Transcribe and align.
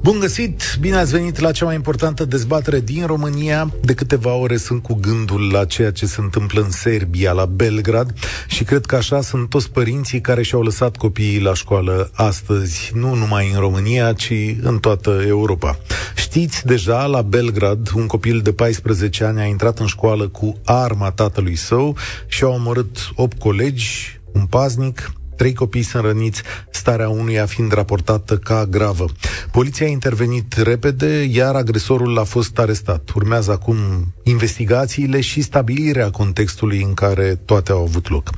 Bun 0.00 0.18
găsit! 0.18 0.76
Bine 0.80 0.96
ați 0.96 1.12
venit 1.12 1.38
la 1.38 1.52
cea 1.52 1.64
mai 1.64 1.74
importantă 1.74 2.24
dezbatere 2.24 2.80
din 2.80 3.06
România. 3.06 3.72
De 3.82 3.94
câteva 3.94 4.34
ore 4.34 4.56
sunt 4.56 4.82
cu 4.82 4.94
gândul 4.94 5.50
la 5.52 5.64
ceea 5.64 5.90
ce 5.90 6.06
se 6.06 6.20
întâmplă 6.20 6.60
în 6.60 6.70
Serbia, 6.70 7.32
la 7.32 7.44
Belgrad 7.44 8.14
și 8.48 8.64
cred 8.64 8.86
că 8.86 8.96
așa 8.96 9.20
sunt 9.20 9.48
toți 9.48 9.70
părinții 9.70 10.20
care 10.20 10.42
și-au 10.42 10.62
lăsat 10.62 10.96
copiii 10.96 11.40
la 11.40 11.54
școală 11.54 12.10
astăzi, 12.14 12.92
nu 12.94 13.14
numai 13.14 13.50
în 13.54 13.60
România, 13.60 14.12
ci 14.12 14.32
în 14.62 14.78
toată 14.78 15.22
Europa. 15.26 15.78
Știți, 16.16 16.66
deja 16.66 17.06
la 17.06 17.22
Belgrad, 17.22 17.90
un 17.94 18.06
copil 18.06 18.40
de 18.40 18.52
14 18.52 19.24
ani 19.24 19.40
a 19.40 19.44
intrat 19.44 19.78
în 19.78 19.86
școală 19.86 20.28
cu 20.28 20.56
arma 20.64 21.10
tatălui 21.10 21.56
său 21.56 21.96
și 22.26 22.44
a 22.44 22.48
omorât 22.48 23.10
8 23.14 23.38
colegi, 23.38 24.20
un 24.32 24.44
paznic, 24.46 25.12
Trei 25.36 25.54
copii 25.54 25.82
sunt 25.82 26.04
răniți, 26.04 26.42
starea 26.70 27.08
unuia 27.08 27.46
fiind 27.46 27.72
raportată 27.72 28.36
ca 28.36 28.66
gravă. 28.66 29.04
Poliția 29.52 29.86
a 29.86 29.90
intervenit 29.90 30.52
repede, 30.52 31.22
iar 31.22 31.54
agresorul 31.54 32.18
a 32.18 32.24
fost 32.24 32.58
arestat. 32.58 33.10
Urmează 33.14 33.52
acum 33.52 33.76
investigațiile 34.22 35.20
și 35.20 35.40
stabilirea 35.42 36.10
contextului 36.10 36.82
în 36.82 36.94
care 36.94 37.34
toate 37.44 37.72
au 37.72 37.82
avut 37.82 38.08
loc. 38.10 38.30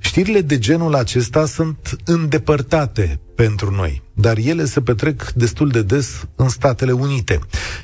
Știrile 0.00 0.40
de 0.40 0.58
genul 0.58 0.94
acesta 0.94 1.46
sunt 1.46 1.96
îndepărtate 2.04 3.20
pentru 3.34 3.70
noi, 3.70 4.02
dar 4.22 4.38
ele 4.38 4.64
se 4.64 4.80
petrec 4.80 5.32
destul 5.34 5.68
de 5.68 5.82
des 5.82 6.26
în 6.36 6.48
Statele 6.48 6.92
Unite. 6.92 7.38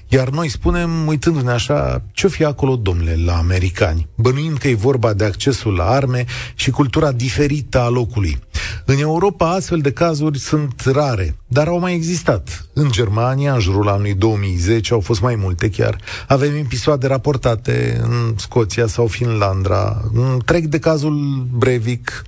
Iar 0.08 0.28
noi 0.28 0.48
spunem, 0.48 1.06
uitându-ne 1.06 1.50
așa, 1.50 2.02
ce-o 2.12 2.28
fi 2.28 2.44
acolo, 2.44 2.76
domnule, 2.76 3.18
la 3.24 3.36
americani? 3.36 4.08
Bănuim 4.14 4.56
că 4.56 4.68
e 4.68 4.74
vorba 4.74 5.12
de 5.12 5.24
accesul 5.24 5.74
la 5.74 5.84
arme 5.84 6.24
și 6.54 6.70
cultura 6.70 7.12
diferită 7.12 7.80
a 7.80 7.88
locului. 7.88 8.38
În 8.84 8.98
Europa, 8.98 9.50
astfel 9.50 9.78
de 9.78 9.92
cazuri 9.92 10.38
sunt 10.38 10.82
rare, 10.84 11.36
dar 11.46 11.66
au 11.66 11.78
mai 11.78 11.94
existat. 11.94 12.66
În 12.72 12.90
Germania, 12.90 13.52
în 13.52 13.60
jurul 13.60 13.88
anului 13.88 14.14
2010, 14.14 14.92
au 14.92 15.00
fost 15.00 15.20
mai 15.20 15.34
multe 15.34 15.70
chiar. 15.70 15.98
Avem 16.28 16.56
episoade 16.56 17.06
raportate 17.06 18.00
în 18.02 18.34
Scoția 18.36 18.86
sau 18.86 19.06
Finlanda. 19.06 20.10
Trec 20.44 20.64
de 20.64 20.78
cazul 20.78 21.46
Breivik, 21.52 22.22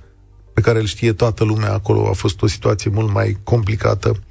pe 0.53 0.61
care 0.61 0.79
îl 0.79 0.85
știe 0.85 1.13
toată 1.13 1.43
lumea 1.43 1.73
acolo, 1.73 2.07
a 2.09 2.13
fost 2.13 2.41
o 2.41 2.47
situație 2.47 2.91
mult 2.93 3.13
mai 3.13 3.37
complicată. 3.43 4.23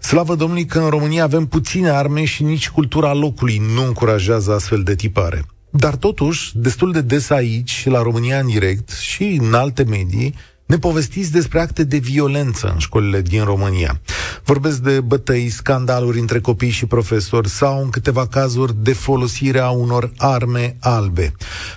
Slavă 0.00 0.34
Domnului 0.34 0.64
că 0.64 0.78
în 0.78 0.88
România 0.88 1.22
avem 1.22 1.46
puține 1.46 1.88
arme 1.88 2.24
și 2.24 2.42
nici 2.42 2.70
cultura 2.70 3.12
locului 3.14 3.62
nu 3.74 3.86
încurajează 3.86 4.52
astfel 4.52 4.82
de 4.82 4.94
tipare. 4.94 5.44
Dar 5.70 5.96
totuși, 5.96 6.50
destul 6.54 6.92
de 6.92 7.00
des 7.00 7.30
aici, 7.30 7.86
la 7.86 8.02
România 8.02 8.38
în 8.38 8.46
direct 8.46 8.90
și 8.90 9.38
în 9.40 9.54
alte 9.54 9.84
medii, 9.84 10.34
ne 10.66 10.78
povestiți 10.78 11.32
despre 11.32 11.60
acte 11.60 11.84
de 11.84 11.96
violență 11.96 12.70
în 12.72 12.78
școlile 12.78 13.20
din 13.20 13.44
România. 13.44 14.00
Vorbesc 14.44 14.78
de 14.78 15.00
bătăi, 15.00 15.48
scandaluri 15.48 16.18
între 16.18 16.40
copii 16.40 16.70
și 16.70 16.86
profesori 16.86 17.48
sau, 17.48 17.82
în 17.82 17.90
câteva 17.90 18.26
cazuri, 18.26 18.74
de 18.76 18.92
folosirea 18.92 19.68
unor 19.68 20.12
arme 20.16 20.76
albe. 20.80 21.34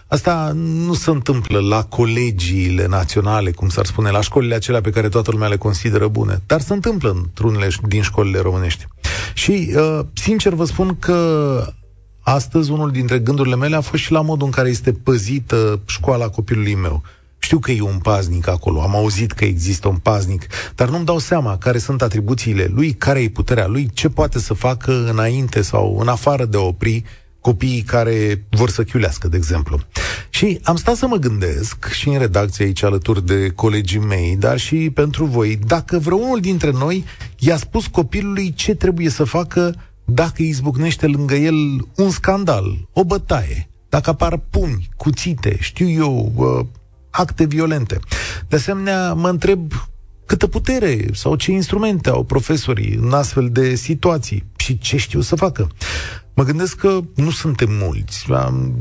Asta 0.08 0.52
nu 0.56 0.94
se 0.94 1.10
întâmplă 1.10 1.60
la 1.60 1.84
colegiile 1.84 2.88
naționale, 2.88 3.52
cum 3.52 3.70
s-ar 3.70 3.86
spune, 3.86 4.10
la 4.10 4.22
școlile 4.22 4.56
acelea 4.56 4.82
pe 4.82 4.90
care 4.90 5.10
toată 5.10 5.32
lumea 5.32 5.48
le 5.48 5.58
consideră 5.58 6.08
bune, 6.08 6.42
dar 6.46 6.62
se 6.62 6.74
întâmplă 6.74 7.10
într-unele 7.10 7.68
din 7.88 8.02
școlile 8.02 8.40
românești. 8.40 8.88
Și, 9.34 9.74
uh, 9.76 10.00
sincer, 10.14 10.54
vă 10.54 10.66
spun 10.66 10.98
că 11.00 11.74
astăzi 12.22 12.72
unul 12.72 12.92
dintre 12.92 13.20
gândurile 13.20 13.56
mele 13.56 13.76
a 13.76 13.82
fost 13.82 14.04
și 14.04 14.12
la 14.12 14.22
modul 14.22 14.46
în 14.46 14.52
care 14.52 14.70
este 14.70 14.92
păzită 14.92 15.80
școala 15.86 16.30
copilului 16.30 16.76
meu. 16.76 17.04
Știu 17.40 17.60
că 17.60 17.72
e 17.72 17.82
un 17.82 17.98
paznic 17.98 18.48
acolo, 18.48 18.82
am 18.82 18.96
auzit 18.96 19.32
că 19.32 19.46
există 19.46 19.88
un 19.88 19.96
paznic, 19.96 20.48
dar 20.76 20.90
nu-mi 20.90 21.06
dau 21.06 21.18
seama 21.18 21.58
care 21.58 21.78
sunt 21.78 22.02
atribuțiile 22.02 22.70
lui, 22.74 22.94
care 22.94 23.22
e 23.22 23.30
puterea 23.30 23.68
lui, 23.68 23.90
ce 23.94 24.10
poate 24.10 24.40
să 24.40 24.54
facă 24.54 25.10
înainte 25.10 25.62
sau 25.62 25.98
în 26.00 26.08
afară 26.08 26.46
de 26.46 26.58
a 26.58 26.62
opri 26.62 27.04
copiii 27.42 27.82
care 27.82 28.46
vor 28.50 28.70
să 28.70 28.84
chiulească, 28.84 29.28
de 29.28 29.38
exemplu. 29.38 29.80
Și 30.30 30.60
am 30.64 30.76
stat 30.76 30.96
să 30.96 31.08
mă 31.08 31.16
gândesc 31.16 31.92
și 31.92 32.10
în 32.10 32.18
redacție 32.18 32.66
aici 32.66 32.84
alături 32.84 33.26
de 33.26 33.50
colegii 33.50 34.00
mei, 34.00 34.36
dar 34.40 34.58
și 34.58 34.90
pentru 34.94 35.26
voi, 35.26 35.60
dacă 35.68 36.00
vreunul 36.00 36.40
dintre 36.40 36.72
noi 36.72 37.06
i-a 37.40 37.58
spus 37.58 37.88
copilului 37.88 38.54
ce 38.54 38.76
trebuie 38.76 39.10
să 39.10 39.24
facă 39.24 39.76
dacă 40.06 40.42
izbucnește 40.42 41.08
lângă 41.08 41.36
el 41.36 41.56
un 41.96 42.10
scandal, 42.10 42.88
o 42.94 43.04
bătaie, 43.04 43.70
dacă 43.90 44.10
apar 44.10 44.38
pumni, 44.50 44.90
cuțite, 44.98 45.58
știu 45.60 45.90
eu, 45.90 46.32
acte 47.10 47.46
violente. 47.46 48.00
De 48.48 48.56
asemenea, 48.56 49.14
mă 49.14 49.30
întreb 49.30 49.72
câtă 50.26 50.48
putere 50.48 51.06
sau 51.14 51.36
ce 51.36 51.52
instrumente 51.52 52.10
au 52.10 52.24
profesorii 52.24 52.94
în 52.94 53.14
astfel 53.14 53.50
de 53.52 53.76
situații 53.76 54.46
și 54.58 54.78
ce 54.78 54.98
știu 54.98 55.22
să 55.22 55.36
facă. 55.36 55.68
Mă 56.34 56.44
gândesc 56.44 56.76
că 56.76 57.00
nu 57.16 57.30
suntem 57.30 57.70
mulți. 57.72 58.26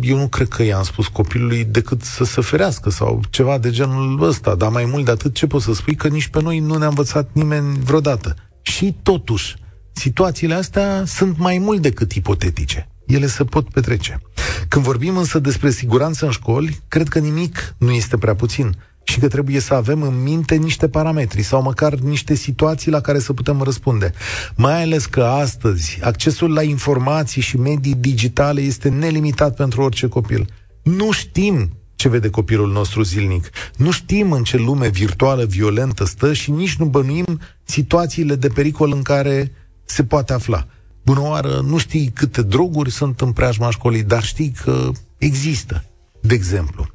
Eu 0.01 0.19
nu 0.19 0.29
cred 0.29 0.49
că 0.49 0.63
i-am 0.63 0.83
spus 0.83 1.07
copilului 1.07 1.65
decât 1.65 2.03
să 2.03 2.25
se 2.25 2.41
ferească 2.41 2.91
sau 2.91 3.21
ceva 3.31 3.59
de 3.59 3.71
genul 3.71 4.23
ăsta, 4.23 4.55
dar 4.55 4.71
mai 4.71 4.85
mult 4.85 5.05
de 5.05 5.11
atât 5.11 5.35
ce 5.35 5.47
pot 5.47 5.63
să 5.63 5.75
spui 5.75 5.95
că 5.95 6.09
nici 6.09 6.29
pe 6.29 6.43
noi 6.43 6.59
nu 6.59 6.77
ne-a 6.77 6.89
învățat 6.89 7.29
nimeni 7.33 7.79
vreodată. 7.79 8.35
Și 8.63 8.97
totuși, 9.03 9.57
situațiile 9.93 10.55
astea 10.55 11.03
sunt 11.07 11.39
mai 11.39 11.59
mult 11.59 11.83
decât 11.83 12.13
ipotetice 12.13 12.89
ele 13.09 13.27
se 13.27 13.45
pot 13.45 13.71
petrece. 13.71 14.21
Când 14.69 14.85
vorbim 14.85 15.17
însă 15.17 15.39
despre 15.39 15.71
siguranță 15.71 16.25
în 16.25 16.31
școli, 16.31 16.81
cred 16.89 17.09
că 17.09 17.19
nimic 17.19 17.75
nu 17.79 17.91
este 17.91 18.17
prea 18.17 18.35
puțin 18.35 18.77
și 19.03 19.19
că 19.19 19.29
trebuie 19.29 19.61
să 19.61 19.75
avem 19.75 20.03
în 20.03 20.23
minte 20.23 20.55
niște 20.55 20.89
parametri 20.89 21.43
sau 21.43 21.63
măcar 21.63 21.95
niște 21.95 22.35
situații 22.35 22.91
la 22.91 23.01
care 23.01 23.19
să 23.19 23.33
putem 23.33 23.63
răspunde. 23.63 24.13
Mai 24.57 24.83
ales 24.83 25.07
că 25.07 25.25
astăzi 25.25 25.99
accesul 26.03 26.53
la 26.53 26.63
informații 26.63 27.43
și 27.43 27.57
medii 27.57 27.95
digitale 27.95 28.61
este 28.61 28.89
nelimitat 28.89 29.55
pentru 29.55 29.83
orice 29.83 30.09
copil. 30.09 30.47
Nu 30.83 31.11
știm 31.11 31.73
ce 31.95 32.09
vede 32.09 32.31
copilul 32.31 32.73
nostru 32.73 33.03
zilnic. 33.03 33.51
Nu 33.77 33.91
știm 33.91 34.33
în 34.33 34.43
ce 34.43 34.57
lume 34.57 34.89
virtuală 34.89 35.45
violentă 35.45 36.05
stă 36.05 36.33
și 36.33 36.51
nici 36.51 36.77
nu 36.77 36.85
bănuim 36.85 37.41
situațiile 37.65 38.35
de 38.35 38.49
pericol 38.49 38.93
în 38.93 39.03
care 39.03 39.53
se 39.85 40.05
poate 40.05 40.33
afla. 40.33 40.67
Bună 41.09 41.21
oară, 41.21 41.61
nu 41.65 41.79
știi 41.79 42.11
câte 42.15 42.43
droguri 42.43 42.91
sunt 42.91 43.21
în 43.21 43.33
preajma 43.33 43.71
școlii, 43.71 44.03
dar 44.03 44.23
știi 44.23 44.55
că 44.65 44.91
există, 45.19 45.85
de 46.21 46.35
exemplu. 46.35 46.87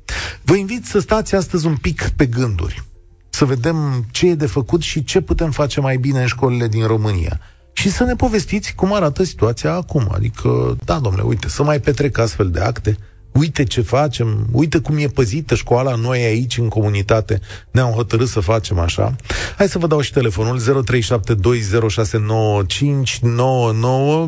Vă 0.44 0.56
invit 0.56 0.86
să 0.86 1.00
stați 1.00 1.36
astăzi 1.36 1.66
un 1.66 1.76
pic 1.76 2.10
pe 2.16 2.26
gânduri, 2.26 2.84
să 3.30 3.46
vedem 3.46 4.06
ce 4.12 4.28
e 4.28 4.36
de 4.36 4.46
făcut 4.46 4.82
și 4.82 5.04
ce 5.04 5.22
putem 5.22 5.52
face 5.52 5.80
mai 5.80 5.98
bine 5.98 6.22
în 6.22 6.28
școlile 6.28 6.68
din 6.68 6.88
România. 6.88 7.40
Și 7.74 7.92
să 7.92 8.04
ne 8.04 8.16
povestiți 8.16 8.76
cum 8.76 8.94
arată 8.94 9.24
situația 9.24 9.74
acum. 9.74 10.10
Adică, 10.12 10.78
da, 10.86 11.00
domnule, 11.00 11.24
uite, 11.24 11.50
să 11.50 11.64
mai 11.64 11.80
petrec 11.80 12.18
astfel 12.18 12.50
de 12.50 12.60
acte, 12.60 12.98
uite 13.34 13.64
ce 13.64 13.82
facem, 13.82 14.48
uite 14.52 14.80
cum 14.80 14.98
e 14.98 15.08
păzită 15.08 15.56
școala, 15.56 15.96
noi 15.96 16.24
aici 16.24 16.58
în 16.58 16.68
comunitate 16.68 17.40
ne-am 17.72 17.92
hotărât 17.92 18.28
să 18.28 18.40
facem 18.40 18.80
așa. 18.80 19.16
Hai 19.58 19.68
să 19.68 19.78
vă 19.78 19.88
dau 19.88 20.02
și 20.02 20.12
telefonul 20.12 20.60
0372069599. 20.60 20.64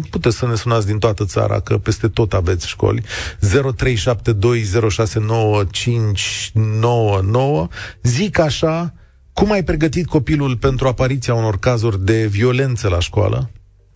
Puteți 0.10 0.38
să 0.38 0.48
ne 0.48 0.56
sunați 0.56 0.86
din 0.86 1.00
toată 1.00 1.26
țara, 1.26 1.60
că 1.60 1.78
peste 1.78 2.08
tot 2.08 2.34
aveți 2.34 2.68
școli. 2.68 3.02
0372069599. 3.02 3.08
Zic 8.02 8.40
așa, 8.40 8.94
cum 9.34 9.52
ai 9.52 9.64
pregătit 9.64 10.06
copilul 10.06 10.58
pentru 10.58 10.88
apariția 10.88 11.34
unor 11.34 11.60
cazuri 11.60 12.06
de 12.06 12.26
violență 12.26 12.88
la 12.88 13.00
școală? 13.00 13.50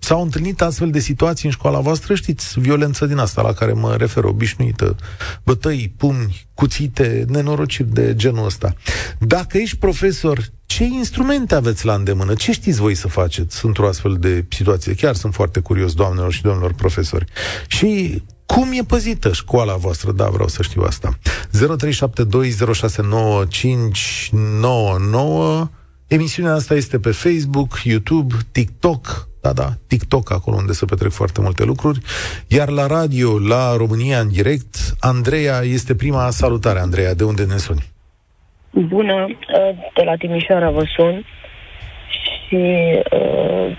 S-au 0.10 0.22
întâlnit 0.22 0.62
astfel 0.62 0.90
de 0.92 1.00
situații 1.00 1.46
în 1.46 1.52
școala 1.52 1.80
voastră, 1.80 2.16
știți, 2.16 2.60
violență 2.60 3.06
din 3.06 3.18
asta 3.18 3.42
la 3.42 3.54
care 3.54 3.74
mă 3.74 3.96
refer, 3.96 4.24
obișnuită, 4.24 4.96
bătăi, 5.44 5.94
pumni, 5.98 6.48
cuțite, 6.54 7.26
nenorociri 7.28 7.94
de 7.94 8.16
genul 8.16 8.46
ăsta. 8.46 8.74
Dacă 9.20 9.58
ești 9.58 9.78
profesor, 9.78 10.40
ce 10.66 10.84
instrumente 10.84 11.56
aveți 11.56 11.86
la 11.86 11.94
îndemână? 11.94 12.34
Ce 12.34 12.52
știți 12.52 12.80
voi 12.80 12.96
să 12.96 13.08
faceți 13.08 13.66
într-o 13.66 13.88
astfel 13.88 14.18
de 14.20 14.46
situație? 14.50 14.94
Chiar 14.94 15.16
sunt 15.16 15.34
foarte 15.34 15.60
curios, 15.60 15.94
doamnelor 15.94 16.34
și 16.34 16.42
domnilor 16.42 16.74
profesori. 16.74 17.26
Și 17.68 18.24
cum 18.46 18.72
e 18.72 18.84
păzită 18.84 19.34
școala 19.34 19.76
voastră? 19.76 20.12
Da, 20.12 20.28
vreau 20.30 20.48
să 20.48 20.62
știu 20.62 20.82
asta. 20.82 21.18
0372069599 25.66 25.68
Emisiunea 26.08 26.54
asta 26.54 26.76
este 26.76 27.00
pe 27.00 27.12
Facebook, 27.12 27.82
YouTube, 27.84 28.36
TikTok, 28.52 29.29
da, 29.42 29.54
da, 29.54 29.68
TikTok, 29.88 30.32
acolo 30.32 30.58
unde 30.58 30.72
se 30.72 30.86
petrec 30.86 31.12
foarte 31.12 31.42
multe 31.42 31.64
lucruri. 31.64 32.00
Iar 32.48 32.70
la 32.70 32.88
radio, 32.88 33.40
la 33.40 33.76
România 33.78 34.20
în 34.20 34.30
direct, 34.30 34.76
Andreea 35.00 35.60
este 35.64 35.96
prima 35.96 36.30
salutare. 36.30 36.80
Andreea, 36.80 37.14
de 37.14 37.24
unde 37.24 37.44
ne 37.44 37.58
suni? 37.58 37.84
Bună, 38.72 39.28
de 39.96 40.04
la 40.04 40.16
Timișoara 40.16 40.70
vă 40.70 40.84
sun 40.96 41.26
și 42.50 42.56
uh, 43.12 43.78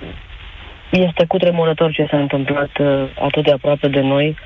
este 0.90 1.26
tremurător 1.38 1.92
ce 1.92 2.06
s-a 2.10 2.18
întâmplat 2.18 2.78
uh, 2.78 3.04
atât 3.20 3.44
de 3.44 3.50
aproape 3.50 3.88
de 3.88 4.00
noi 4.00 4.36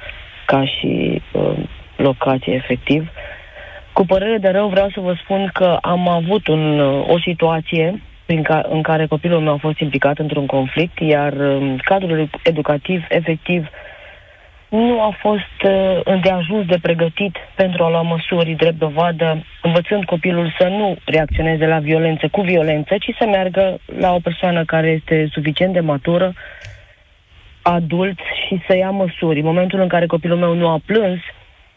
ca 0.47 0.65
și 0.65 1.23
uh, 1.33 1.57
locație, 1.97 2.55
efectiv. 2.55 3.09
Cu 3.93 4.07
părere 4.07 4.39
de 4.39 4.49
rău 4.49 4.69
vreau 4.69 4.91
să 4.91 5.01
vă 5.01 5.15
spun 5.23 5.51
că 5.53 5.79
am 5.81 6.09
avut 6.09 6.47
un, 6.47 6.81
o 7.09 7.19
situație 7.19 8.03
prin 8.27 8.43
ca, 8.43 8.67
în 8.69 8.83
care 8.83 9.07
copilul 9.07 9.41
meu 9.41 9.53
a 9.53 9.57
fost 9.57 9.79
implicat 9.79 10.19
într-un 10.19 10.47
conflict, 10.47 10.99
iar 11.01 11.33
um, 11.33 11.77
cadrul 11.77 12.31
educativ, 12.43 13.05
efectiv, 13.09 13.69
nu 14.69 15.01
a 15.01 15.17
fost 15.21 15.57
uh, 15.65 16.01
îndeajuns 16.05 16.67
de 16.67 16.79
pregătit 16.83 17.37
pentru 17.55 17.85
a 17.85 17.91
lua 17.91 18.03
măsuri 18.03 18.51
drept 18.51 18.79
dovadă, 18.79 19.45
învățând 19.63 20.05
copilul 20.05 20.55
să 20.59 20.67
nu 20.69 20.97
reacționeze 21.05 21.67
la 21.67 21.79
violență 21.79 22.29
cu 22.29 22.41
violență, 22.41 22.95
ci 22.99 23.15
să 23.19 23.27
meargă 23.27 23.79
la 23.99 24.15
o 24.15 24.19
persoană 24.19 24.65
care 24.65 24.89
este 24.89 25.29
suficient 25.33 25.73
de 25.73 25.81
matură, 25.81 26.33
adult 27.63 28.19
și 28.47 28.63
să 28.67 28.77
ia 28.77 28.91
măsuri. 28.91 29.39
În 29.39 29.45
momentul 29.45 29.81
în 29.81 29.89
care 29.89 30.07
copilul 30.07 30.39
meu 30.39 30.55
nu 30.55 30.69
a 30.69 30.81
plâns, 30.87 31.21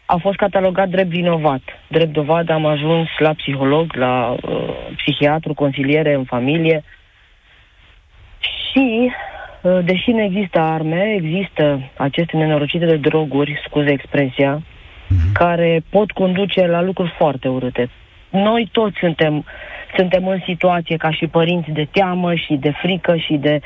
a 0.09 0.17
fost 0.17 0.37
catalogat 0.37 0.89
drept 0.89 1.09
vinovat. 1.09 1.61
Drept 1.87 2.13
dovadă 2.13 2.53
am 2.53 2.65
ajuns 2.65 3.07
la 3.19 3.33
psiholog, 3.33 3.93
la 3.93 4.35
uh, 4.41 4.59
psihiatru, 4.95 5.53
consiliere 5.53 6.13
în 6.13 6.23
familie 6.23 6.83
și 8.39 9.11
Uh, 9.61 9.79
deși 9.83 10.11
nu 10.11 10.21
există 10.21 10.59
arme, 10.59 11.13
există 11.15 11.91
aceste 11.97 12.37
nenorocite 12.37 12.85
de 12.85 12.95
droguri, 12.95 13.61
scuze 13.65 13.91
expresia, 13.91 14.61
uh-huh. 14.61 15.31
care 15.33 15.83
pot 15.89 16.11
conduce 16.11 16.65
la 16.65 16.81
lucruri 16.81 17.13
foarte 17.17 17.47
urâte. 17.47 17.89
Noi 18.29 18.69
toți 18.71 18.97
suntem, 18.99 19.45
suntem 19.95 20.27
în 20.27 20.39
situație 20.45 20.97
ca 20.97 21.11
și 21.11 21.27
părinți 21.27 21.71
de 21.71 21.87
teamă 21.91 22.35
și 22.35 22.53
de 22.53 22.71
frică 22.81 23.15
și 23.15 23.33
de... 23.33 23.59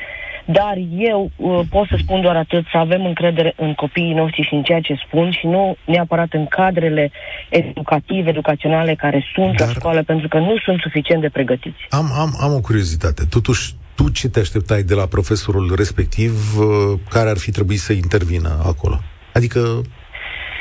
Dar 0.52 0.76
eu 0.98 1.32
uh, 1.36 1.60
pot 1.70 1.88
să 1.88 1.96
spun 2.04 2.22
doar 2.22 2.36
atât, 2.36 2.66
să 2.72 2.78
avem 2.78 3.06
încredere 3.06 3.54
în 3.58 3.74
copiii 3.74 4.14
noștri 4.14 4.42
și 4.42 4.54
în 4.54 4.64
ceea 4.64 4.80
ce 4.80 5.04
spun 5.06 5.32
și 5.32 5.46
nu 5.46 5.76
neapărat 5.86 6.34
în 6.34 6.46
cadrele 6.46 7.12
educative, 7.50 8.30
educaționale 8.30 8.96
care 8.96 9.26
sunt 9.34 9.58
Dar... 9.58 9.68
la 9.68 9.74
școală, 9.74 10.04
pentru 10.04 10.28
că 10.28 10.38
nu 10.38 10.58
sunt 10.66 10.80
suficient 10.80 11.22
de 11.22 11.30
pregătiți. 11.30 11.86
Am, 11.90 12.12
am, 12.20 12.38
am 12.42 12.54
o 12.54 12.60
curiozitate. 12.60 13.24
Totuși, 13.30 13.74
tu 13.96 14.10
ce 14.10 14.30
te 14.30 14.40
așteptai 14.40 14.84
de 14.84 14.94
la 14.94 15.06
profesorul 15.06 15.74
respectiv 15.76 16.32
uh, 16.58 17.00
care 17.10 17.30
ar 17.30 17.38
fi 17.38 17.52
trebuit 17.52 17.80
să 17.80 17.94
intervină 17.94 18.62
acolo? 18.66 19.00
Adică 19.34 19.60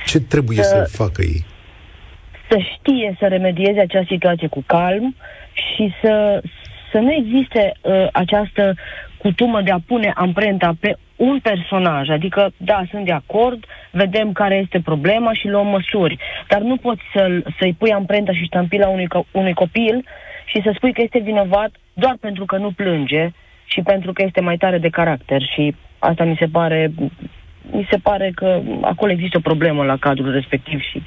ce 0.07 0.21
trebuie 0.21 0.63
să, 0.63 0.85
să 0.87 0.97
facă 0.97 1.23
ei? 1.23 1.45
Să 2.49 2.59
știe 2.75 3.17
să 3.19 3.27
remedieze 3.27 3.81
acea 3.81 4.05
situație 4.09 4.49
cu 4.49 4.63
calm 4.67 5.17
și 5.53 5.93
să, 6.03 6.43
să 6.93 6.99
nu 6.99 7.13
existe 7.13 7.73
uh, 7.81 8.07
această 8.13 8.75
cutumă 9.23 9.63
de 9.63 9.71
a 9.71 9.79
pune 9.87 10.13
amprenta 10.15 10.73
pe 10.81 10.97
un 11.17 11.39
personaj. 11.43 12.09
Adică, 12.09 12.53
da, 12.57 12.83
sunt 12.91 13.05
de 13.05 13.13
acord, 13.13 13.65
vedem 13.91 14.33
care 14.33 14.55
este 14.55 14.81
problema 14.81 15.33
și 15.33 15.49
luăm 15.49 15.67
măsuri. 15.67 16.19
Dar 16.49 16.61
nu 16.61 16.77
poți 16.77 17.03
să 17.15 17.43
să-i 17.59 17.77
pui 17.79 17.93
amprenta 17.93 18.33
și 18.33 18.45
ștampila 18.45 18.89
unui, 18.89 19.07
unui 19.31 19.55
copil 19.55 20.05
și 20.45 20.63
să 20.63 20.73
spui 20.75 20.93
că 20.93 21.03
este 21.03 21.19
vinovat 21.19 21.71
doar 21.93 22.17
pentru 22.21 22.45
că 22.45 22.57
nu 22.57 22.71
plânge 22.71 23.31
și 23.65 23.81
pentru 23.83 24.13
că 24.13 24.23
este 24.23 24.41
mai 24.41 24.57
tare 24.57 24.79
de 24.79 24.89
caracter 24.89 25.43
și 25.55 25.75
asta 25.99 26.25
mi 26.25 26.37
se 26.39 26.47
pare 26.47 26.93
mi 27.73 27.87
se 27.91 27.97
pare 27.97 28.33
că 28.35 28.61
acolo 28.81 29.13
există 29.13 29.37
o 29.37 29.49
problemă 29.51 29.85
la 29.85 29.97
cadrul 29.97 30.33
respectiv 30.33 30.81
și, 30.81 31.03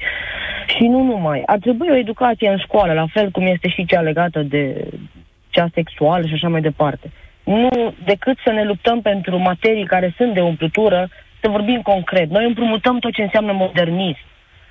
și 0.66 0.82
nu 0.82 1.02
numai. 1.02 1.42
Ar 1.46 1.58
trebui 1.58 1.88
o 1.90 1.96
educație 1.96 2.48
în 2.48 2.58
școală, 2.58 2.92
la 2.92 3.06
fel 3.12 3.30
cum 3.30 3.46
este 3.46 3.68
și 3.68 3.84
cea 3.84 4.00
legată 4.00 4.42
de 4.42 4.88
cea 5.50 5.68
sexuală 5.74 6.26
și 6.26 6.34
așa 6.34 6.48
mai 6.48 6.60
departe. 6.60 7.10
Nu 7.44 7.94
decât 8.04 8.38
să 8.44 8.50
ne 8.50 8.64
luptăm 8.64 9.00
pentru 9.00 9.38
materii 9.38 9.86
care 9.86 10.14
sunt 10.16 10.34
de 10.34 10.40
umplutură, 10.40 11.08
să 11.40 11.48
vorbim 11.48 11.82
concret. 11.82 12.30
Noi 12.30 12.44
împrumutăm 12.44 12.98
tot 12.98 13.12
ce 13.12 13.22
înseamnă 13.22 13.52
modernism 13.52 14.18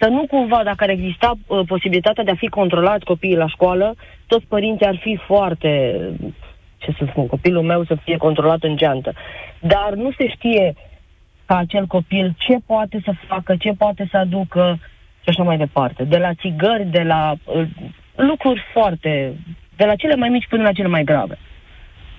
să 0.03 0.09
nu 0.09 0.25
cumva, 0.27 0.63
dacă 0.63 0.83
ar 0.83 0.89
exista 0.89 1.33
uh, 1.47 1.59
posibilitatea 1.67 2.23
de 2.23 2.31
a 2.31 2.35
fi 2.35 2.47
controlat 2.47 3.03
copiii 3.03 3.35
la 3.35 3.47
școală, 3.47 3.95
toți 4.27 4.45
părinții 4.45 4.85
ar 4.85 4.97
fi 5.01 5.19
foarte, 5.25 5.99
ce 6.77 6.95
să 6.97 7.05
spun, 7.09 7.27
copilul 7.27 7.63
meu 7.63 7.85
să 7.85 7.95
fie 8.03 8.17
controlat 8.17 8.63
în 8.63 8.75
geantă. 8.75 9.13
Dar 9.59 9.93
nu 9.93 10.11
se 10.17 10.27
știe 10.27 10.73
ca 11.45 11.57
acel 11.57 11.85
copil 11.85 12.33
ce 12.37 12.57
poate 12.65 13.01
să 13.03 13.11
facă, 13.27 13.55
ce 13.55 13.71
poate 13.77 14.07
să 14.11 14.17
aducă 14.17 14.79
și 15.21 15.29
așa 15.29 15.43
mai 15.43 15.57
departe. 15.57 16.03
De 16.03 16.17
la 16.17 16.33
țigări, 16.33 16.85
de 16.85 17.03
la 17.03 17.33
uh, 17.43 17.67
lucruri 18.15 18.61
foarte, 18.73 19.33
de 19.75 19.85
la 19.85 19.95
cele 19.95 20.15
mai 20.15 20.29
mici 20.29 20.47
până 20.49 20.63
la 20.63 20.71
cele 20.71 20.87
mai 20.87 21.03
grave. 21.03 21.37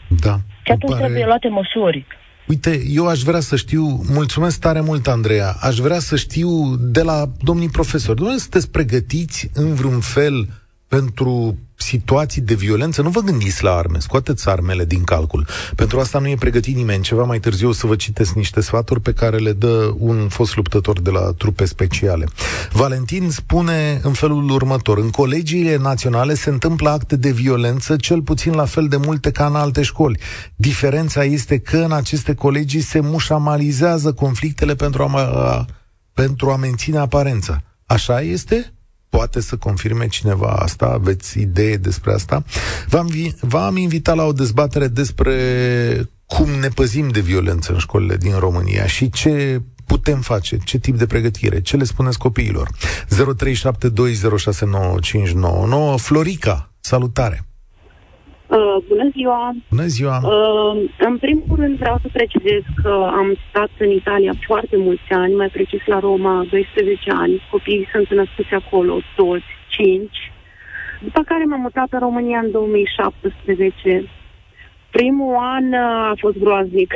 Da. 0.08 0.40
Și 0.62 0.72
atunci 0.72 0.92
pare... 0.92 1.04
trebuie 1.04 1.24
luate 1.24 1.48
măsuri. 1.48 2.06
Uite, 2.46 2.82
eu 2.88 3.08
aș 3.08 3.20
vrea 3.20 3.40
să 3.40 3.56
știu, 3.56 4.02
mulțumesc 4.12 4.60
tare 4.60 4.80
mult, 4.80 5.06
Andreea, 5.08 5.56
aș 5.60 5.76
vrea 5.76 5.98
să 5.98 6.16
știu 6.16 6.76
de 6.76 7.02
la 7.02 7.26
domnii 7.42 7.68
profesori, 7.68 8.16
dumneavoastră 8.16 8.60
sunteți 8.60 8.70
pregătiți 8.70 9.50
în 9.54 9.74
vreun 9.74 10.00
fel 10.00 10.48
pentru 10.94 11.58
situații 11.76 12.40
de 12.40 12.54
violență, 12.54 13.02
nu 13.02 13.10
vă 13.10 13.20
gândiți 13.20 13.62
la 13.64 13.76
arme, 13.76 13.98
scoateți 13.98 14.48
armele 14.48 14.84
din 14.84 15.04
calcul. 15.04 15.46
Pentru 15.76 16.00
asta 16.00 16.18
nu 16.18 16.28
e 16.28 16.36
pregătit 16.38 16.76
nimeni. 16.76 17.02
Ceva 17.02 17.24
mai 17.24 17.40
târziu 17.40 17.68
o 17.68 17.72
să 17.72 17.86
vă 17.86 17.96
citesc 17.96 18.32
niște 18.32 18.60
sfaturi 18.60 19.00
pe 19.00 19.12
care 19.12 19.36
le 19.36 19.52
dă 19.52 19.94
un 19.98 20.28
fost 20.28 20.56
luptător 20.56 21.00
de 21.00 21.10
la 21.10 21.20
trupe 21.20 21.64
speciale. 21.64 22.26
Valentin 22.72 23.30
spune 23.30 24.00
în 24.02 24.12
felul 24.12 24.50
următor, 24.50 24.98
în 24.98 25.10
colegiile 25.10 25.76
naționale 25.76 26.34
se 26.34 26.50
întâmplă 26.50 26.90
acte 26.90 27.16
de 27.16 27.30
violență 27.30 27.96
cel 27.96 28.22
puțin 28.22 28.52
la 28.52 28.64
fel 28.64 28.88
de 28.88 28.96
multe 28.96 29.30
ca 29.30 29.46
în 29.46 29.54
alte 29.54 29.82
școli. 29.82 30.20
Diferența 30.56 31.24
este 31.24 31.58
că 31.58 31.76
în 31.76 31.92
aceste 31.92 32.34
colegii 32.34 32.80
se 32.80 33.00
mușamalizează 33.00 34.12
conflictele 34.12 34.74
pentru 34.74 35.02
a, 35.02 35.66
pentru 36.12 36.50
a 36.50 36.56
menține 36.56 36.98
aparența. 36.98 37.62
Așa 37.86 38.20
este? 38.20 38.74
Poate 39.16 39.40
să 39.40 39.56
confirme 39.56 40.06
cineva 40.06 40.48
asta? 40.48 40.86
Aveți 40.86 41.40
idee 41.40 41.76
despre 41.76 42.12
asta? 42.12 42.44
V-am, 42.86 43.10
v-am 43.40 43.76
invitat 43.76 44.16
la 44.16 44.24
o 44.24 44.32
dezbatere 44.32 44.88
despre 44.88 45.34
cum 46.26 46.50
ne 46.50 46.68
păzim 46.68 47.08
de 47.08 47.20
violență 47.20 47.72
în 47.72 47.78
școlile 47.78 48.16
din 48.16 48.38
România 48.38 48.86
și 48.86 49.10
ce 49.10 49.62
putem 49.86 50.20
face, 50.20 50.58
ce 50.64 50.78
tip 50.78 50.98
de 50.98 51.06
pregătire, 51.06 51.60
ce 51.60 51.76
le 51.76 51.84
spuneți 51.84 52.18
copiilor. 52.18 52.70
0372069599 52.70 52.76
Florica, 55.96 56.72
salutare! 56.80 57.44
Uh, 58.46 58.76
bună 58.88 59.08
ziua! 59.12 59.54
Bună 59.70 59.86
ziua! 59.86 60.16
Uh, 60.22 60.90
în 60.98 61.18
primul 61.18 61.56
rând 61.56 61.78
vreau 61.78 61.98
să 62.02 62.08
precizez 62.12 62.62
că 62.82 63.10
am 63.12 63.36
stat 63.48 63.70
în 63.78 63.90
Italia 63.90 64.32
foarte 64.46 64.76
mulți 64.76 65.10
ani, 65.10 65.34
mai 65.34 65.48
precis 65.48 65.80
la 65.86 65.98
Roma 65.98 66.46
12 66.50 67.10
ani. 67.10 67.42
Copiii 67.50 67.88
sunt 67.92 68.08
născuți 68.08 68.54
acolo, 68.54 69.00
toți, 69.16 69.44
5. 69.68 70.10
După 71.00 71.22
care 71.22 71.44
m-am 71.44 71.60
mutat 71.60 71.86
în 71.90 71.98
România 71.98 72.38
în 72.38 72.50
2017. 72.50 74.08
Primul 74.90 75.36
an 75.36 75.72
uh, 75.72 76.10
a 76.10 76.14
fost 76.16 76.38
groaznic. 76.38 76.94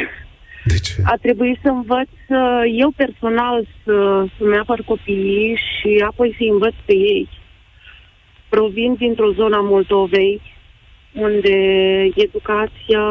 De 0.65 0.79
ce? 0.79 1.03
A 1.05 1.15
trebuit 1.23 1.59
să 1.63 1.69
învăț 1.69 2.09
uh, 2.29 2.63
eu 2.77 2.91
personal 2.97 3.67
să, 3.85 4.25
să-mi 4.39 4.57
apăr 4.57 4.83
copiii 4.87 5.55
și 5.57 6.05
apoi 6.07 6.35
să-i 6.37 6.49
învăț 6.49 6.75
pe 6.85 6.95
ei. 6.95 7.29
Provin 8.49 8.95
dintr-o 8.95 9.33
zonă 9.33 9.57
a 9.57 9.61
Moldovei, 9.61 10.41
unde 11.13 11.57
educația 12.15 13.05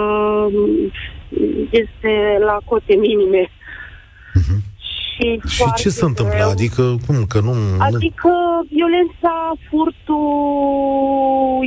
este 1.70 2.38
la 2.40 2.58
cote 2.66 2.96
minime. 2.96 3.44
Uh-huh. 3.46 4.60
Și, 4.80 5.40
și 5.48 5.64
ce 5.76 5.90
se 5.90 6.06
întâmplă? 6.06 6.36
Greu. 6.36 6.50
Adică, 6.50 6.96
cum, 7.06 7.26
că 7.26 7.40
nu... 7.40 7.54
Adică 7.80 8.32
violența, 8.70 9.54
furtul 9.70 10.26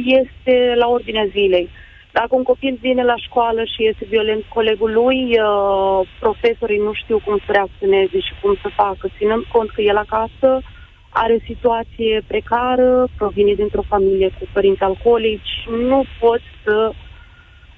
este 0.05 0.75
la 0.77 0.87
ordinea 0.87 1.27
zilei. 1.31 1.69
Dacă 2.13 2.29
un 2.31 2.43
copil 2.43 2.79
vine 2.81 3.05
la 3.05 3.17
școală 3.17 3.63
și 3.65 3.87
este 3.87 4.07
violent 4.09 4.45
colegul 4.49 4.93
lui, 4.93 5.21
uh, 5.29 6.09
profesorii 6.21 6.79
nu 6.79 6.93
știu 6.93 7.21
cum 7.25 7.37
să 7.47 7.53
reacționeze 7.53 8.19
și 8.21 8.33
cum 8.43 8.59
să 8.63 8.69
facă, 8.75 9.09
ținând 9.19 9.45
cont 9.53 9.71
că 9.71 9.81
el 9.81 9.97
acasă 9.97 10.49
uh, 10.57 10.65
are 11.11 11.33
o 11.33 11.45
situație 11.47 12.23
precară, 12.27 13.09
provine 13.17 13.53
dintr-o 13.53 13.89
familie 13.89 14.29
cu 14.29 14.45
părinți 14.53 14.83
alcoolici, 14.83 15.55
nu 15.89 16.05
poți 16.21 16.51
să 16.65 16.93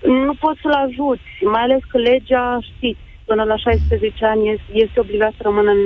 nu 0.06 0.34
poți 0.34 0.60
să-l 0.60 0.72
ajuți, 0.86 1.30
mai 1.52 1.62
ales 1.62 1.80
că 1.88 1.98
legea, 1.98 2.58
știți, 2.60 3.00
până 3.24 3.42
la 3.42 3.56
16 3.56 4.24
ani 4.24 4.48
este, 4.48 4.70
este 4.72 5.00
obligat 5.00 5.32
să 5.36 5.42
rămână 5.42 5.70
în, 5.70 5.82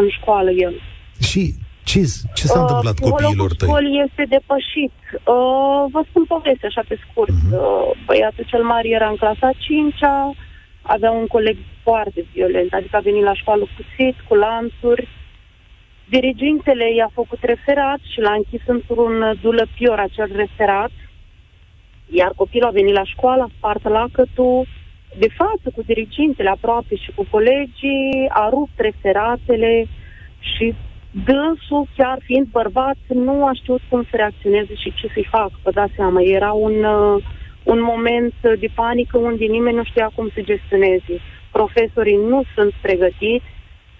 în 0.00 0.08
școală 0.08 0.50
el. 0.50 0.74
Și 1.20 1.54
ce, 1.84 2.00
ce 2.34 2.46
s-a 2.46 2.60
uh, 2.60 2.66
întâmplat 2.66 2.98
copiilor 2.98 3.50
tăi? 3.54 3.68
școlii 3.68 4.04
este 4.06 4.22
depășit. 4.36 4.96
Uh, 5.12 5.82
vă 5.94 6.00
spun 6.08 6.24
povestea 6.24 6.68
așa 6.68 6.82
pe 6.88 6.96
scurt. 7.04 7.36
Uh-huh. 7.36 7.52
Uh, 7.52 7.90
băiatul 8.06 8.44
cel 8.52 8.62
mare 8.62 8.88
era 8.88 9.08
în 9.08 9.16
clasa 9.16 9.50
5 9.58 9.94
avea 10.82 11.10
un 11.10 11.26
coleg 11.26 11.56
foarte 11.82 12.24
violent, 12.32 12.72
adică 12.72 12.96
a 12.96 13.08
venit 13.08 13.22
la 13.22 13.34
școală 13.34 13.64
cuțit, 13.76 14.16
cu 14.28 14.34
lanțuri, 14.34 15.08
Dirigintele 16.10 16.94
i-a 16.94 17.10
făcut 17.12 17.38
referat 17.40 18.00
și 18.12 18.20
l-a 18.20 18.32
închis 18.32 18.60
într-un 18.66 19.38
dulăpior 19.40 19.98
acel 19.98 20.30
referat, 20.34 20.90
iar 22.10 22.32
copilul 22.36 22.68
a 22.68 22.78
venit 22.80 22.94
la 22.94 23.04
școală, 23.04 23.42
a 23.42 23.50
spart 23.56 23.88
lacătul, 23.88 24.66
de 25.18 25.28
față 25.36 25.66
cu 25.74 25.82
dirigintele 25.86 26.48
aproape 26.48 26.94
și 26.96 27.10
cu 27.14 27.26
colegii, 27.30 28.26
a 28.28 28.48
rupt 28.48 28.76
referatele 28.76 29.86
și 30.38 30.74
dânsul, 31.24 31.86
chiar 31.96 32.18
fiind 32.22 32.46
bărbat, 32.46 32.96
nu 33.08 33.46
a 33.46 33.52
știut 33.52 33.80
cum 33.88 34.02
să 34.02 34.16
reacționeze 34.16 34.74
și 34.74 34.94
ce 34.94 35.10
să-i 35.14 35.28
facă, 35.30 35.52
vă 35.62 35.70
dați 35.70 35.92
seama. 35.96 36.20
Era 36.22 36.52
un, 36.52 36.84
uh, 36.84 37.22
un 37.62 37.82
moment 37.82 38.34
de 38.40 38.68
panică 38.74 39.18
unde 39.18 39.44
nimeni 39.44 39.76
nu 39.76 39.84
știa 39.84 40.10
cum 40.14 40.30
să 40.34 40.40
gestioneze. 40.40 41.20
Profesorii 41.50 42.16
nu 42.16 42.42
sunt 42.54 42.72
pregătiți 42.80 43.44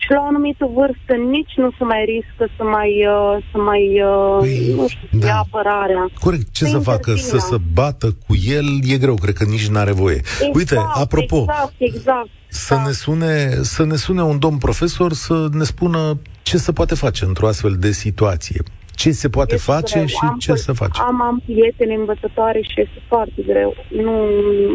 și 0.02 0.10
la 0.10 0.20
o 0.20 0.26
anumită 0.32 0.64
vârstă 0.78 1.12
nici 1.36 1.54
nu 1.56 1.70
se 1.78 1.84
mai 1.84 2.02
riscă 2.12 2.44
să 2.56 2.62
mai, 2.76 2.90
uh, 3.16 3.44
să 3.50 3.58
mai 3.58 3.82
uh, 4.02 4.38
păi, 4.38 4.72
nu 4.76 4.88
știu, 4.88 5.18
da. 5.18 5.26
ia 5.26 5.36
apărarea. 5.44 6.04
Corect, 6.20 6.46
ce 6.52 6.64
să, 6.64 6.70
să 6.70 6.78
facă? 6.78 7.14
Să 7.14 7.38
se 7.38 7.56
bată 7.72 8.06
cu 8.26 8.34
el 8.56 8.66
e 8.92 8.96
greu, 8.98 9.14
cred 9.14 9.34
că 9.34 9.44
nici 9.44 9.68
n-are 9.68 9.92
voie. 9.92 10.16
Exact, 10.16 10.54
Uite, 10.54 10.76
apropo, 10.94 11.36
exact, 11.36 11.74
exact, 11.78 12.28
să, 12.48 12.74
da. 12.74 12.82
ne 12.86 12.92
sune, 12.92 13.34
să 13.74 13.84
ne 13.84 13.96
sune 13.96 14.22
un 14.22 14.38
domn 14.38 14.58
profesor 14.58 15.12
să 15.12 15.48
ne 15.52 15.64
spună 15.64 16.20
ce 16.42 16.56
se 16.56 16.72
poate 16.72 16.94
face 16.94 17.24
într-o 17.24 17.46
astfel 17.46 17.76
de 17.78 17.90
situație. 17.90 18.62
Ce 18.94 19.10
se 19.10 19.28
poate 19.28 19.54
este 19.54 19.70
face 19.72 19.94
greu. 19.94 20.06
și 20.06 20.18
am 20.20 20.36
ce 20.38 20.54
să 20.54 20.72
face? 20.72 21.00
Am, 21.00 21.22
am 21.22 21.42
prieteni 21.44 21.94
învățătoare 21.94 22.60
și 22.60 22.80
este 22.80 23.00
foarte 23.08 23.42
greu. 23.46 23.74
Nu, 23.88 24.14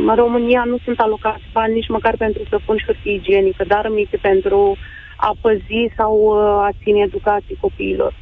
în 0.10 0.16
România 0.16 0.64
nu 0.66 0.78
sunt 0.84 1.00
alocați 1.00 1.44
bani 1.54 1.74
nici 1.74 1.88
măcar 1.88 2.16
pentru 2.18 2.42
să 2.50 2.60
pun 2.66 2.78
și 2.78 2.86
hârtie 2.86 3.14
igienică, 3.14 3.64
dar 3.68 3.88
mici 3.94 4.20
pentru 4.22 4.78
a 5.16 5.36
păzi 5.42 5.94
sau 5.98 6.14
uh, 6.16 6.68
a 6.68 6.70
ține 6.84 7.00
educații 7.00 7.58
copiilor. 7.60 8.14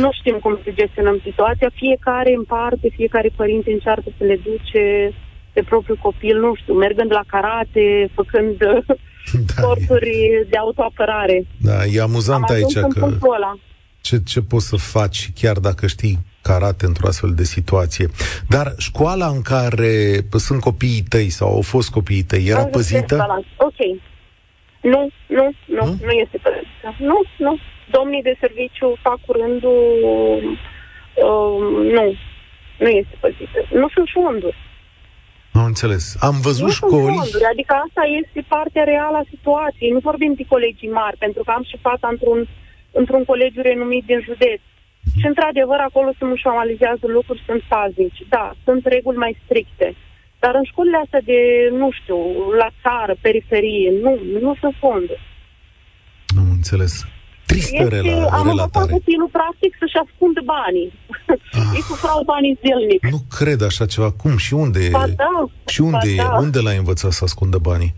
Nu 0.00 0.10
știm 0.12 0.38
cum 0.42 0.58
să 0.64 0.70
gestionăm 0.74 1.20
situația. 1.22 1.70
Fiecare 1.74 2.32
în 2.36 2.44
parte, 2.44 2.88
fiecare 2.96 3.30
părinte 3.36 3.72
încearcă 3.72 4.08
să 4.18 4.24
le 4.24 4.36
duce 4.36 5.12
pe 5.52 5.62
propriul 5.62 5.98
copil, 6.02 6.40
nu 6.40 6.54
știu, 6.54 6.74
mergând 6.74 7.12
la 7.12 7.22
karate, 7.26 8.10
făcând 8.14 8.56
da, 8.58 9.52
sporturi 9.56 10.10
e... 10.10 10.46
de 10.50 10.56
autoapărare. 10.56 11.46
Da, 11.60 11.84
e 11.84 12.00
amuzant 12.00 12.44
Am 12.44 12.54
aici 12.54 12.74
că 12.74 13.08
ce, 14.00 14.22
ce 14.26 14.40
poți 14.40 14.66
să 14.66 14.76
faci 14.76 15.30
chiar 15.34 15.56
dacă 15.58 15.86
știi 15.86 16.18
karate 16.42 16.86
într-o 16.86 17.06
astfel 17.06 17.32
de 17.34 17.44
situație. 17.44 18.08
Dar 18.48 18.74
școala 18.78 19.26
în 19.26 19.42
care 19.42 20.26
sunt 20.30 20.60
copiii 20.60 21.04
tăi 21.08 21.28
sau 21.28 21.54
au 21.54 21.60
fost 21.60 21.90
copiii 21.90 22.22
tăi 22.22 22.46
era 22.46 22.64
păzită? 22.64 23.44
Ok. 23.56 24.00
Nu, 24.80 25.10
nu, 25.26 25.44
nu, 25.66 25.84
nu, 25.84 25.96
nu 26.02 26.10
este 26.10 26.38
păzită. 26.42 26.94
Nu, 26.98 27.20
nu. 27.36 27.58
Domnii 27.90 28.22
de 28.22 28.36
serviciu 28.40 28.98
fac 29.02 29.18
curândul... 29.26 29.80
Uh, 31.14 31.54
nu, 31.96 32.14
nu 32.78 32.88
este 32.88 33.16
păzită. 33.20 33.58
Nu 33.72 33.88
sunt 33.94 34.08
fonduri. 34.12 34.56
Nu 35.52 35.64
înțeles. 35.64 36.16
Am 36.20 36.36
văzut 36.40 36.66
nu 36.66 36.78
școli... 36.78 37.16
Fonduri, 37.16 37.50
adică 37.52 37.74
asta 37.86 38.02
este 38.20 38.40
partea 38.48 38.84
reală 38.84 39.16
a 39.16 39.30
situației. 39.34 39.90
Nu 39.90 39.98
vorbim 39.98 40.32
de 40.34 40.44
colegii 40.48 40.96
mari, 41.02 41.16
pentru 41.16 41.42
că 41.44 41.50
am 41.50 41.64
și 41.70 41.76
fata 41.86 42.08
într-un, 42.10 42.48
într-un 42.92 43.24
colegiu 43.24 43.62
renumit 43.62 44.04
din 44.04 44.20
județ. 44.20 44.60
Și, 45.20 45.26
într-adevăr, 45.26 45.78
acolo 45.78 46.10
se 46.18 46.24
mușamalizează 46.24 47.06
lucruri, 47.06 47.42
sunt 47.46 47.62
paznici. 47.68 48.22
Da, 48.28 48.52
sunt 48.64 48.86
reguli 48.86 49.16
mai 49.16 49.38
stricte. 49.44 49.94
Dar 50.42 50.54
în 50.54 50.64
școlile 50.70 50.98
astea 51.04 51.22
de, 51.30 51.38
nu 51.80 51.88
știu, 51.98 52.18
la 52.62 52.68
țară, 52.82 53.14
periferie, 53.20 53.88
nu, 54.02 54.12
nu 54.44 54.50
sunt 54.60 54.74
fonduri. 54.78 55.22
Nu 56.36 56.42
înțeles. 56.50 56.94
Tristă 57.46 57.82
este, 57.82 57.94
rela, 57.94 58.26
am 58.38 58.46
relatare. 58.46 58.92
Am 58.92 58.98
copilul, 58.98 59.28
practic, 59.38 59.76
să-și 59.80 59.98
ascundă 60.04 60.40
banii. 60.54 60.92
Ah. 61.52 61.70
Ei 61.74 61.84
cu 61.88 61.94
frau 61.94 62.22
banii 62.32 62.58
zilnic. 62.62 63.00
Nu 63.14 63.20
cred 63.38 63.60
așa 63.62 63.86
ceva. 63.86 64.10
Cum? 64.22 64.36
Și 64.36 64.54
unde 64.54 64.88
ba 64.90 65.06
da, 65.16 65.34
Și 65.66 65.80
unde 65.80 66.10
ba 66.16 66.22
e? 66.22 66.26
Da. 66.26 66.36
Unde 66.44 66.58
l-ai 66.60 66.76
învățat 66.76 67.12
să 67.12 67.24
ascundă 67.24 67.58
banii? 67.58 67.94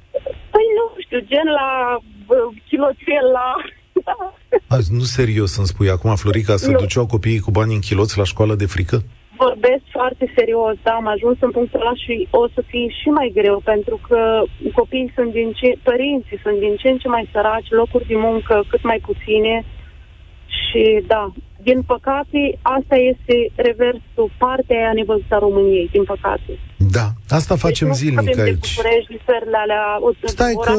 Păi 0.53 0.67
nu 0.79 0.85
știu, 1.05 1.19
gen 1.19 1.49
la 1.61 1.71
uh, 1.97 2.57
chiloțel, 2.69 3.27
la... 3.33 3.47
Da. 4.05 4.35
Azi, 4.77 4.93
nu 4.93 5.01
serios 5.01 5.53
să-mi 5.53 5.67
spui 5.67 5.91
acum, 5.91 6.15
Florica, 6.17 6.57
să 6.57 6.71
nu. 6.71 6.79
duceau 6.79 7.07
copiii 7.07 7.41
cu 7.41 7.51
bani 7.51 7.75
în 7.75 7.81
chiloți 7.81 8.19
la 8.19 8.25
școală 8.25 8.55
de 8.55 8.67
frică? 8.67 9.05
Vorbesc 9.37 9.83
foarte 9.91 10.33
serios, 10.37 10.75
da, 10.83 10.93
am 10.93 11.07
ajuns 11.07 11.37
în 11.41 11.51
punctul 11.51 11.81
ăla 11.81 11.95
și 11.95 12.29
o 12.31 12.49
să 12.55 12.61
fie 12.67 12.89
și 13.01 13.09
mai 13.09 13.31
greu, 13.35 13.61
pentru 13.65 14.01
că 14.09 14.43
copiii 14.75 15.13
sunt 15.15 15.33
din 15.33 15.53
ce, 15.53 15.69
părinții 15.83 16.39
sunt 16.43 16.59
din 16.59 16.77
ce 16.77 16.89
în 16.89 16.99
ce 16.99 17.09
mai 17.09 17.29
săraci, 17.33 17.71
locuri 17.71 18.07
de 18.07 18.17
muncă 18.17 18.65
cât 18.69 18.83
mai 18.83 19.01
puține 19.09 19.65
și 20.47 21.03
da, 21.07 21.33
din 21.63 21.83
păcate, 21.83 22.59
asta 22.63 22.97
este 22.97 23.37
reversul, 23.55 24.31
partea 24.39 24.77
aia 24.77 24.93
nevăzută 24.95 25.35
a 25.35 25.39
României, 25.39 25.89
din 25.93 26.05
păcate. 26.05 26.53
Da, 26.77 27.07
asta 27.29 27.57
facem 27.57 27.87
deci 27.87 27.97
zilnic 27.97 28.39
aici. 28.39 28.75
De 28.77 29.57
alea, 29.63 29.99
Stai 30.25 30.55
că 30.65 30.73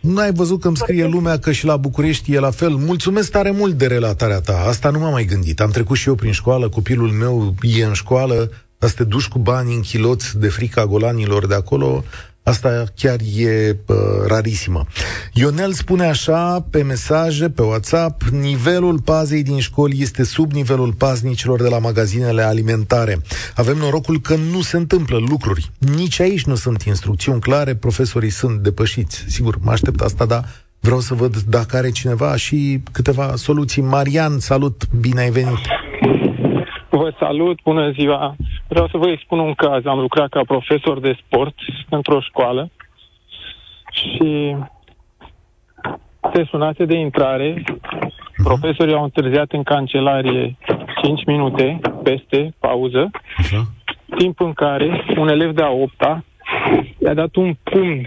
nu 0.00 0.20
ai 0.20 0.32
văzut 0.32 0.60
că 0.60 0.66
îmi 0.66 0.76
scrie 0.76 1.06
lumea 1.06 1.38
că 1.38 1.52
și 1.52 1.64
la 1.64 1.76
București 1.76 2.32
e 2.32 2.38
la 2.38 2.50
fel. 2.50 2.70
Mulțumesc 2.70 3.30
tare 3.30 3.50
mult 3.50 3.74
de 3.74 3.86
relatarea 3.86 4.40
ta. 4.40 4.64
Asta 4.66 4.90
nu 4.90 4.98
m-am 4.98 5.12
mai 5.12 5.24
gândit. 5.24 5.60
Am 5.60 5.70
trecut 5.70 5.96
și 5.96 6.08
eu 6.08 6.14
prin 6.14 6.32
școală, 6.32 6.68
copilul 6.68 7.10
meu 7.10 7.54
e 7.62 7.84
în 7.84 7.92
școală, 7.92 8.50
să 8.78 8.92
te 8.96 9.04
duci 9.04 9.28
cu 9.28 9.38
bani 9.38 9.74
în 9.74 9.80
chiloți 9.80 10.38
de 10.38 10.48
frica 10.48 10.86
golanilor 10.86 11.46
de 11.46 11.54
acolo, 11.54 12.04
Asta 12.48 12.84
chiar 12.96 13.16
e 13.36 13.76
uh, 13.86 13.96
rarisimă. 14.26 14.84
Ionel 15.32 15.72
spune 15.72 16.04
așa 16.04 16.66
pe 16.70 16.82
mesaje, 16.82 17.48
pe 17.50 17.62
WhatsApp, 17.62 18.22
nivelul 18.22 19.00
pazei 19.00 19.42
din 19.42 19.58
școli 19.58 19.96
este 20.00 20.24
sub 20.24 20.52
nivelul 20.52 20.92
paznicilor 20.92 21.62
de 21.62 21.68
la 21.68 21.78
magazinele 21.78 22.42
alimentare. 22.42 23.16
Avem 23.56 23.76
norocul 23.76 24.20
că 24.20 24.34
nu 24.52 24.60
se 24.60 24.76
întâmplă 24.76 25.18
lucruri. 25.28 25.70
Nici 25.78 26.20
aici 26.20 26.44
nu 26.44 26.54
sunt 26.54 26.82
instrucțiuni 26.82 27.40
clare, 27.40 27.74
profesorii 27.74 28.30
sunt 28.30 28.60
depășiți. 28.60 29.24
Sigur, 29.26 29.56
mă 29.62 29.70
aștept 29.70 30.00
asta, 30.00 30.24
dar 30.26 30.44
vreau 30.80 31.00
să 31.00 31.14
văd 31.14 31.36
dacă 31.36 31.76
are 31.76 31.90
cineva 31.90 32.36
și 32.36 32.80
câteva 32.92 33.32
soluții. 33.36 33.82
Marian, 33.82 34.38
salut, 34.38 34.82
bine 35.00 35.20
ai 35.20 35.30
venit! 35.30 35.58
Vă 36.90 37.12
salut, 37.18 37.58
bună 37.64 37.90
ziua! 37.90 38.36
Vreau 38.68 38.88
să 38.88 38.96
vă 38.96 39.08
expun 39.08 39.38
un 39.38 39.54
caz. 39.54 39.86
Am 39.86 39.98
lucrat 39.98 40.28
ca 40.28 40.40
profesor 40.46 41.00
de 41.00 41.18
sport 41.26 41.54
într-o 41.88 42.20
școală 42.20 42.70
și 43.92 44.56
se 46.34 46.44
sunase 46.44 46.84
de 46.84 46.94
intrare. 46.94 47.64
Profesorii 48.44 48.94
au 48.94 49.02
întârziat 49.02 49.52
în 49.52 49.62
cancelarie 49.62 50.56
5 51.02 51.24
minute 51.24 51.80
peste 52.02 52.54
pauză, 52.58 53.10
Așa. 53.36 53.66
timp 54.16 54.40
în 54.40 54.52
care 54.52 55.04
un 55.16 55.28
elev 55.28 55.54
de 55.54 55.62
a 55.62 55.70
opta 55.70 56.24
i-a 56.98 57.14
dat 57.14 57.34
un 57.36 57.56
pumn 57.62 58.06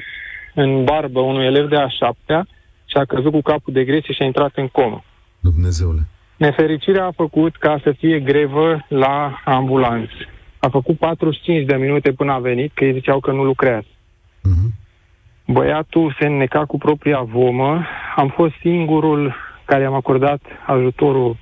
în 0.53 0.84
barbă 0.84 1.20
unui 1.20 1.46
elev 1.46 1.70
de 1.70 1.75
a 1.75 1.89
șaptea 1.89 2.48
și 2.86 2.98
a 2.98 3.06
căzut 3.06 3.32
cu 3.32 3.41
capul 3.41 3.74
de 3.74 3.84
gresie 3.84 4.13
și 4.13 4.22
a 4.22 4.25
intrat 4.25 4.51
în 4.56 4.68
comă. 4.68 5.03
Dumnezeule. 5.39 6.08
Nefericirea 6.38 7.06
a 7.06 7.12
făcut 7.12 7.56
ca 7.56 7.80
să 7.84 7.91
fie 7.91 8.20
grevă 8.20 8.86
la 8.88 9.41
ambulanță. 9.46 10.13
A 10.62 10.70
făcut 10.70 10.98
45 10.98 11.65
de 11.65 11.75
minute 11.75 12.12
până 12.12 12.32
a 12.32 12.39
venit, 12.39 12.72
că 12.74 12.86
ei 12.86 12.94
ziceau 12.94 13.20
că 13.20 13.32
nu 13.32 13.44
lucrează. 13.44 13.88
Uh-huh. 13.88 14.70
Băiatul 15.48 16.15
se 16.20 16.25
înneca 16.25 16.65
cu 16.65 16.77
propria 16.77 17.22
vomă. 17.22 17.86
Am 18.15 18.27
fost 18.27 18.53
singurul 18.60 19.36
care 19.65 19.86
am 19.86 19.94
acordat 19.94 20.41
ajutorul 20.65 21.38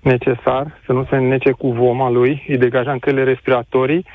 necesar, 0.00 0.80
să 0.86 0.92
nu 0.92 1.06
se 1.10 1.16
înnece 1.16 1.50
cu 1.50 1.72
voma 1.72 2.10
lui, 2.10 2.44
îi 2.48 2.58
degajam 2.58 2.98
căile 2.98 3.24
respiratorii, 3.24 4.06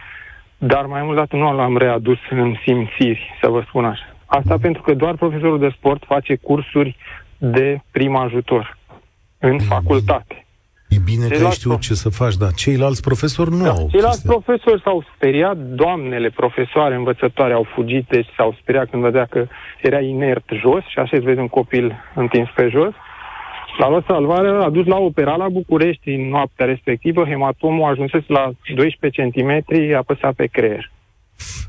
dar 0.57 0.85
mai 0.85 1.03
mult 1.03 1.15
dată 1.15 1.35
nu 1.35 1.55
l-am 1.55 1.77
readus 1.77 2.17
în 2.29 2.55
simțiri, 2.63 3.37
să 3.41 3.49
vă 3.49 3.63
spun 3.67 3.85
așa. 3.85 4.15
Asta 4.25 4.57
pentru 4.57 4.81
că 4.81 4.93
doar 4.93 5.15
profesorul 5.15 5.59
de 5.59 5.73
sport 5.77 6.03
face 6.05 6.35
cursuri 6.35 6.95
de 7.37 7.81
prim 7.91 8.15
ajutor 8.15 8.77
în 9.37 9.59
facultate. 9.59 10.44
E 10.95 10.99
bine 11.11 11.27
că 11.27 11.45
ai 11.45 11.51
știut 11.51 11.79
ce 11.79 11.93
să 11.93 12.09
faci, 12.09 12.35
dar 12.35 12.51
ceilalți 12.51 13.01
profesori 13.01 13.49
nu 13.49 13.63
da, 13.63 13.69
au. 13.69 13.87
Ceilalți 13.91 14.21
chestia. 14.21 14.31
profesori 14.35 14.81
s-au 14.81 15.05
speriat, 15.15 15.57
doamnele 15.57 16.29
profesoare, 16.29 16.95
învățătoare 16.95 17.53
au 17.53 17.65
fugit, 17.73 18.05
deci 18.07 18.27
s-au 18.37 18.55
speriat 18.61 18.89
când 18.89 19.03
vedea 19.03 19.25
că 19.29 19.47
era 19.81 19.99
inert 19.99 20.47
jos 20.61 20.83
și 20.87 20.99
așa 20.99 21.17
îți 21.17 21.25
vezi 21.25 21.39
un 21.39 21.47
copil 21.47 21.95
întins 22.15 22.49
pe 22.55 22.67
jos. 22.69 22.93
L-a 23.77 23.89
luat 23.89 24.05
salvare, 24.07 24.49
a 24.49 24.69
dus 24.69 24.85
la 24.85 24.97
opera 24.97 25.35
la 25.35 25.49
București 25.49 26.09
în 26.09 26.27
noaptea 26.27 26.65
respectivă, 26.65 27.25
hematomul 27.25 27.83
a 27.83 27.89
ajuns 27.89 28.11
la 28.27 28.51
12 28.75 29.29
cm, 29.29 29.63
a 29.93 29.97
apăsat 29.97 30.33
pe 30.33 30.45
creier. 30.45 30.91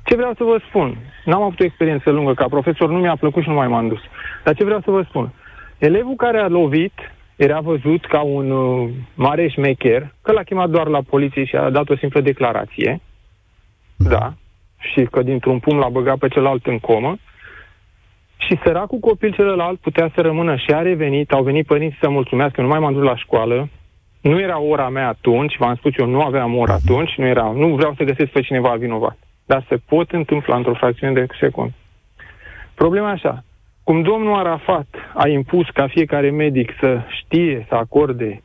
Ce 0.05 0.17
vreau 0.17 0.35
să 0.37 0.45
vă 0.45 0.61
spun? 0.69 0.97
N-am 1.25 1.43
avut 1.43 1.61
o 1.61 1.65
experiență 1.65 2.11
lungă 2.11 2.35
ca 2.35 2.47
profesor, 2.49 2.89
nu 2.91 2.99
mi-a 2.99 3.17
plăcut 3.17 3.43
și 3.43 3.49
nu 3.49 3.55
mai 3.55 3.69
m-am 3.69 3.89
dus. 3.89 4.01
Dar 4.45 4.55
ce 4.55 4.65
vreau 4.65 4.81
să 4.85 4.91
vă 4.91 5.03
spun? 5.09 5.33
Elevul 5.79 6.15
care 6.15 6.39
a 6.39 6.49
lovit 6.49 6.93
era 7.37 7.61
văzut 7.61 8.07
ca 8.07 8.21
un 8.21 8.51
uh, 8.51 8.91
mare 9.15 9.49
șmecher, 9.49 10.15
că 10.23 10.33
l-a 10.33 10.43
chemat 10.43 10.71
doar 10.71 10.87
la 10.87 11.01
poliție 11.03 11.45
și 11.45 11.57
a 11.57 11.71
dat 11.71 11.89
o 11.89 11.97
simplă 11.97 12.21
declarație, 12.21 13.01
da, 13.97 14.35
și 14.79 15.05
că 15.05 15.23
dintr-un 15.23 15.59
pum 15.59 15.79
l-a 15.79 15.89
băgat 15.89 16.19
pe 16.19 16.29
celălalt 16.29 16.67
în 16.67 16.79
comă, 16.79 17.17
și 18.37 18.59
săracul 18.65 18.99
copil 18.99 19.33
celălalt 19.33 19.81
putea 19.81 20.11
să 20.15 20.21
rămână 20.21 20.57
și 20.57 20.71
a 20.71 20.83
revenit, 20.83 21.33
au 21.33 21.43
venit 21.43 21.67
părinții 21.67 21.99
să 22.01 22.09
mulțumească, 22.09 22.61
nu 22.61 22.69
mai 22.69 22.79
m-am 22.79 22.93
dus 22.93 23.03
la 23.03 23.17
școală, 23.17 23.69
nu 24.21 24.41
era 24.41 24.61
ora 24.61 24.89
mea 24.89 25.09
atunci, 25.09 25.57
v-am 25.59 25.75
spus 25.75 25.93
eu, 25.97 26.07
nu 26.07 26.21
aveam 26.21 26.57
ora 26.57 26.73
atunci, 26.73 27.15
nu, 27.17 27.27
era, 27.27 27.53
nu 27.55 27.75
vreau 27.75 27.95
să 27.97 28.05
găsesc 28.05 28.31
pe 28.31 28.41
cineva 28.41 28.75
vinovat. 28.75 29.19
Dar 29.47 29.65
se 29.69 29.77
pot 29.77 30.11
întâmpla 30.11 30.57
într-o 30.57 30.75
fracțiune 30.75 31.13
de 31.13 31.27
secund. 31.41 31.71
Problema 32.75 33.11
așa, 33.11 33.45
cum 33.87 34.03
domnul 34.03 34.39
Arafat 34.39 34.87
a 35.15 35.29
impus 35.29 35.67
ca 35.71 35.89
fiecare 35.89 36.31
medic 36.31 36.73
să 36.81 37.01
știe 37.09 37.67
să 37.69 37.75
acorde 37.75 38.43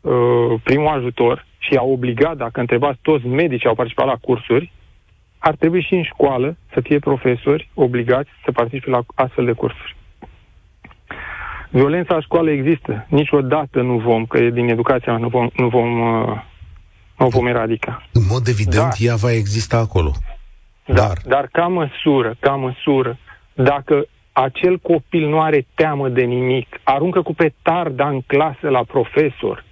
uh, 0.00 0.12
primul 0.62 0.88
ajutor 0.88 1.46
și 1.58 1.74
a 1.74 1.82
obligat, 1.82 2.36
dacă 2.36 2.60
întrebați 2.60 2.98
toți 3.02 3.26
medicii 3.26 3.68
au 3.68 3.74
participat 3.74 4.06
la 4.06 4.16
cursuri, 4.20 4.72
ar 5.38 5.54
trebui 5.54 5.82
și 5.82 5.94
în 5.94 6.02
școală 6.02 6.56
să 6.72 6.80
fie 6.80 6.98
profesori 6.98 7.70
obligați 7.74 8.28
să 8.44 8.52
participe 8.52 8.90
la 8.90 9.00
astfel 9.14 9.44
de 9.44 9.52
cursuri. 9.52 9.96
Violența 11.70 12.14
la 12.14 12.20
școală 12.20 12.50
există. 12.50 13.06
Niciodată 13.08 13.80
nu 13.80 13.98
vom, 13.98 14.26
că 14.26 14.38
e 14.38 14.50
din 14.50 14.68
educația 14.68 15.16
nu 15.16 15.28
vom, 15.28 15.48
nu 15.56 15.68
vom, 15.68 16.00
uh, 16.00 16.40
nu 17.18 17.28
vom 17.28 17.46
eradica. 17.46 18.02
În 18.12 18.22
mod 18.28 18.46
evident, 18.46 18.82
dar, 18.82 18.92
ea 18.98 19.16
va 19.16 19.32
exista 19.32 19.76
acolo. 19.76 20.12
Da, 20.86 20.94
dar, 20.94 21.18
dar 21.26 21.48
ca 21.52 21.66
măsură, 21.66 22.36
ca 22.40 22.54
măsură, 22.54 23.18
dacă 23.54 24.06
acel 24.34 24.78
copil 24.78 25.28
nu 25.28 25.40
are 25.40 25.66
teamă 25.74 26.08
de 26.08 26.22
nimic, 26.22 26.80
aruncă 26.82 27.22
cu 27.22 27.34
petarda 27.34 28.08
în 28.08 28.20
clasă 28.20 28.68
la 28.68 28.84
profesor, 28.84 29.64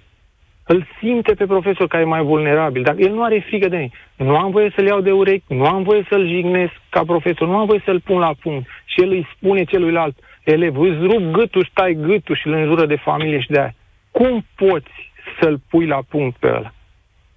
îl 0.65 0.87
simte 0.99 1.33
pe 1.33 1.45
profesor 1.45 1.87
care 1.87 2.03
e 2.03 2.05
mai 2.05 2.23
vulnerabil. 2.23 2.83
Dacă 2.83 3.01
el 3.01 3.13
nu 3.13 3.23
are 3.23 3.45
frică 3.47 3.67
de 3.67 3.75
nimic, 3.75 3.93
nu 4.15 4.35
am 4.35 4.51
voie 4.51 4.71
să-l 4.75 4.85
iau 4.85 5.01
de 5.01 5.11
urechi, 5.11 5.53
nu 5.53 5.65
am 5.65 5.83
voie 5.83 6.05
să-l 6.09 6.27
jignesc 6.27 6.73
ca 6.89 7.03
profesor, 7.03 7.47
nu 7.47 7.57
am 7.57 7.65
voie 7.65 7.81
să-l 7.85 7.99
pun 7.99 8.19
la 8.19 8.33
punct. 8.41 8.67
Și 8.85 9.01
el 9.01 9.09
îi 9.09 9.27
spune 9.35 9.63
celuilalt, 9.63 10.17
elev, 10.43 10.77
îți 10.77 10.99
rup 10.99 11.31
gâtul, 11.31 11.67
stai 11.71 11.93
gâtul 11.93 12.35
și 12.35 12.47
îl 12.47 12.53
înjură 12.53 12.85
de 12.85 12.95
familie 12.95 13.39
și 13.39 13.49
de 13.49 13.59
aia. 13.59 13.75
Cum 14.11 14.45
poți 14.55 15.11
să-l 15.39 15.59
pui 15.69 15.85
la 15.85 15.99
punct 16.09 16.37
pe 16.37 16.47
ăla? 16.47 16.73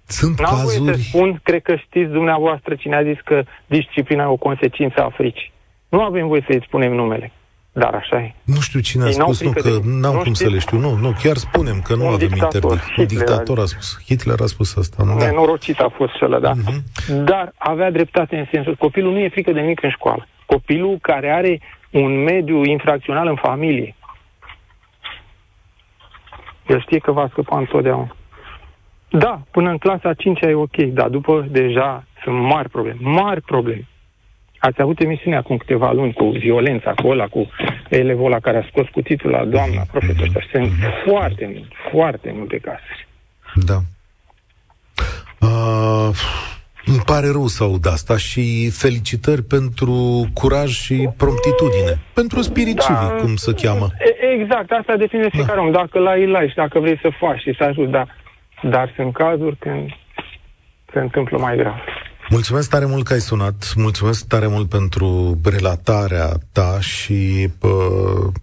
Sunt 0.05 0.39
N-am 0.39 0.49
cazuri... 0.49 0.83
voie 0.83 0.93
să 0.93 1.01
spun, 1.01 1.39
cred 1.43 1.61
că 1.61 1.75
știți 1.75 2.11
dumneavoastră 2.11 2.75
cine 2.75 2.95
a 2.95 3.03
zis 3.03 3.19
că 3.23 3.43
disciplina 3.65 4.23
e 4.23 4.27
o 4.27 4.35
consecință 4.35 5.03
a 5.03 5.09
fricii. 5.09 5.51
Nu 5.89 6.01
avem 6.01 6.27
voie 6.27 6.45
să-i 6.49 6.63
spunem 6.65 6.93
numele. 6.93 7.31
Dar 7.71 7.93
așa 7.93 8.17
e. 8.17 8.33
Nu 8.43 8.59
știu 8.59 8.79
cine 8.79 9.03
a 9.03 9.07
Ei 9.07 9.13
spus, 9.13 9.41
nu, 9.41 9.51
că 9.51 9.69
n-am 9.83 10.13
nu 10.13 10.19
cum 10.19 10.33
știți? 10.33 10.43
să 10.43 10.49
le 10.49 10.59
știu. 10.59 10.77
Nu, 10.77 10.95
nu, 10.95 11.15
chiar 11.23 11.35
spunem 11.35 11.81
că 11.81 11.95
nu 11.95 12.05
un 12.05 12.13
avem 12.13 12.29
interdict. 12.35 12.97
Un 12.97 13.05
dictator 13.05 13.59
a 13.59 13.65
spus. 13.65 14.03
Hitler 14.05 14.39
a 14.41 14.45
spus 14.45 14.77
asta. 14.77 15.03
Nu? 15.03 15.17
Da. 15.17 15.25
Nenorocit 15.25 15.79
a 15.79 15.89
fost 15.89 16.13
cel 16.17 16.39
da. 16.41 16.51
Uh-huh. 16.51 17.23
Dar 17.23 17.53
avea 17.57 17.91
dreptate 17.91 18.37
în 18.37 18.45
sensul 18.51 18.75
copilul 18.75 19.11
nu 19.11 19.19
e 19.19 19.29
frică 19.29 19.51
de 19.51 19.59
nimic 19.59 19.83
în 19.83 19.89
școală. 19.89 20.27
Copilul 20.45 20.97
care 21.01 21.29
are 21.29 21.61
un 21.91 22.23
mediu 22.23 22.63
infracțional 22.63 23.27
în 23.27 23.35
familie, 23.35 23.95
el 26.67 26.81
știe 26.81 26.97
că 26.97 27.11
va 27.11 27.27
scăpa 27.31 27.57
întotdeauna. 27.57 28.15
Da, 29.09 29.41
până 29.51 29.69
în 29.69 29.77
clasa 29.77 30.13
5 30.13 30.39
e 30.41 30.53
ok, 30.53 30.75
dar 30.75 31.09
după 31.09 31.45
deja 31.49 32.03
sunt 32.23 32.39
mari 32.39 32.69
probleme, 32.69 32.99
mari 33.01 33.41
probleme. 33.41 33.87
Ați 34.59 34.81
avut 34.81 34.99
emisiune 34.99 35.35
acum 35.35 35.57
câteva 35.57 35.91
luni 35.91 36.13
cu 36.13 36.25
violența, 36.25 36.93
cu 36.93 37.07
ăla, 37.07 37.27
cu 37.27 37.49
elevul 37.89 38.25
ăla 38.25 38.39
care 38.39 38.57
a 38.57 38.67
scos 38.69 38.87
cu 38.87 39.01
titlul 39.01 39.31
la 39.31 39.45
doamna 39.45 39.81
profesor. 39.91 40.27
Mm-hmm. 40.27 40.51
Sunt 40.51 40.71
foarte 41.05 41.45
multe, 41.45 41.75
foarte 41.91 42.33
multe 42.35 42.57
cazuri. 42.57 43.07
Da. 43.55 43.77
Uh, 45.41 46.09
îmi 46.85 47.01
pare 47.05 47.27
rău 47.31 47.45
să 47.45 47.63
aud 47.63 47.85
asta 47.87 48.17
și 48.17 48.69
felicitări 48.69 49.43
pentru 49.43 50.25
curaj 50.33 50.69
și 50.69 51.09
promptitudine. 51.17 51.99
Pentru 52.13 52.41
spirit 52.41 52.75
da, 52.75 52.83
civic, 52.83 53.21
cum 53.21 53.35
se 53.35 53.53
cheamă. 53.53 53.87
Exact, 54.39 54.71
asta 54.71 54.95
define 54.95 55.29
fiecare 55.29 55.59
da. 55.59 55.61
om. 55.61 55.71
Dacă 55.71 55.99
la 55.99 56.17
el 56.17 56.49
și 56.49 56.55
dacă 56.55 56.79
vrei 56.79 56.99
să 57.01 57.09
faci 57.19 57.39
și 57.39 57.55
să 57.57 57.63
ajut, 57.63 57.89
da. 57.89 58.05
Dar 58.61 58.93
sunt 58.95 59.13
cazuri 59.13 59.55
când 59.55 59.89
se 60.93 60.99
întâmplă 60.99 61.37
mai 61.37 61.57
grav. 61.57 61.75
Mulțumesc 62.29 62.69
tare 62.69 62.85
mult 62.85 63.05
că 63.05 63.13
ai 63.13 63.21
sunat, 63.21 63.73
mulțumesc 63.75 64.25
tare 64.25 64.47
mult 64.47 64.69
pentru 64.69 65.39
relatarea 65.43 66.39
ta 66.51 66.77
și 66.79 67.49
pă, 67.57 67.69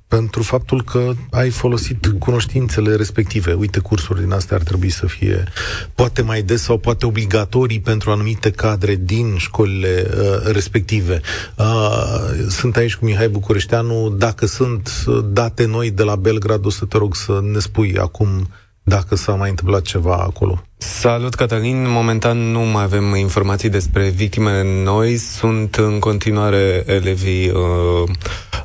pentru 0.09 0.43
faptul 0.43 0.83
că 0.83 1.13
ai 1.31 1.51
folosit 1.51 2.07
cunoștințele 2.19 2.97
respective. 2.97 3.53
Uite, 3.53 3.79
cursuri 3.79 4.21
din 4.21 4.33
astea 4.33 4.57
ar 4.57 4.63
trebui 4.63 4.91
să 4.91 5.07
fie 5.07 5.45
poate 5.95 6.23
mai 6.23 6.43
des 6.43 6.63
sau 6.63 6.79
poate 6.79 7.07
obligatorii 7.07 7.81
pentru 7.81 8.11
anumite 8.11 8.51
cadre 8.51 8.95
din 8.95 9.37
școlile 9.37 10.07
uh, 10.11 10.53
respective. 10.53 11.21
Uh, 11.57 12.47
sunt 12.49 12.77
aici 12.77 12.97
cu 12.97 13.05
Mihai 13.05 13.29
Bucureșteanu. 13.29 14.15
Dacă 14.19 14.47
sunt 14.47 15.05
date 15.33 15.67
noi 15.67 15.91
de 15.91 16.03
la 16.03 16.17
Belgrad, 16.17 16.67
o 16.67 16.71
să 16.71 16.85
te 16.85 16.97
rog 16.97 17.15
să 17.15 17.41
ne 17.53 17.59
spui 17.59 17.99
acum 17.99 18.49
dacă 18.85 19.15
s-a 19.17 19.33
mai 19.35 19.49
întâmplat 19.51 19.83
ceva 19.83 20.15
acolo. 20.17 20.63
Salut, 20.77 21.35
Cătălin. 21.35 21.91
Momentan 21.91 22.39
nu 22.39 22.61
mai 22.61 22.83
avem 22.83 23.15
informații 23.15 23.69
despre 23.69 24.09
victime 24.09 24.83
noi. 24.83 25.17
Sunt 25.17 25.75
în 25.75 25.99
continuare 25.99 26.83
elevii 26.87 27.49
uh, 27.51 28.09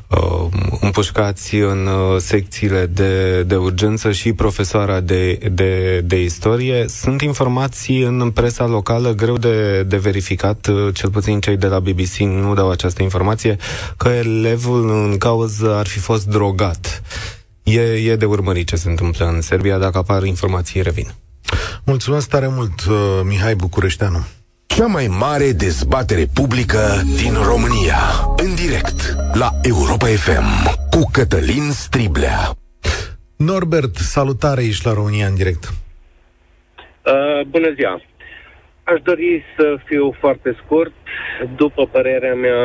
uh, 0.08 0.46
împușcați 0.80 1.54
în 1.54 1.86
uh, 1.86 2.16
secțiile 2.18 2.86
de, 2.86 3.42
de 3.42 3.56
urgență 3.56 4.12
și 4.12 4.32
profesoara 4.32 5.00
de, 5.00 5.38
de, 5.52 6.00
de 6.00 6.22
istorie. 6.22 6.84
Sunt 6.88 7.20
informații 7.20 8.02
în 8.02 8.30
presa 8.30 8.66
locală 8.66 9.10
greu 9.14 9.36
de, 9.38 9.82
de 9.82 9.96
verificat, 9.96 10.66
uh, 10.66 10.94
cel 10.94 11.10
puțin 11.10 11.40
cei 11.40 11.56
de 11.56 11.66
la 11.66 11.80
BBC 11.80 12.16
nu 12.16 12.54
dau 12.54 12.70
această 12.70 13.02
informație, 13.02 13.56
că 13.96 14.08
elevul 14.08 14.90
în 14.90 15.18
cauză 15.18 15.74
ar 15.74 15.86
fi 15.86 15.98
fost 15.98 16.26
drogat. 16.26 17.02
E, 17.70 18.10
e 18.10 18.16
de 18.16 18.24
urmărit 18.24 18.66
ce 18.66 18.76
se 18.76 18.88
întâmplă 18.88 19.26
în 19.26 19.40
Serbia. 19.40 19.78
Dacă 19.78 19.98
apar 19.98 20.24
informații, 20.24 20.82
revin. 20.82 21.06
Mulțumesc 21.84 22.28
tare 22.28 22.48
mult, 22.48 22.80
uh, 22.88 23.20
Mihai 23.24 23.54
Bucureșteanu. 23.54 24.18
Cea 24.66 24.86
mai 24.86 25.06
mare 25.06 25.52
dezbatere 25.52 26.24
publică 26.34 26.78
din 27.22 27.34
România. 27.50 28.00
În 28.36 28.54
direct 28.54 29.16
la 29.32 29.50
Europa 29.62 30.06
FM 30.06 30.48
cu 30.90 31.10
Cătălin 31.12 31.70
Striblea. 31.70 32.38
Norbert, 33.36 33.94
salutare, 33.94 34.62
ești 34.64 34.86
la 34.86 34.92
România 34.92 35.26
în 35.26 35.34
direct. 35.34 35.64
Uh, 37.06 37.46
bună 37.46 37.72
ziua! 37.74 38.00
Aș 38.82 39.00
dori 39.02 39.44
să 39.56 39.76
fiu 39.84 40.16
foarte 40.20 40.56
scurt. 40.64 40.92
După 41.56 41.86
părerea 41.86 42.34
mea, 42.34 42.60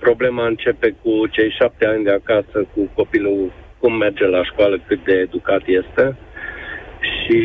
problema 0.00 0.46
începe 0.46 0.96
cu 1.02 1.26
cei 1.26 1.50
șapte 1.58 1.84
ani 1.86 2.04
de 2.04 2.10
acasă, 2.10 2.66
cu 2.74 2.90
copilul 2.94 3.52
cum 3.80 3.96
merge 3.96 4.26
la 4.26 4.44
școală, 4.44 4.78
cât 4.86 5.04
de 5.04 5.12
educat 5.12 5.62
este. 5.66 6.16
Și 7.00 7.40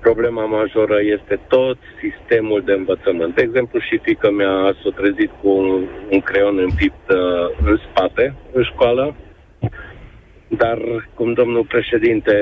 problema 0.00 0.44
majoră 0.44 0.98
este 1.00 1.40
tot 1.48 1.78
sistemul 2.02 2.62
de 2.64 2.72
învățământ. 2.72 3.34
De 3.34 3.42
exemplu, 3.42 3.78
și 3.78 3.98
fică 4.02 4.30
mea 4.30 4.76
s-a 4.82 4.90
trezit 4.94 5.30
cu 5.40 5.48
un, 5.48 5.84
un 6.10 6.20
creion 6.20 6.58
împipt 6.58 7.10
uh, 7.10 7.16
în 7.64 7.78
spate, 7.90 8.34
în 8.52 8.62
școală, 8.62 9.14
dar 10.48 10.78
cum 11.14 11.32
domnul 11.32 11.64
președinte 11.64 12.34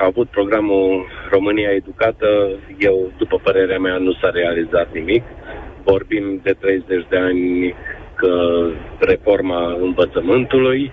a 0.00 0.04
avut 0.04 0.28
programul 0.28 1.06
România 1.30 1.70
Educată, 1.70 2.50
eu, 2.78 3.12
după 3.18 3.40
părerea 3.42 3.78
mea, 3.78 3.96
nu 3.96 4.12
s-a 4.12 4.30
realizat 4.30 4.92
nimic. 4.92 5.22
Vorbim 5.84 6.40
de 6.42 6.54
30 6.60 7.06
de 7.08 7.16
ani 7.16 7.74
că 8.14 8.66
reforma 8.98 9.72
învățământului, 9.72 10.92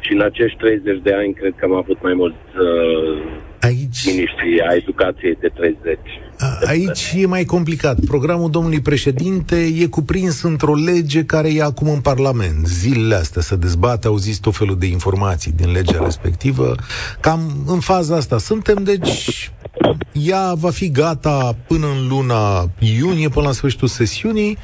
și 0.00 0.12
în 0.12 0.20
acești 0.20 0.58
30 0.58 1.00
de 1.02 1.14
ani 1.14 1.32
cred 1.34 1.54
că 1.56 1.64
am 1.64 1.74
avut 1.74 2.02
mai 2.02 2.14
mulți 2.14 2.46
uh, 2.58 3.48
aici, 3.60 4.06
miniștri 4.06 4.60
a 4.68 4.74
educației 4.74 5.38
de 5.40 5.50
30. 5.54 5.98
Aici 6.66 7.12
e 7.16 7.26
mai 7.26 7.44
complicat. 7.44 7.98
Programul 8.00 8.50
domnului 8.50 8.80
președinte 8.80 9.56
e 9.80 9.86
cuprins 9.86 10.42
într-o 10.42 10.74
lege 10.74 11.24
care 11.24 11.54
e 11.54 11.62
acum 11.62 11.88
în 11.88 12.00
Parlament. 12.00 12.66
Zilele 12.66 13.14
astea 13.14 13.42
să 13.42 13.56
dezbate, 13.56 14.06
au 14.06 14.16
zis 14.16 14.38
tot 14.38 14.56
felul 14.56 14.78
de 14.78 14.86
informații 14.86 15.52
din 15.52 15.72
legea 15.72 16.04
respectivă. 16.04 16.74
Cam 17.20 17.40
în 17.66 17.80
faza 17.80 18.16
asta 18.16 18.38
suntem, 18.38 18.82
deci 18.82 19.50
ea 20.12 20.54
va 20.54 20.70
fi 20.70 20.90
gata 20.90 21.56
până 21.66 21.86
în 21.86 22.08
luna 22.08 22.70
iunie, 22.78 23.28
până 23.28 23.46
la 23.46 23.52
sfârșitul 23.52 23.88
sesiunii 23.88 24.58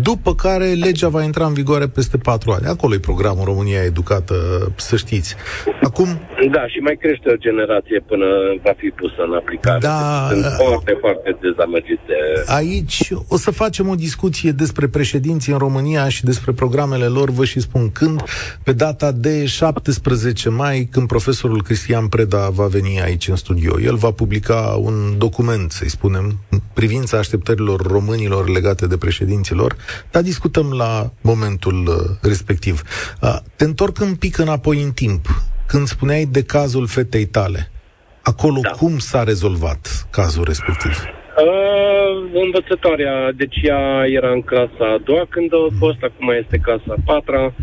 după 0.00 0.34
care 0.34 0.64
legea 0.64 1.08
va 1.08 1.22
intra 1.22 1.46
în 1.46 1.52
vigoare 1.52 1.86
peste 1.88 2.18
patru 2.18 2.50
ani. 2.50 2.66
Acolo 2.66 2.94
e 2.94 2.98
programul 2.98 3.44
România 3.44 3.82
Educată, 3.82 4.34
să 4.76 4.96
știți. 4.96 5.36
Acum... 5.82 6.06
Da, 6.50 6.66
și 6.66 6.78
mai 6.78 6.96
crește 7.00 7.30
o 7.30 7.36
generație 7.36 8.04
până 8.06 8.26
va 8.62 8.72
fi 8.76 8.88
pusă 8.88 9.22
în 9.26 9.34
aplicare. 9.34 9.78
Da, 9.78 10.26
Sunt 10.30 10.44
foarte, 10.44 10.96
foarte 11.00 11.36
dezamăgit 11.40 12.00
de... 12.06 12.14
Aici 12.46 13.08
o 13.28 13.36
să 13.36 13.50
facem 13.50 13.88
o 13.88 13.94
discuție 13.94 14.50
despre 14.50 14.86
președinții 14.86 15.52
în 15.52 15.58
România 15.58 16.08
și 16.08 16.24
despre 16.24 16.52
programele 16.52 17.06
lor, 17.06 17.30
vă 17.30 17.44
și 17.44 17.60
spun 17.60 17.90
când, 17.90 18.22
pe 18.64 18.72
data 18.72 19.12
de 19.12 19.46
17 19.46 20.48
mai, 20.48 20.88
când 20.90 21.06
profesorul 21.06 21.62
Cristian 21.62 22.06
Preda 22.06 22.48
va 22.48 22.66
veni 22.66 23.00
aici 23.02 23.28
în 23.28 23.36
studio. 23.36 23.80
El 23.80 23.94
va 23.94 24.10
publica 24.10 24.78
un 24.80 25.18
document, 25.18 25.70
să-i 25.70 25.90
spunem, 25.90 26.38
privința 26.72 27.18
așteptărilor 27.18 27.80
românilor 27.80 28.48
legate 28.48 28.86
de 28.86 28.96
președinților 28.96 29.76
dar 30.10 30.22
discutăm 30.22 30.72
la 30.72 31.10
momentul 31.20 31.86
uh, 31.86 32.16
respectiv. 32.22 32.82
Uh, 33.22 33.36
te 33.56 33.64
întorc 33.64 34.00
un 34.00 34.14
pic 34.14 34.38
înapoi 34.38 34.82
în 34.82 34.90
timp, 34.90 35.26
când 35.66 35.86
spuneai 35.86 36.24
de 36.24 36.42
cazul 36.42 36.86
fetei 36.86 37.26
tale. 37.26 37.70
Acolo 38.22 38.60
da. 38.62 38.70
cum 38.70 38.98
s-a 38.98 39.22
rezolvat 39.22 40.06
cazul 40.10 40.44
respectiv? 40.44 41.04
Uh, 41.36 42.40
învățătoarea, 42.44 43.32
deci 43.36 43.56
ea 43.62 44.04
era 44.06 44.30
în 44.30 44.42
clasa 44.42 44.84
a 44.94 45.02
doua 45.04 45.26
când 45.28 45.54
a 45.54 45.74
fost, 45.78 46.02
acum 46.02 46.28
este 46.28 46.58
clasa 46.58 46.84
a 46.88 47.02
patra. 47.04 47.54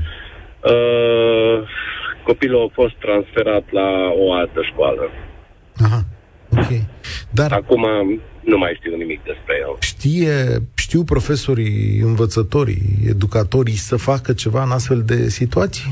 Uh, 0.63 1.67
copilul 2.23 2.67
a 2.69 2.73
fost 2.73 2.95
transferat 2.99 3.63
la 3.71 3.89
o 4.17 4.33
altă 4.33 4.59
școală. 4.71 5.09
Aha, 5.83 6.01
ok. 6.51 6.71
Dar 7.31 7.51
Acum 7.51 7.85
nu 8.43 8.57
mai 8.57 8.73
știu 8.75 8.95
nimic 8.95 9.23
despre 9.23 9.55
el. 9.61 9.75
știe, 9.79 10.33
știu 10.89 11.03
profesorii, 11.03 11.99
învățătorii, 12.11 12.85
educatorii 13.13 13.79
să 13.89 13.95
facă 14.09 14.33
ceva 14.33 14.61
în 14.63 14.71
astfel 14.71 15.01
de 15.11 15.19
situații? 15.39 15.91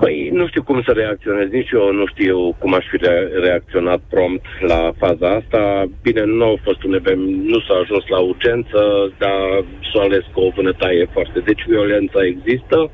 Păi 0.00 0.30
nu 0.32 0.46
știu 0.48 0.62
cum 0.62 0.82
să 0.86 0.92
reacționez, 0.92 1.48
nici 1.50 1.70
eu 1.70 1.92
nu 1.92 2.06
știu 2.06 2.56
cum 2.58 2.74
aș 2.74 2.84
fi 2.90 2.96
re- 2.96 3.30
reacționat 3.46 4.00
prompt 4.10 4.46
la 4.60 4.92
faza 5.02 5.28
asta. 5.40 5.84
Bine, 6.02 6.22
nu 6.24 6.44
au 6.44 6.58
fost 6.62 6.82
unde 6.82 7.00
nu 7.52 7.58
s-a 7.66 7.74
ajuns 7.82 8.04
la 8.08 8.18
urgență, 8.18 8.80
dar 9.18 9.64
s-a 9.90 10.00
ales 10.00 10.24
cu 10.32 10.40
o 10.40 10.52
vânătaie 10.56 11.08
foarte. 11.12 11.38
Deci 11.40 11.62
violența 11.66 12.20
există. 12.24 12.90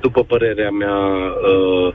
După 0.00 0.24
părerea 0.24 0.70
mea, 0.70 0.98
uh, 1.52 1.94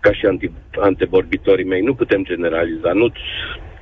ca 0.00 0.12
și 0.12 0.26
anti, 0.26 0.50
antevorbitorii 0.88 1.70
mei, 1.72 1.80
nu 1.80 1.94
putem 1.94 2.24
generaliza. 2.24 2.92
Nu 2.92 3.08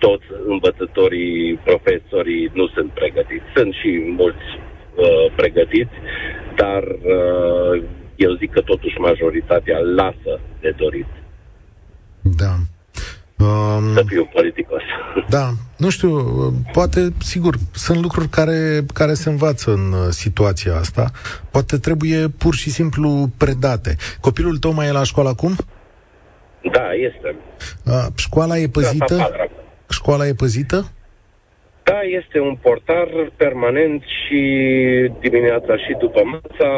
toți 0.05 0.27
învățătorii, 0.55 1.61
profesorii 1.69 2.51
nu 2.53 2.67
sunt 2.75 2.91
pregătiți. 3.01 3.47
Sunt 3.57 3.73
și 3.81 3.91
mulți 4.21 4.47
uh, 4.57 5.33
pregătiți, 5.37 5.97
dar 6.61 6.83
uh, 7.17 7.83
eu 8.17 8.33
zic 8.41 8.51
că 8.53 8.61
totuși 8.61 8.99
majoritatea 8.99 9.79
lasă 9.79 10.33
de 10.61 10.71
dorit. 10.77 11.11
Da. 12.43 12.53
Um, 13.45 13.95
Să 13.95 14.03
fiu 14.07 14.25
politicos. 14.33 14.83
Da, 15.29 15.47
nu 15.77 15.91
știu, 15.91 16.11
poate, 16.73 17.01
sigur, 17.19 17.55
sunt 17.73 17.99
lucruri 18.03 18.29
care, 18.29 18.81
care 18.95 19.15
se 19.15 19.29
învață 19.29 19.71
în 19.71 19.93
uh, 19.93 20.09
situația 20.09 20.75
asta. 20.77 21.11
Poate 21.51 21.79
trebuie 21.79 22.29
pur 22.39 22.55
și 22.55 22.71
simplu 22.71 23.31
predate. 23.39 23.97
Copilul 24.21 24.57
tău 24.57 24.73
mai 24.73 24.87
e 24.87 24.93
la 24.93 25.03
școală 25.03 25.29
acum? 25.29 25.57
Da, 26.73 26.93
este. 26.93 27.37
Uh, 27.85 28.07
școala 28.17 28.57
e 28.57 28.67
Asta 28.67 28.81
păzită? 28.81 29.15
padra. 29.17 29.47
Școala 29.99 30.27
e 30.27 30.35
păzită? 30.45 30.79
Da, 31.89 31.99
este 32.21 32.39
un 32.49 32.55
portar 32.67 33.09
permanent 33.37 34.03
și 34.19 34.41
dimineața 35.21 35.73
și 35.85 35.93
după 36.05 36.21
masa. 36.33 36.71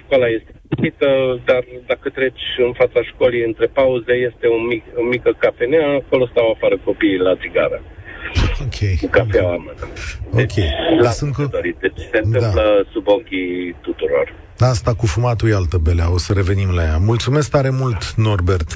Școala 0.00 0.26
este 0.36 0.52
păzită, 0.68 1.08
dar 1.48 1.62
dacă 1.86 2.06
treci 2.18 2.44
în 2.66 2.72
fața 2.80 3.00
școlii 3.10 3.44
între 3.50 3.66
pauze, 3.66 4.12
este 4.30 4.46
un 4.56 4.62
mic, 4.72 4.82
o 4.96 5.04
mică 5.14 5.30
cafenea, 5.44 5.86
acolo 6.00 6.24
stau 6.32 6.46
afară 6.50 6.76
copiii 6.88 7.24
la 7.28 7.34
țigară. 7.42 7.78
Ok. 8.64 8.78
Cu 9.00 9.06
cafeaua 9.18 9.54
în 9.58 9.64
mână. 9.66 9.84
Ok. 10.44 10.56
la 10.98 11.02
Dar 11.02 11.12
sunt 11.12 11.34
sunt 11.34 11.48
cu- 11.48 11.56
dorit. 11.56 11.76
Deci 11.84 12.00
se 12.12 12.18
întâmplă 12.22 12.86
sub 12.92 13.04
ochii 13.08 13.76
tuturor. 13.80 14.26
Asta 14.58 14.94
cu 14.94 15.06
fumatul 15.06 15.48
e 15.50 15.54
altă 15.54 15.78
belea, 15.78 16.12
o 16.12 16.18
să 16.18 16.32
revenim 16.32 16.70
la 16.74 16.82
ea. 16.82 16.96
Mulțumesc 16.98 17.50
tare 17.50 17.70
mult, 17.70 18.02
Norbert. 18.16 18.68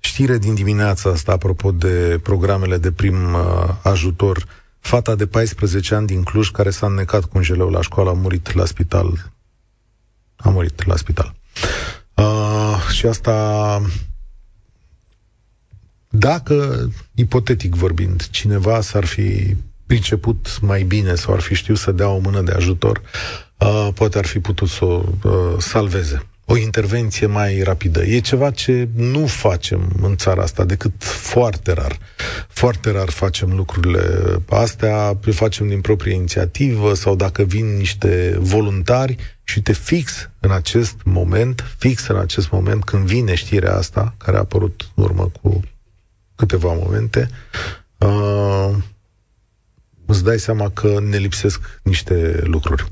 Știre 0.00 0.38
din 0.38 0.54
dimineața 0.54 1.10
asta, 1.10 1.32
apropo 1.32 1.70
de 1.72 2.20
programele 2.22 2.78
de 2.78 2.92
prim 2.92 3.34
uh, 3.34 3.68
ajutor. 3.82 4.44
Fata 4.78 5.14
de 5.14 5.26
14 5.26 5.94
ani 5.94 6.06
din 6.06 6.22
Cluj, 6.22 6.48
care 6.48 6.70
s-a 6.70 6.86
înnecat 6.86 7.24
cu 7.24 7.30
un 7.36 7.42
jeleu 7.42 7.68
la 7.68 7.82
școală, 7.82 8.10
a 8.10 8.12
murit 8.12 8.52
la 8.52 8.64
spital. 8.64 9.32
A 10.36 10.48
murit 10.48 10.86
la 10.86 10.96
spital. 10.96 11.34
Uh, 12.14 12.88
și 12.92 13.06
asta 13.06 13.80
dacă, 16.12 16.88
ipotetic 17.14 17.74
vorbind, 17.74 18.28
cineva 18.30 18.80
s-ar 18.80 19.04
fi 19.04 19.56
priceput 19.86 20.60
mai 20.60 20.82
bine 20.82 21.14
sau 21.14 21.34
ar 21.34 21.40
fi 21.40 21.54
știut 21.54 21.78
să 21.78 21.92
dea 21.92 22.08
o 22.08 22.18
mână 22.18 22.40
de 22.40 22.52
ajutor, 22.52 23.02
uh, 23.58 23.88
poate 23.94 24.18
ar 24.18 24.26
fi 24.26 24.38
putut 24.38 24.68
să 24.68 24.84
o 24.84 25.02
uh, 25.24 25.32
salveze. 25.58 26.26
O 26.52 26.56
intervenție 26.56 27.26
mai 27.26 27.62
rapidă. 27.62 28.04
E 28.04 28.18
ceva 28.18 28.50
ce 28.50 28.88
nu 28.94 29.26
facem 29.26 29.92
în 30.02 30.16
țara 30.16 30.42
asta 30.42 30.64
decât 30.64 30.92
foarte 31.04 31.72
rar. 31.72 31.98
Foarte 32.48 32.90
rar 32.90 33.10
facem 33.10 33.54
lucrurile 33.54 34.02
astea, 34.48 35.18
le 35.22 35.32
facem 35.32 35.68
din 35.68 35.80
proprie 35.80 36.14
inițiativă 36.14 36.94
sau 36.94 37.16
dacă 37.16 37.42
vin 37.42 37.76
niște 37.76 38.36
voluntari 38.38 39.16
și 39.44 39.54
uite 39.56 39.72
fix 39.72 40.30
în 40.40 40.50
acest 40.50 40.96
moment, 41.04 41.64
fix 41.78 42.06
în 42.06 42.16
acest 42.16 42.50
moment 42.50 42.84
când 42.84 43.06
vine 43.06 43.34
știrea 43.34 43.76
asta, 43.76 44.14
care 44.18 44.36
a 44.36 44.40
apărut 44.40 44.90
în 44.94 45.04
urmă 45.04 45.30
cu 45.42 45.60
câteva 46.36 46.72
momente, 46.72 47.28
uh, 47.98 48.70
îți 50.06 50.24
dai 50.24 50.38
seama 50.38 50.70
că 50.70 51.00
ne 51.08 51.16
lipsesc 51.16 51.80
niște 51.82 52.40
lucruri. 52.44 52.88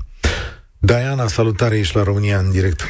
Diana, 0.77 1.27
salutare, 1.27 1.77
ești 1.77 1.95
la 1.95 2.03
România 2.03 2.37
în 2.37 2.51
direct. 2.51 2.81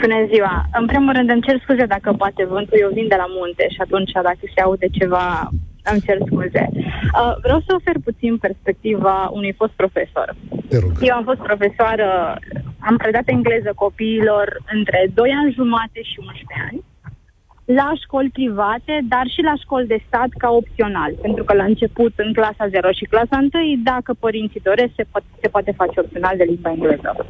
Bună 0.00 0.26
ziua! 0.32 0.54
În 0.80 0.86
primul 0.86 1.12
rând 1.12 1.30
îmi 1.30 1.42
cer 1.46 1.60
scuze 1.62 1.84
dacă 1.86 2.12
poate 2.12 2.44
vântul, 2.44 2.78
eu 2.80 2.90
vin 2.92 3.08
de 3.08 3.18
la 3.22 3.28
munte 3.38 3.64
și 3.74 3.80
atunci 3.80 4.12
dacă 4.12 4.44
se 4.54 4.60
aude 4.60 4.86
ceva, 4.98 5.48
îmi 5.90 6.04
cer 6.06 6.18
scuze. 6.26 6.64
Uh, 6.72 7.34
vreau 7.44 7.60
să 7.66 7.74
ofer 7.74 7.96
puțin 8.04 8.32
perspectiva 8.46 9.30
unui 9.32 9.52
fost 9.60 9.72
profesor. 9.72 10.28
Te 10.68 10.78
rog. 10.78 10.92
Eu 11.00 11.14
am 11.14 11.24
fost 11.24 11.40
profesoară, 11.48 12.38
am 12.88 12.96
predat 12.96 13.26
engleză 13.26 13.72
copiilor 13.74 14.46
între 14.76 15.00
2 15.14 15.30
ani 15.40 15.56
jumate 15.58 16.00
și 16.10 16.16
11 16.18 16.68
ani, 16.70 16.80
la 17.64 17.88
școli 18.02 18.36
private, 18.38 18.94
dar 19.12 19.26
și 19.34 19.40
la 19.50 19.54
școli 19.62 19.86
de 19.92 20.02
stat 20.06 20.30
ca 20.42 20.50
opțional, 20.50 21.12
pentru 21.24 21.44
că 21.44 21.52
la 21.54 21.64
început, 21.64 22.12
în 22.16 22.32
clasa 22.32 22.64
0 22.68 22.90
și 22.98 23.10
clasa 23.12 23.36
1, 23.40 23.50
dacă 23.90 24.10
părinții 24.24 24.66
doresc, 24.70 24.92
se, 24.96 25.04
po- 25.12 25.40
se 25.42 25.48
poate 25.48 25.72
face 25.76 26.00
opțional 26.00 26.36
de 26.36 26.44
limba 26.44 26.70
engleză. 26.70 27.26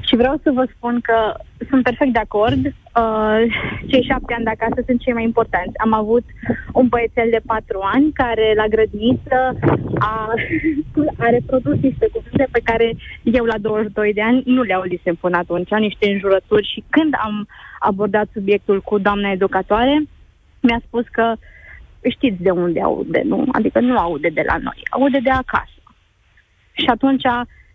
Și 0.00 0.16
vreau 0.16 0.40
să 0.42 0.50
vă 0.50 0.64
spun 0.76 1.00
că 1.00 1.34
sunt 1.68 1.82
perfect 1.82 2.12
de 2.12 2.18
acord. 2.18 2.66
Uh, 2.66 3.40
cei 3.86 4.02
șapte 4.10 4.34
ani 4.34 4.44
de 4.44 4.50
acasă 4.50 4.82
sunt 4.86 5.00
cei 5.00 5.12
mai 5.12 5.22
importanți. 5.22 5.78
Am 5.78 5.92
avut 5.92 6.24
un 6.72 6.86
băiețel 6.88 7.28
de 7.30 7.40
patru 7.46 7.80
ani 7.82 8.12
care 8.12 8.52
la 8.56 8.66
grădiniță 8.66 9.38
a, 9.98 10.32
a 11.24 11.28
reprodus 11.30 11.78
niște 11.80 12.08
cuvinte 12.12 12.46
pe 12.50 12.60
care 12.64 12.96
eu 13.22 13.44
la 13.44 13.58
22 13.58 14.12
de 14.12 14.22
ani 14.22 14.42
nu 14.44 14.62
le-au 14.62 14.82
lisem 14.82 15.14
până 15.14 15.36
atunci, 15.36 15.70
niște 15.70 16.10
înjurături 16.10 16.70
și 16.72 16.84
când 16.90 17.14
am 17.24 17.46
abordat 17.78 18.28
subiectul 18.32 18.80
cu 18.80 18.98
doamna 18.98 19.30
educatoare, 19.30 20.02
mi-a 20.60 20.80
spus 20.86 21.04
că 21.10 21.32
știți 22.10 22.42
de 22.42 22.50
unde 22.50 22.80
aude, 22.80 23.22
nu? 23.24 23.44
Adică 23.52 23.80
nu 23.80 23.98
aude 23.98 24.28
de 24.28 24.44
la 24.46 24.56
noi, 24.56 24.82
aude 24.90 25.18
de 25.22 25.30
acasă. 25.30 25.82
Și 26.72 26.86
atunci 26.86 27.22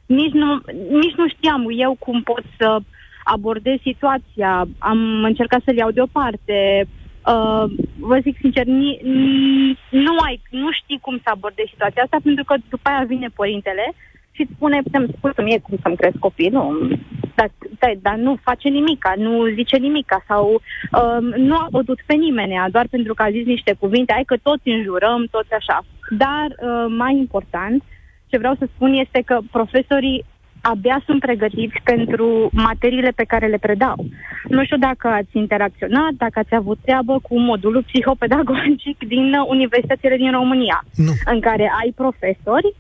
nici 0.08 0.34
nu, 0.34 0.60
nici 0.90 1.16
nu 1.16 1.28
știam 1.28 1.66
eu 1.78 1.96
cum 2.00 2.22
pot 2.22 2.44
să 2.58 2.80
abordez 3.24 3.78
situația. 3.82 4.68
Am 4.78 5.24
încercat 5.24 5.62
să-l 5.66 5.76
iau 5.76 5.92
deoparte. 5.92 6.88
Uh, 7.34 7.64
vă 8.00 8.18
zic 8.22 8.38
sincer, 8.40 8.66
ni, 8.66 9.00
ni, 9.04 9.78
nu, 9.90 10.14
ai, 10.26 10.42
nu 10.50 10.72
știi 10.72 11.00
cum 11.02 11.18
să 11.24 11.30
abordezi 11.30 11.70
situația 11.70 12.04
asta, 12.04 12.18
pentru 12.24 12.44
că 12.44 12.56
după 12.70 12.90
aia 12.90 13.04
vine 13.08 13.28
părintele 13.36 13.94
și 14.32 14.42
îți 14.42 14.52
spune, 14.56 14.82
să-mi 14.92 15.14
spui 15.18 15.44
mie 15.44 15.60
cum 15.60 15.78
să-mi 15.82 15.96
cresc 15.96 16.18
copilul, 16.18 17.00
dar, 17.36 17.50
dar, 17.80 17.94
dar 18.02 18.16
nu 18.16 18.38
face 18.44 18.68
nimica, 18.70 19.14
nu 19.18 19.46
zice 19.46 19.78
nimica 19.78 20.24
sau 20.28 20.54
uh, 20.54 21.38
nu 21.38 21.56
a 21.56 21.68
bătut 21.72 22.00
pe 22.06 22.14
nimeni, 22.14 22.72
doar 22.72 22.88
pentru 22.90 23.14
că 23.14 23.24
a 23.24 23.32
zis 23.32 23.46
niște 23.46 23.76
cuvinte, 23.80 24.14
hai 24.14 24.24
că 24.26 24.36
toți 24.44 24.68
înjurăm, 24.70 25.28
toți 25.32 25.54
așa. 25.54 25.86
Dar, 26.10 26.48
uh, 26.50 26.86
mai 26.98 27.16
important, 27.18 27.84
ce 28.28 28.38
vreau 28.38 28.56
să 28.60 28.68
spun 28.74 28.94
este 28.94 29.22
că 29.26 29.38
profesorii 29.52 30.26
abia 30.62 31.02
sunt 31.06 31.20
pregătiți 31.20 31.78
pentru 31.84 32.50
materiile 32.52 33.12
pe 33.16 33.24
care 33.24 33.48
le 33.48 33.58
predau. 33.58 34.06
Nu 34.48 34.64
știu 34.64 34.78
dacă 34.78 35.08
ați 35.08 35.38
interacționat, 35.38 36.12
dacă 36.18 36.40
ați 36.40 36.56
avut 36.56 36.78
treabă 36.82 37.20
cu 37.22 37.40
modulul 37.40 37.84
psihopedagogic 37.84 38.98
din 39.08 39.34
universitățile 39.48 40.18
din 40.18 40.32
România, 40.32 40.84
Nu. 40.96 41.12
în 41.26 41.40
care 41.40 41.72
ai 41.82 41.92
profesori 41.96 42.76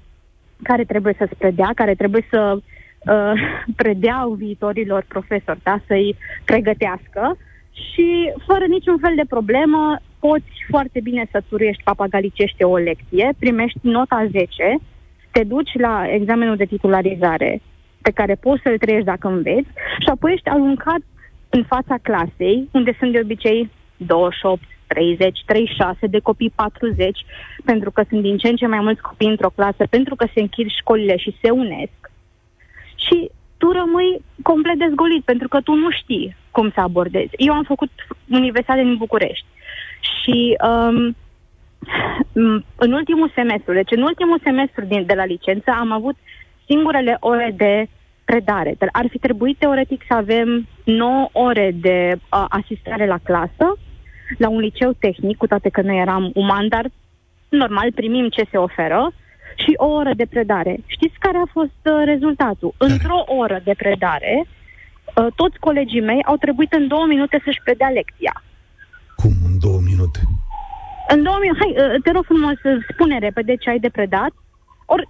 care 0.63 0.83
trebuie 0.83 1.15
să-ți 1.17 1.35
predea, 1.35 1.71
care 1.75 1.95
trebuie 1.95 2.25
să 2.29 2.57
uh, 2.57 3.41
predeau 3.81 4.31
viitorilor 4.31 5.05
profesori, 5.07 5.59
da, 5.63 5.79
să-i 5.87 6.15
pregătească 6.45 7.37
și 7.71 8.33
fără 8.45 8.65
niciun 8.67 8.97
fel 8.97 9.13
de 9.15 9.25
problemă 9.29 9.95
poți 10.19 10.51
foarte 10.69 10.99
bine 11.03 11.27
să 11.31 11.41
turuiești 11.49 11.83
papagalicește 11.83 12.63
o 12.63 12.77
lecție, 12.77 13.33
primești 13.39 13.79
nota 13.81 14.27
10, 14.31 14.77
te 15.31 15.43
duci 15.43 15.73
la 15.73 16.05
examenul 16.09 16.55
de 16.55 16.65
titularizare 16.65 17.61
pe 18.01 18.11
care 18.11 18.35
poți 18.35 18.61
să-l 18.61 18.77
trăiești 18.77 19.05
dacă 19.05 19.27
înveți 19.27 19.67
și 19.99 20.09
apoi 20.09 20.33
ești 20.33 20.49
aruncat 20.49 21.01
în 21.49 21.63
fața 21.63 21.95
clasei, 22.01 22.69
unde 22.71 22.95
sunt 22.99 23.11
de 23.11 23.19
obicei 23.23 23.69
28, 23.97 24.61
30, 24.87 25.43
36 25.45 26.07
de 26.07 26.19
copii, 26.19 26.53
40, 26.55 27.25
pentru 27.63 27.91
că 27.91 28.03
sunt 28.09 28.21
din 28.21 28.37
ce 28.37 28.47
în 28.47 28.55
ce 28.55 28.67
mai 28.67 28.79
mulți 28.79 29.01
copii 29.01 29.29
într-o 29.29 29.49
clasă, 29.55 29.83
pentru 29.89 30.15
că 30.15 30.27
se 30.33 30.39
închid 30.39 30.67
școlile 30.69 31.17
și 31.17 31.37
se 31.41 31.49
unesc. 31.49 32.11
Și 32.95 33.29
tu 33.57 33.71
rămâi 33.71 34.21
complet 34.43 34.77
dezgolit, 34.77 35.23
pentru 35.23 35.47
că 35.47 35.61
tu 35.61 35.73
nu 35.73 35.91
știi 35.91 36.35
cum 36.51 36.71
să 36.73 36.79
abordezi. 36.79 37.33
Eu 37.37 37.53
am 37.53 37.63
făcut 37.63 37.89
Universitatea 38.29 38.83
din 38.83 38.97
București 38.97 39.45
și 39.99 40.57
um, 40.69 41.11
m- 41.11 41.15
în 42.75 42.91
ultimul 42.91 43.31
semestru, 43.35 43.73
deci 43.73 43.91
în 43.91 44.01
ultimul 44.01 44.39
semestru 44.43 44.85
din, 44.85 45.05
de 45.05 45.13
la 45.13 45.25
licență 45.25 45.71
am 45.79 45.91
avut 45.91 46.15
singurele 46.65 47.17
ore 47.19 47.53
de 47.57 47.87
predare. 48.25 48.75
Dar 48.77 48.89
ar 48.91 49.07
fi 49.09 49.17
trebuit 49.17 49.57
teoretic 49.57 50.01
să 50.07 50.13
avem 50.13 50.67
9 50.83 51.29
ore 51.31 51.75
de 51.81 51.97
uh, 52.15 52.45
asistare 52.49 53.05
la 53.07 53.17
clasă 53.23 53.67
la 54.37 54.49
un 54.49 54.59
liceu 54.59 54.91
tehnic, 54.99 55.37
cu 55.37 55.47
toate 55.47 55.69
că 55.69 55.81
noi 55.81 55.99
eram 55.99 56.31
uman, 56.33 56.67
dar 56.67 56.85
normal 57.49 57.91
primim 57.91 58.27
ce 58.29 58.43
se 58.51 58.57
oferă 58.57 59.13
și 59.63 59.71
o 59.75 59.85
oră 59.85 60.11
de 60.15 60.25
predare. 60.25 60.79
Știți 60.85 61.19
care 61.19 61.37
a 61.37 61.49
fost 61.51 61.81
uh, 61.83 62.01
rezultatul? 62.05 62.73
Într-o 62.77 63.23
oră 63.25 63.61
de 63.63 63.73
predare, 63.77 64.45
uh, 64.45 65.27
toți 65.35 65.57
colegii 65.59 66.07
mei 66.09 66.23
au 66.23 66.35
trebuit 66.35 66.71
în 66.73 66.87
două 66.87 67.05
minute 67.05 67.41
să-și 67.43 67.63
predea 67.63 67.89
lecția. 67.89 68.43
Cum 69.15 69.33
în 69.49 69.59
două 69.59 69.79
minute? 69.89 70.19
În 71.13 71.23
două 71.23 71.37
minute, 71.41 71.59
hai, 71.61 71.71
uh, 71.77 72.01
te 72.03 72.11
rog 72.11 72.23
frumos, 72.31 72.57
spune 72.93 73.15
repede 73.19 73.55
ce 73.55 73.69
ai 73.69 73.79
de 73.79 73.89
predat. 73.97 74.31
Ori, 74.85 75.05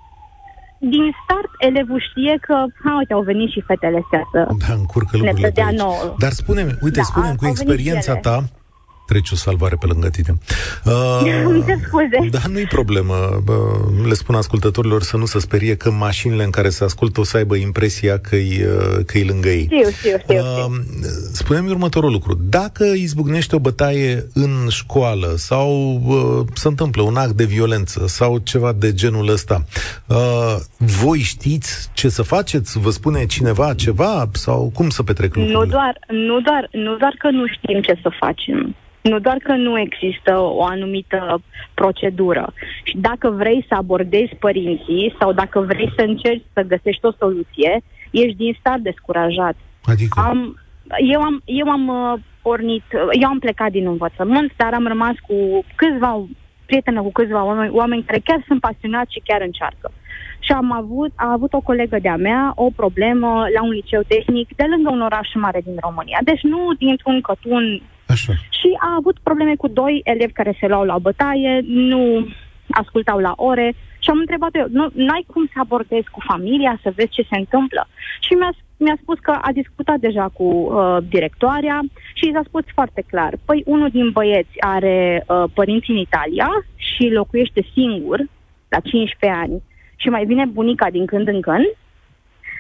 din 0.79 1.05
start, 1.23 1.49
elevul 1.69 2.01
știe 2.09 2.37
că, 2.41 2.55
ha, 2.83 2.91
uite, 2.97 3.13
au 3.13 3.21
venit 3.31 3.49
și 3.53 3.61
fetele 3.67 3.99
astea 4.03 4.23
să 4.31 4.39
Da, 4.67 4.73
încurcă 4.73 5.13
ne 5.17 5.17
lucrurile 5.17 5.31
pe 5.33 5.39
predea 5.41 5.65
aici. 5.65 5.79
nouă. 5.79 6.15
Dar 6.23 6.31
spune-mi, 6.31 6.73
uite, 6.81 6.99
Da, 7.03 7.03
spune 7.11 7.25
cu 7.27 7.31
au 7.31 7.37
venit 7.39 7.55
experiența 7.57 8.11
ele. 8.11 8.19
ta, 8.27 8.37
treci 9.07 9.31
o 9.31 9.35
salvare 9.35 9.75
pe 9.79 9.85
lângă 9.85 10.09
tine. 10.09 10.37
Uh, 10.85 11.43
Îmi 11.45 11.63
cer 11.65 11.77
scuze. 11.87 12.29
Da, 12.29 12.39
nu-i 12.51 12.65
problemă. 12.65 13.15
Uh, 13.47 14.07
le 14.07 14.13
spun 14.13 14.35
ascultătorilor 14.35 15.01
să 15.01 15.17
nu 15.17 15.25
se 15.25 15.39
sperie 15.39 15.75
că 15.75 15.91
mașinile 15.91 16.43
în 16.43 16.49
care 16.49 16.69
se 16.69 16.83
ascultă 16.83 17.19
o 17.19 17.23
să 17.23 17.37
aibă 17.37 17.55
impresia 17.55 18.19
că-i, 18.19 18.61
uh, 18.63 19.05
că-i 19.05 19.25
lângă 19.25 19.49
ei. 19.49 19.63
Știu, 19.63 19.89
știu, 19.89 20.17
știu, 20.17 20.35
știu. 20.35 20.65
Uh, 20.65 20.77
spune-mi 21.33 21.69
următorul 21.69 22.11
lucru. 22.11 22.37
Dacă 22.49 22.83
izbucnește 22.83 23.55
o 23.55 23.59
bătaie 23.59 24.27
în 24.33 24.67
școală 24.69 25.33
sau 25.35 26.01
uh, 26.05 26.47
se 26.53 26.67
întâmplă 26.67 27.01
un 27.01 27.15
act 27.15 27.31
de 27.31 27.43
violență 27.43 28.07
sau 28.07 28.37
ceva 28.37 28.71
de 28.71 28.93
genul 28.93 29.27
ăsta, 29.29 29.65
uh, 30.07 30.55
voi 30.77 31.19
știți 31.19 31.89
ce 31.93 32.09
să 32.09 32.21
faceți? 32.21 32.79
Vă 32.79 32.89
spune 32.89 33.25
cineva 33.25 33.73
ceva? 33.73 34.29
Sau 34.31 34.71
cum 34.73 34.89
să 34.89 35.03
petrec 35.03 35.35
lucrurile? 35.35 35.59
Nu 35.59 35.65
doar, 35.65 35.99
nu, 36.07 36.39
doar, 36.41 36.69
nu 36.71 36.97
doar 36.97 37.15
că 37.17 37.29
nu 37.29 37.45
știm 37.47 37.81
ce 37.81 37.99
să 38.01 38.09
facem, 38.19 38.75
nu 39.07 39.19
doar 39.19 39.37
că 39.37 39.53
nu 39.55 39.79
există 39.79 40.39
o 40.39 40.63
anumită 40.63 41.41
procedură. 41.73 42.53
Și 42.83 42.97
dacă 42.97 43.29
vrei 43.29 43.65
să 43.67 43.75
abordezi 43.75 44.35
părinții 44.35 45.15
sau 45.19 45.33
dacă 45.33 45.59
vrei 45.59 45.93
să 45.95 46.01
încerci 46.01 46.45
să 46.53 46.61
găsești 46.61 47.05
o 47.05 47.11
soluție, 47.19 47.81
ești 48.11 48.37
din 48.37 48.55
start 48.59 48.81
descurajat. 48.81 49.55
Adică? 49.83 50.21
Am, 50.21 50.59
eu 51.11 51.21
am, 51.21 51.41
eu 51.45 51.69
am 51.69 51.87
uh, 51.87 52.19
pornit, 52.41 52.83
uh, 52.93 53.07
eu 53.21 53.29
am 53.29 53.39
plecat 53.39 53.71
din 53.71 53.87
învățământ, 53.87 54.53
dar 54.55 54.73
am 54.73 54.87
rămas 54.87 55.15
cu 55.27 55.65
câțiva 55.75 56.27
prietenă 56.65 57.01
cu 57.01 57.11
câțiva 57.11 57.43
oameni, 57.43 57.71
oameni 57.73 58.03
care 58.03 58.21
chiar 58.23 58.43
sunt 58.47 58.59
pasionați 58.59 59.13
și 59.13 59.21
chiar 59.27 59.41
încearcă. 59.41 59.91
Și 60.39 60.51
am 60.51 60.71
avut, 60.71 61.11
a 61.15 61.31
avut 61.31 61.53
o 61.53 61.59
colegă 61.69 61.97
de-a 62.01 62.15
mea 62.15 62.51
o 62.55 62.69
problemă 62.75 63.29
la 63.55 63.61
un 63.63 63.69
liceu 63.69 64.01
tehnic 64.07 64.55
de 64.55 64.65
lângă 64.69 64.89
un 64.91 65.01
oraș 65.01 65.29
mare 65.33 65.61
din 65.63 65.77
România. 65.81 66.19
Deci 66.23 66.41
nu 66.41 66.73
dintr-un 66.77 67.21
cătun. 67.21 67.81
Așa. 68.07 68.33
Și 68.33 68.69
a 68.79 68.95
avut 68.97 69.17
probleme 69.23 69.55
cu 69.55 69.67
doi 69.67 70.01
elevi 70.03 70.31
care 70.31 70.57
se 70.59 70.67
luau 70.67 70.83
la 70.83 70.97
bătaie, 70.97 71.61
nu 71.65 72.27
ascultau 72.69 73.17
la 73.19 73.33
ore 73.35 73.75
și 73.99 74.09
am 74.09 74.19
întrebat 74.19 74.55
eu, 74.55 74.67
nu, 74.69 74.87
n-ai 74.93 75.25
cum 75.27 75.45
să 75.45 75.59
abordezi 75.59 76.09
cu 76.09 76.19
familia, 76.27 76.79
să 76.83 76.93
vezi 76.95 77.09
ce 77.09 77.21
se 77.29 77.37
întâmplă? 77.37 77.87
Și 78.19 78.33
mi-a, 78.33 78.51
mi-a 78.77 78.97
spus 79.01 79.19
că 79.19 79.31
a 79.31 79.51
discutat 79.51 79.99
deja 79.99 80.29
cu 80.33 80.43
uh, 80.43 80.97
directoarea 81.09 81.79
și 82.13 82.29
i-a 82.33 82.41
spus 82.45 82.63
foarte 82.73 83.03
clar, 83.07 83.33
păi 83.45 83.63
unul 83.65 83.89
din 83.89 84.09
băieți 84.09 84.59
are 84.59 85.25
uh, 85.27 85.43
părinți 85.53 85.89
în 85.89 85.97
Italia 85.97 86.49
și 86.75 87.09
locuiește 87.09 87.65
singur 87.73 88.19
la 88.69 88.79
15 88.79 89.39
ani 89.39 89.63
și 89.95 90.09
mai 90.09 90.25
vine 90.25 90.45
bunica 90.45 90.89
din 90.89 91.05
când 91.05 91.27
în 91.27 91.41
când, 91.41 91.65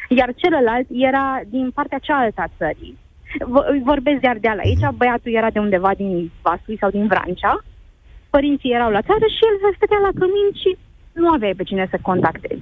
iar 0.09 0.33
celălalt 0.35 0.87
era 0.91 1.41
din 1.49 1.71
partea 1.71 1.97
cealaltă 1.97 2.41
a 2.41 2.51
țării. 2.57 2.97
V- 3.53 3.83
vorbesc 3.83 4.19
de 4.21 4.27
Ardeal 4.27 4.59
aici, 4.59 4.95
băiatul 4.95 5.33
era 5.33 5.49
de 5.49 5.59
undeva 5.59 5.91
din 5.95 6.31
Vaslui 6.41 6.77
sau 6.79 6.89
din 6.89 7.07
Vrancea, 7.07 7.63
părinții 8.29 8.73
erau 8.73 8.91
la 8.91 9.01
țară 9.01 9.25
și 9.35 9.41
el 9.47 9.73
stătea 9.75 9.97
la 10.07 10.19
cămin 10.19 10.49
și 10.61 10.77
nu 11.11 11.27
aveai 11.29 11.53
pe 11.57 11.63
cine 11.63 11.87
să 11.89 11.97
contactezi. 12.01 12.61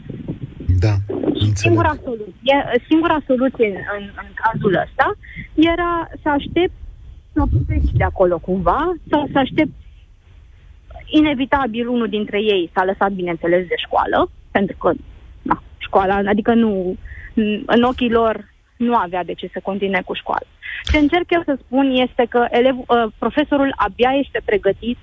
Da, 0.79 0.93
Singura 1.53 1.89
înțeleg. 1.89 2.03
soluție, 2.03 2.55
singura 2.87 3.17
soluție 3.25 3.67
în, 3.67 3.77
în, 3.97 4.03
în 4.23 4.29
cazul 4.43 4.75
ăsta 4.85 5.07
era 5.53 6.09
să 6.21 6.29
aștept 6.29 6.73
să 7.33 7.43
pleci 7.67 7.91
de 7.93 8.03
acolo 8.03 8.37
cumva 8.37 8.93
sau 9.09 9.27
să 9.31 9.37
aștept 9.37 9.71
inevitabil 11.05 11.87
unul 11.87 12.07
dintre 12.07 12.41
ei 12.41 12.71
s-a 12.73 12.83
lăsat, 12.83 13.11
bineînțeles, 13.11 13.67
de 13.67 13.75
școală, 13.85 14.29
pentru 14.51 14.77
că 14.77 14.91
na, 15.41 15.63
școala, 15.77 16.15
adică 16.15 16.53
nu, 16.53 16.95
în 17.65 17.81
ochii 17.83 18.11
lor 18.11 18.53
nu 18.77 18.95
avea 18.95 19.23
de 19.23 19.33
ce 19.33 19.49
să 19.53 19.59
continue 19.63 20.01
cu 20.05 20.13
școală. 20.13 20.45
Ce 20.91 20.97
încerc 20.97 21.31
eu 21.31 21.41
să 21.45 21.57
spun 21.65 21.89
este 21.95 22.25
că 22.29 22.47
elev, 22.49 22.75
uh, 22.77 23.05
profesorul 23.17 23.73
abia 23.75 24.09
este 24.23 24.41
pregătit 24.45 24.97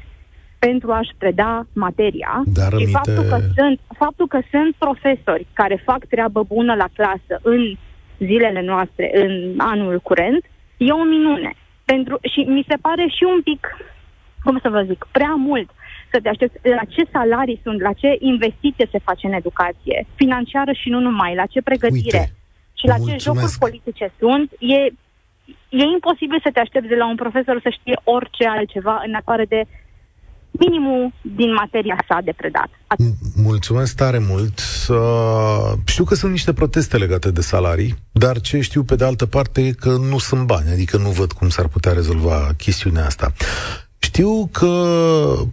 pentru 0.59 0.93
a-și 0.93 1.13
preda 1.19 1.67
materia 1.73 2.43
Dar 2.47 2.65
și 2.65 2.71
rămite- 2.71 2.91
faptul 2.91 3.23
că, 3.25 3.39
sunt, 3.57 3.81
faptul 3.99 4.27
că 4.27 4.41
sunt 4.51 4.75
profesori 4.79 5.47
care 5.53 5.83
fac 5.85 6.05
treabă 6.05 6.43
bună 6.43 6.75
la 6.75 6.89
clasă 6.95 7.35
în 7.43 7.77
zilele 8.19 8.63
noastre, 8.63 9.11
în 9.15 9.55
anul 9.57 10.01
curent, 10.01 10.45
e 10.77 10.91
o 10.93 11.05
minune. 11.05 11.53
Pentru, 11.85 12.19
și 12.33 12.41
mi 12.41 12.65
se 12.69 12.77
pare 12.81 13.07
și 13.17 13.25
un 13.35 13.41
pic, 13.43 13.67
cum 14.45 14.59
să 14.63 14.69
vă 14.69 14.83
zic, 14.83 15.07
prea 15.13 15.35
mult 15.37 15.71
să 16.13 16.19
te 16.23 16.29
aștepți 16.29 16.59
la 16.69 16.85
ce 16.89 17.03
salarii 17.13 17.61
sunt, 17.63 17.81
la 17.81 17.93
ce 17.93 18.17
investiție 18.19 18.89
se 18.91 18.99
face 18.99 19.27
în 19.27 19.33
educație, 19.33 20.07
financiară 20.15 20.73
și 20.73 20.89
nu 20.89 21.01
numai, 21.01 21.35
la 21.35 21.47
ce 21.47 21.63
pregătire 21.63 22.19
Uite, 22.19 22.33
și 22.75 22.87
la 22.87 22.95
ce 22.95 23.01
mulțumesc. 23.01 23.25
jocuri 23.25 23.59
politice 23.59 24.13
sunt, 24.19 24.51
e, 24.59 24.77
e 25.69 25.83
imposibil 25.97 26.41
să 26.43 26.51
te 26.53 26.61
aștepți 26.61 26.89
de 26.89 26.95
la 26.95 27.09
un 27.09 27.17
profesor 27.17 27.61
să 27.63 27.71
știe 27.79 27.97
orice 28.05 28.45
altceva 28.47 29.03
în 29.07 29.15
afară 29.15 29.45
de 29.49 29.61
minimul 30.51 31.13
din 31.23 31.53
materia 31.53 32.05
sa 32.09 32.19
de 32.25 32.33
predat. 32.37 32.71
Atât. 32.87 33.07
M- 33.07 33.43
Mulțumesc 33.43 33.97
tare 33.97 34.19
mult. 34.19 34.61
Uh, 34.89 35.79
știu 35.87 36.05
că 36.05 36.15
sunt 36.15 36.31
niște 36.33 36.53
proteste 36.53 36.97
legate 36.97 37.31
de 37.31 37.41
salarii, 37.41 37.95
dar 38.13 38.41
ce 38.41 38.61
știu 38.61 38.83
pe 38.83 38.95
de 38.95 39.05
altă 39.05 39.27
parte 39.27 39.61
e 39.61 39.73
că 39.73 39.91
nu 39.91 40.19
sunt 40.19 40.47
bani, 40.47 40.71
adică 40.71 40.97
nu 40.97 41.09
văd 41.09 41.33
cum 41.33 41.49
s-ar 41.49 41.69
putea 41.69 41.93
rezolva 41.93 42.51
chestiunea 42.57 43.05
asta. 43.05 43.33
Știu 43.99 44.49
că 44.53 44.67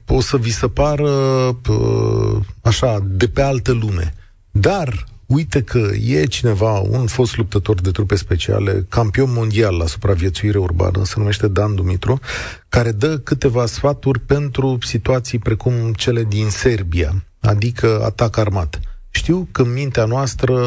o 0.08 0.22
să 0.22 0.38
vi 0.38 0.52
se 0.52 0.68
pară 0.68 1.10
uh, 1.70 2.38
așa, 2.62 2.98
de 3.04 3.28
pe 3.28 3.42
altă 3.42 3.72
lume, 3.72 4.14
dar 4.52 5.06
uite 5.30 5.62
că 5.62 5.90
e 6.06 6.26
cineva, 6.26 6.80
un 6.80 7.08
fost 7.08 7.38
luptător 7.38 7.82
de 7.82 7.92
trupe 7.92 8.16
speciale, 8.16 8.86
campion 8.90 9.34
mondial 9.34 9.78
la 9.78 9.86
supraviețuire 9.86 10.58
urbană, 10.58 11.06
se 11.06 11.14
numește 11.18 11.48
Dan 11.48 11.76
Dumitru, 11.76 12.20
care 12.70 12.92
dă 12.92 13.18
câteva 13.18 13.66
sfaturi 13.66 14.20
pentru 14.20 14.78
situații 14.82 15.40
precum 15.40 15.94
cele 15.94 16.24
din 16.24 16.50
Serbia, 16.50 17.24
adică 17.40 18.02
atac 18.04 18.38
armat. 18.38 18.80
Știu 19.10 19.48
că 19.52 19.62
în 19.62 19.74
mintea 19.74 20.06
noastră 20.06 20.58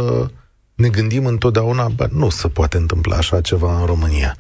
ne 0.75 0.89
gândim 0.89 1.27
întotdeauna, 1.27 1.89
bă, 1.89 2.09
nu 2.13 2.29
se 2.29 2.49
poate 2.49 2.77
întâmpla 2.77 3.17
așa 3.17 3.41
ceva 3.41 3.81
în 3.81 3.87
România. 3.87 4.37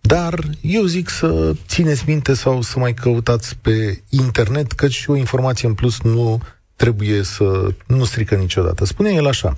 Dar 0.00 0.44
eu 0.60 0.84
zic 0.84 1.08
să 1.08 1.52
țineți 1.66 2.04
minte 2.06 2.34
sau 2.34 2.62
să 2.62 2.78
mai 2.78 2.94
căutați 2.94 3.56
pe 3.56 4.02
internet, 4.08 4.72
căci 4.72 4.94
și 4.94 5.10
o 5.10 5.16
informație 5.16 5.68
în 5.68 5.74
plus 5.74 6.00
nu 6.00 6.40
trebuie 6.76 7.22
să 7.22 7.74
nu 7.86 8.04
strică 8.04 8.34
niciodată. 8.34 8.84
Spune 8.84 9.12
el 9.12 9.26
așa. 9.26 9.56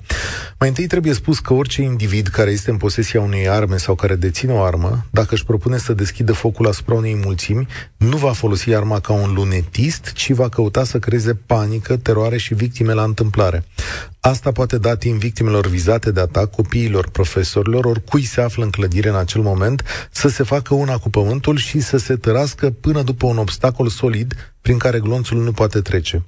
Mai 0.59 0.69
întâi 0.69 0.87
trebuie 0.87 1.13
spus 1.13 1.39
că 1.39 1.53
orice 1.53 1.83
individ 1.83 2.27
care 2.27 2.51
este 2.51 2.71
în 2.71 2.77
posesia 2.77 3.21
unei 3.21 3.49
arme 3.49 3.77
sau 3.77 3.95
care 3.95 4.15
deține 4.15 4.53
o 4.53 4.63
armă, 4.63 5.07
dacă 5.11 5.35
își 5.35 5.45
propune 5.45 5.79
să 5.79 5.93
deschidă 5.93 6.33
focul 6.33 6.67
asupra 6.67 6.95
unei 6.95 7.21
mulțimi, 7.25 7.67
nu 7.97 8.17
va 8.17 8.33
folosi 8.33 8.75
arma 8.75 9.01
ca 9.01 9.13
un 9.13 9.33
lunetist, 9.35 10.13
ci 10.13 10.33
va 10.33 10.49
căuta 10.49 10.85
să 10.85 10.99
creeze 10.99 11.35
panică, 11.35 11.97
teroare 11.97 12.37
și 12.37 12.55
victime 12.55 12.93
la 12.93 13.03
întâmplare. 13.03 13.65
Asta 14.21 14.53
poate 14.53 14.79
da 14.79 14.97
timp 14.97 15.21
victimelor 15.21 15.67
vizate 15.67 16.11
de 16.11 16.21
atac, 16.21 16.51
copiilor, 16.51 17.09
profesorilor, 17.09 17.85
oricui 17.85 18.25
se 18.25 18.41
află 18.41 18.65
în 18.65 18.71
clădire 18.71 19.09
în 19.09 19.17
acel 19.17 19.41
moment, 19.41 19.85
să 20.11 20.29
se 20.29 20.43
facă 20.43 20.75
una 20.75 20.97
cu 20.97 21.11
pământul 21.11 21.57
și 21.57 21.81
să 21.81 21.97
se 21.97 22.17
tărască 22.17 22.71
până 22.71 23.03
după 23.03 23.27
un 23.27 23.39
obstacol 23.39 23.89
solid 23.89 24.54
prin 24.65 24.79
care 24.79 25.01
glonțul 25.01 25.43
nu 25.43 25.53
poate 25.53 25.81
trece. 25.81 26.25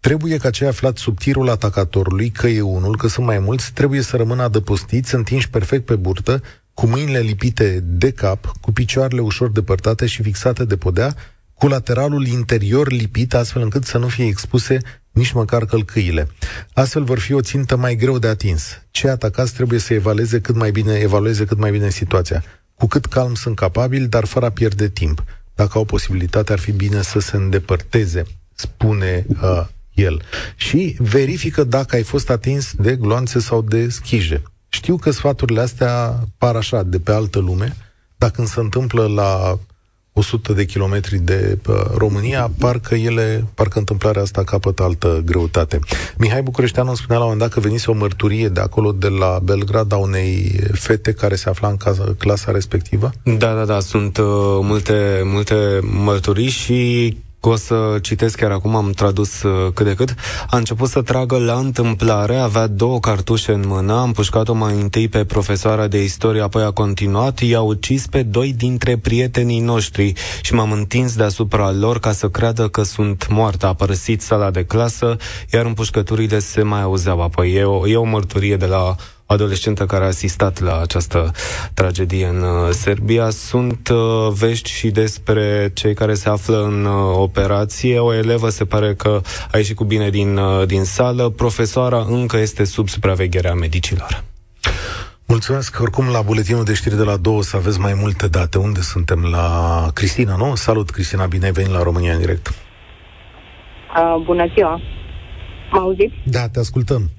Trebuie 0.00 0.36
ca 0.36 0.50
cei 0.50 0.66
aflați 0.66 1.02
sub 1.02 1.18
tirul 1.18 1.48
atacatorului, 1.48 2.30
că 2.30 2.46
e 2.46 2.60
unul, 2.60 2.96
că 2.96 3.08
sunt 3.08 3.26
mai 3.26 3.38
mulți, 3.38 3.72
trebuie 3.72 4.00
să 4.02 4.16
rămână 4.16 4.42
adăpostiți, 4.42 5.14
întinși 5.14 5.50
perfect 5.50 5.84
pe 5.84 5.96
burtă, 5.96 6.42
cu 6.74 6.86
mâinile 6.86 7.18
lipite 7.18 7.80
de 7.84 8.10
cap, 8.10 8.52
cu 8.60 8.72
picioarele 8.72 9.20
ușor 9.20 9.50
depărtate 9.50 10.06
și 10.06 10.22
fixate 10.22 10.64
de 10.64 10.76
podea, 10.76 11.14
cu 11.54 11.66
lateralul 11.66 12.26
interior 12.26 12.90
lipit, 12.90 13.34
astfel 13.34 13.62
încât 13.62 13.84
să 13.84 13.98
nu 13.98 14.06
fie 14.06 14.26
expuse 14.26 14.78
nici 15.10 15.32
măcar 15.32 15.64
călcâile. 15.64 16.28
Astfel 16.72 17.04
vor 17.04 17.18
fi 17.18 17.32
o 17.32 17.40
țintă 17.40 17.76
mai 17.76 17.96
greu 17.96 18.18
de 18.18 18.28
atins. 18.28 18.82
Cei 18.90 19.10
atacați 19.10 19.54
trebuie 19.54 19.78
să 19.78 19.94
evalueze 19.94 20.40
cât 20.40 20.54
mai 20.54 20.70
bine, 20.70 20.94
evalueze 20.94 21.44
cât 21.44 21.58
mai 21.58 21.70
bine 21.70 21.90
situația. 21.90 22.44
Cu 22.74 22.86
cât 22.86 23.06
calm 23.06 23.34
sunt 23.34 23.56
capabili, 23.56 24.06
dar 24.06 24.24
fără 24.24 24.46
a 24.46 24.50
pierde 24.50 24.88
timp. 24.88 25.24
Dacă 25.56 25.78
au 25.78 25.84
posibilitatea, 25.84 26.54
ar 26.54 26.60
fi 26.60 26.72
bine 26.72 27.02
să 27.02 27.18
se 27.18 27.36
îndepărteze, 27.36 28.22
spune 28.54 29.26
uh, 29.42 29.66
el. 29.94 30.22
Și 30.56 30.96
verifică 30.98 31.64
dacă 31.64 31.96
ai 31.96 32.02
fost 32.02 32.30
atins 32.30 32.72
de 32.74 32.96
gloanțe 32.96 33.38
sau 33.38 33.62
de 33.62 33.88
schije. 33.88 34.42
Știu 34.68 34.96
știu 34.96 34.96
că 34.96 35.10
sfaturile 35.10 35.60
astea 35.60 36.20
par 36.38 36.56
așa, 36.56 36.82
de 36.82 36.98
pe 36.98 37.12
altă 37.12 37.38
lume, 37.38 37.76
dar 38.16 38.30
când 38.30 38.48
se 38.48 38.60
întâmplă 38.60 39.06
la 39.06 39.58
100 40.18 40.52
de 40.52 40.64
kilometri 40.64 41.18
de 41.18 41.58
uh, 41.68 41.74
România, 41.96 42.50
parcă 42.58 42.94
ele, 42.94 43.46
parcă 43.54 43.78
întâmplarea 43.78 44.22
asta 44.22 44.44
capătă 44.44 44.82
altă 44.82 45.22
greutate. 45.24 45.78
Mihai 46.16 46.42
Bucureșteanu 46.42 46.88
îmi 46.88 46.96
spunea 46.96 47.18
la 47.18 47.24
un 47.24 47.30
moment 47.30 47.50
dat 47.50 47.62
că 47.62 47.68
venise 47.68 47.90
o 47.90 47.94
mărturie 47.94 48.48
de 48.48 48.60
acolo, 48.60 48.92
de 48.92 49.08
la 49.08 49.38
Belgrad, 49.42 49.92
a 49.92 49.96
unei 49.96 50.60
fete 50.72 51.12
care 51.12 51.34
se 51.34 51.48
afla 51.48 51.68
în 51.68 51.76
casa, 51.76 52.14
clasa 52.18 52.50
respectivă? 52.50 53.10
Da, 53.22 53.54
da, 53.54 53.64
da, 53.64 53.80
sunt 53.80 54.16
uh, 54.16 54.24
multe, 54.62 55.20
multe 55.24 55.80
mărturii 55.82 56.48
și 56.48 57.16
o 57.48 57.56
să 57.56 57.98
citesc 58.02 58.36
chiar 58.36 58.50
acum, 58.50 58.74
am 58.74 58.90
tradus 58.90 59.42
uh, 59.42 59.72
cât 59.74 59.86
de 59.86 59.94
cât. 59.94 60.14
A 60.50 60.56
început 60.56 60.88
să 60.88 61.02
tragă 61.02 61.38
la 61.38 61.54
întâmplare, 61.54 62.36
avea 62.36 62.66
două 62.66 63.00
cartușe 63.00 63.52
în 63.52 63.64
mână, 63.66 63.98
am 63.98 64.12
pușcat-o 64.12 64.52
mai 64.52 64.80
întâi 64.80 65.08
pe 65.08 65.24
profesoara 65.24 65.86
de 65.86 66.02
istorie, 66.02 66.42
apoi 66.42 66.62
a 66.62 66.70
continuat, 66.70 67.40
i-a 67.40 67.60
ucis 67.60 68.06
pe 68.06 68.22
doi 68.22 68.52
dintre 68.52 68.96
prietenii 68.96 69.60
noștri 69.60 70.12
și 70.42 70.54
m-am 70.54 70.72
întins 70.72 71.16
deasupra 71.16 71.72
lor 71.72 71.98
ca 71.98 72.12
să 72.12 72.28
creadă 72.28 72.68
că 72.68 72.82
sunt 72.82 73.26
moartă. 73.28 73.66
A 73.66 73.74
părăsit 73.74 74.22
sala 74.22 74.50
de 74.50 74.64
clasă, 74.64 75.16
iar 75.52 75.64
împușcăturile 75.64 76.38
se 76.38 76.62
mai 76.62 76.82
auzeau 76.82 77.22
apoi. 77.22 77.52
E 77.52 77.62
o, 77.62 77.88
e 77.88 77.96
o 77.96 78.04
mărturie 78.04 78.56
de 78.56 78.66
la 78.66 78.94
adolescentă 79.26 79.86
care 79.86 80.04
a 80.04 80.06
asistat 80.06 80.60
la 80.60 80.80
această 80.80 81.30
tragedie 81.74 82.26
în 82.26 82.42
uh, 82.42 82.70
Serbia. 82.70 83.30
Sunt 83.30 83.88
uh, 83.88 84.32
vești 84.38 84.70
și 84.70 84.90
despre 84.90 85.70
cei 85.74 85.94
care 85.94 86.14
se 86.14 86.28
află 86.28 86.62
în 86.62 86.84
uh, 86.84 87.16
operație. 87.16 87.98
O 87.98 88.14
elevă 88.14 88.48
se 88.48 88.64
pare 88.64 88.94
că 88.94 89.20
a 89.52 89.56
ieșit 89.56 89.76
cu 89.76 89.84
bine 89.84 90.10
din, 90.10 90.36
uh, 90.36 90.66
din 90.66 90.84
sală. 90.84 91.28
Profesoara 91.28 92.06
încă 92.08 92.36
este 92.36 92.64
sub 92.64 92.88
supravegherea 92.88 93.54
medicilor. 93.54 94.24
Mulțumesc. 95.26 95.80
Oricum, 95.80 96.08
la 96.08 96.20
buletinul 96.22 96.64
de 96.64 96.74
știri 96.74 96.96
de 96.96 97.02
la 97.02 97.16
două 97.16 97.42
să 97.42 97.56
aveți 97.56 97.80
mai 97.80 97.94
multe 97.94 98.28
date. 98.28 98.58
Unde 98.58 98.80
suntem? 98.80 99.22
La 99.30 99.86
Cristina, 99.94 100.36
nu? 100.36 100.54
Salut, 100.54 100.90
Cristina, 100.90 101.26
bine 101.26 101.44
ai 101.44 101.52
venit 101.52 101.70
la 101.70 101.82
România 101.82 102.12
în 102.12 102.18
direct. 102.18 102.48
Uh, 102.48 104.24
bună 104.24 104.46
ziua! 104.54 104.80
Mă 105.70 105.78
auziți? 105.78 106.14
Da, 106.24 106.48
te 106.48 106.58
ascultăm. 106.58 107.10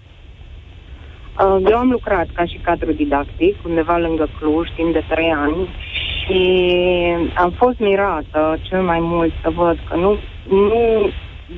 Uh, 1.43 1.62
eu 1.69 1.78
am 1.78 1.89
lucrat 1.89 2.28
ca 2.34 2.45
și 2.45 2.60
cadru 2.63 2.91
didactic 2.91 3.56
undeva 3.65 3.97
lângă 3.97 4.28
Cluj 4.39 4.69
timp 4.76 4.93
de 4.93 5.04
trei 5.08 5.32
ani 5.32 5.67
și 6.19 6.39
am 7.36 7.52
fost 7.52 7.80
mirată 7.80 8.60
cel 8.62 8.82
mai 8.82 9.00
mult 9.00 9.34
să 9.41 9.50
văd 9.50 9.78
că 9.89 9.95
nu, 9.95 10.17
nu 10.50 11.10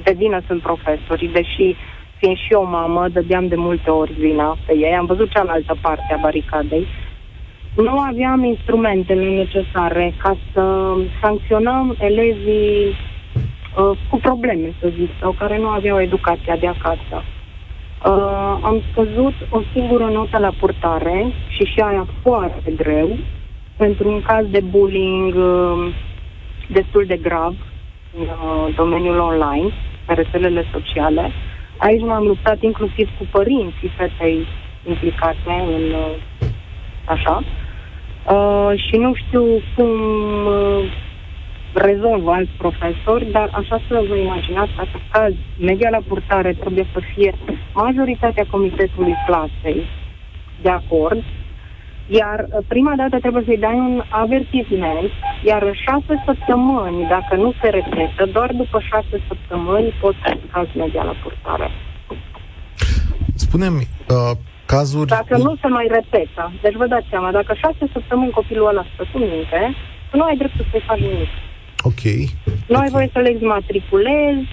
de 0.03 0.13
vină 0.17 0.41
sunt 0.47 0.61
profesorii, 0.61 1.29
deși 1.29 1.75
fiind 2.17 2.37
și 2.37 2.51
eu 2.51 2.65
mamă, 2.65 3.07
dădeam 3.07 3.47
de 3.47 3.55
multe 3.55 3.89
ori 3.89 4.13
vina 4.13 4.57
pe 4.65 4.75
ei. 4.75 4.95
Am 4.95 5.05
văzut 5.05 5.29
cealaltă 5.29 5.77
parte 5.81 6.13
a 6.13 6.21
baricadei. 6.21 6.87
Nu 7.75 7.99
aveam 7.99 8.43
instrumentele 8.43 9.29
necesare 9.29 10.13
ca 10.17 10.37
să 10.53 10.93
sancționăm 11.21 11.95
elevii 11.99 12.87
uh, 12.87 13.97
cu 14.09 14.17
probleme, 14.17 14.73
să 14.79 14.91
zic, 14.99 15.09
sau 15.19 15.31
care 15.31 15.57
nu 15.57 15.67
aveau 15.67 16.01
educația 16.01 16.55
de 16.55 16.67
acasă. 16.67 17.23
Uh, 18.05 18.57
am 18.61 18.81
scăzut 18.91 19.33
o 19.49 19.61
singură 19.73 20.03
notă 20.03 20.37
la 20.39 20.51
purtare 20.59 21.33
și 21.47 21.63
și 21.63 21.79
aia 21.79 22.07
foarte 22.21 22.71
greu 22.75 23.17
pentru 23.77 24.09
un 24.09 24.21
caz 24.21 24.45
de 24.49 24.59
bullying 24.59 25.35
uh, 25.35 25.93
destul 26.67 27.05
de 27.07 27.17
grav 27.17 27.55
în 28.17 28.21
uh, 28.21 28.75
domeniul 28.75 29.19
online, 29.19 29.69
pe 30.05 30.13
rețelele 30.13 30.65
sociale. 30.71 31.31
Aici 31.77 32.01
m-am 32.01 32.23
luptat 32.23 32.61
inclusiv 32.61 33.09
cu 33.17 33.27
părinții 33.31 33.91
fetei 33.97 34.47
implicate 34.87 35.63
în 35.75 35.91
uh, 35.91 36.15
așa. 37.05 37.43
Uh, 38.31 38.71
și 38.75 38.95
nu 38.95 39.13
știu 39.13 39.43
cum 39.75 39.89
uh, 40.45 40.83
rezolvă 41.73 42.31
alți 42.31 42.51
profesori, 42.57 43.31
dar 43.31 43.49
așa 43.51 43.81
să 43.87 44.03
vă 44.07 44.15
imaginați 44.15 44.71
că 44.75 44.83
caz, 45.11 45.33
media 45.59 45.89
la 45.89 46.01
purtare 46.07 46.53
trebuie 46.53 46.87
să 46.93 46.99
fie 47.13 47.33
majoritatea 47.73 48.45
comitetului 48.51 49.15
clasei 49.25 49.83
de 50.61 50.69
acord, 50.69 51.23
iar 52.07 52.45
uh, 52.49 52.65
prima 52.67 52.93
dată 52.95 53.19
trebuie 53.19 53.43
să-i 53.45 53.57
dai 53.57 53.73
un 53.73 54.01
avertisment, 54.09 55.11
iar 55.43 55.61
în 55.63 55.73
șase 55.73 56.23
săptămâni, 56.25 57.07
dacă 57.07 57.35
nu 57.35 57.53
se 57.61 57.69
repetă, 57.69 58.25
doar 58.31 58.51
după 58.53 58.79
șase 58.89 59.23
săptămâni 59.27 59.93
poți 60.01 60.17
să 60.23 60.37
caz 60.51 60.67
media 60.75 61.03
la 61.03 61.15
purtare. 61.23 61.69
Spune-mi, 63.35 63.87
uh, 64.09 64.31
cazuri... 64.65 65.07
Dacă 65.07 65.37
nu 65.37 65.55
se 65.61 65.67
mai 65.67 65.87
repetă, 65.91 66.51
deci 66.61 66.75
vă 66.75 66.85
dați 66.87 67.07
seama, 67.09 67.31
dacă 67.31 67.53
șase 67.53 67.83
săptămâni 67.93 68.31
copilul 68.31 68.67
ăla 68.67 68.85
stă 68.93 69.03
cu 69.11 69.17
minte, 69.17 69.75
nu 70.13 70.23
ai 70.23 70.37
dreptul 70.37 70.65
să-i 70.71 70.83
faci 70.87 70.99
nimic. 70.99 71.29
Ok. 71.83 72.03
Nu 72.67 72.77
ai 72.77 72.85
Ok. 72.87 72.91
voie 72.91 73.09
să 73.13 73.19
le 73.19 73.29
exmatriculezi. 73.29 74.47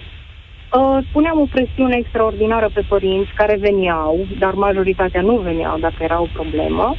Uh, 0.79 0.99
puneam 1.13 1.41
o 1.41 1.47
presiune 1.51 1.97
extraordinară 1.97 2.71
pe 2.73 2.85
părinți 2.89 3.31
care 3.35 3.57
veneau, 3.61 4.27
dar 4.39 4.53
majoritatea 4.53 5.21
nu 5.21 5.37
veneau 5.37 5.79
dacă 5.79 5.97
era 5.99 6.21
o 6.21 6.29
problemă. 6.33 6.95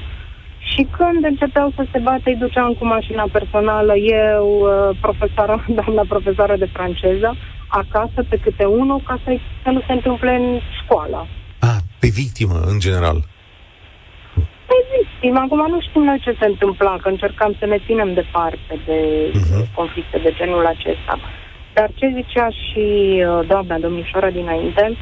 Și 0.60 0.88
când 0.98 1.24
începeau 1.24 1.72
să 1.76 1.86
se 1.92 2.00
bată, 2.00 2.22
îi 2.26 2.36
duceam 2.36 2.74
cu 2.74 2.86
mașina 2.86 3.26
personală, 3.32 3.94
eu, 3.96 4.48
uh, 4.60 4.98
profesoara, 5.02 5.66
doamna 5.80 6.04
profesoară 6.08 6.56
de 6.58 6.70
franceză, 6.74 7.36
acasă 7.68 8.24
pe 8.30 8.38
câte 8.44 8.64
unul, 8.66 9.02
ca 9.08 9.20
să, 9.24 9.38
să 9.64 9.70
nu 9.70 9.82
se 9.88 9.94
întâmple 9.94 10.36
în 10.36 10.60
școală. 10.84 11.28
Ah, 11.60 11.78
pe 12.00 12.08
victimă, 12.08 12.60
în 12.66 12.80
general. 12.80 13.18
Pe 14.68 14.78
victim, 14.98 15.38
acum 15.38 15.66
nu 15.72 15.80
știm 15.82 16.04
noi 16.04 16.20
ce 16.20 16.36
se 16.40 16.46
întâmpla, 16.46 16.98
că 17.02 17.10
încercam 17.10 17.56
să 17.60 17.66
ne 17.66 17.78
ținem 17.86 18.14
departe 18.14 18.74
de 18.86 19.00
Mhm. 19.34 19.64
uh-huh. 19.64 19.76
conflicte 19.76 20.18
de 20.18 20.34
genul 20.38 20.66
acesta. 20.66 21.20
Dar 21.74 21.90
ce 21.96 22.12
zicea 22.16 22.48
și 22.50 22.86
uh, 23.28 23.48
doamna 23.48 23.78
domnișoara 23.78 24.30
dinainte, 24.30 24.98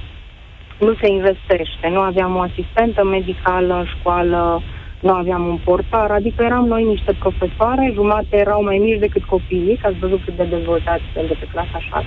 nu 0.79 0.93
se 1.01 1.07
investește. 1.07 1.87
Nu 1.89 1.99
aveam 1.99 2.35
o 2.35 2.39
asistentă 2.39 3.03
medicală 3.03 3.73
în 3.73 3.85
școală, 3.99 4.61
nu 4.99 5.11
aveam 5.13 5.47
un 5.47 5.57
portar, 5.63 6.11
adică 6.11 6.43
eram 6.43 6.65
noi 6.67 6.83
niște 6.83 7.13
profesoare, 7.19 7.91
jumate 7.93 8.37
erau 8.37 8.63
mai 8.63 8.77
mici 8.77 8.99
decât 8.99 9.23
copiii, 9.23 9.77
că 9.81 9.87
ați 9.87 9.99
văzut 9.99 10.21
cât 10.25 10.35
de 10.37 10.43
dezvoltați 10.43 11.03
sunt 11.13 11.27
de 11.27 11.35
pe 11.39 11.47
clasa 11.51 11.79
6 11.79 12.05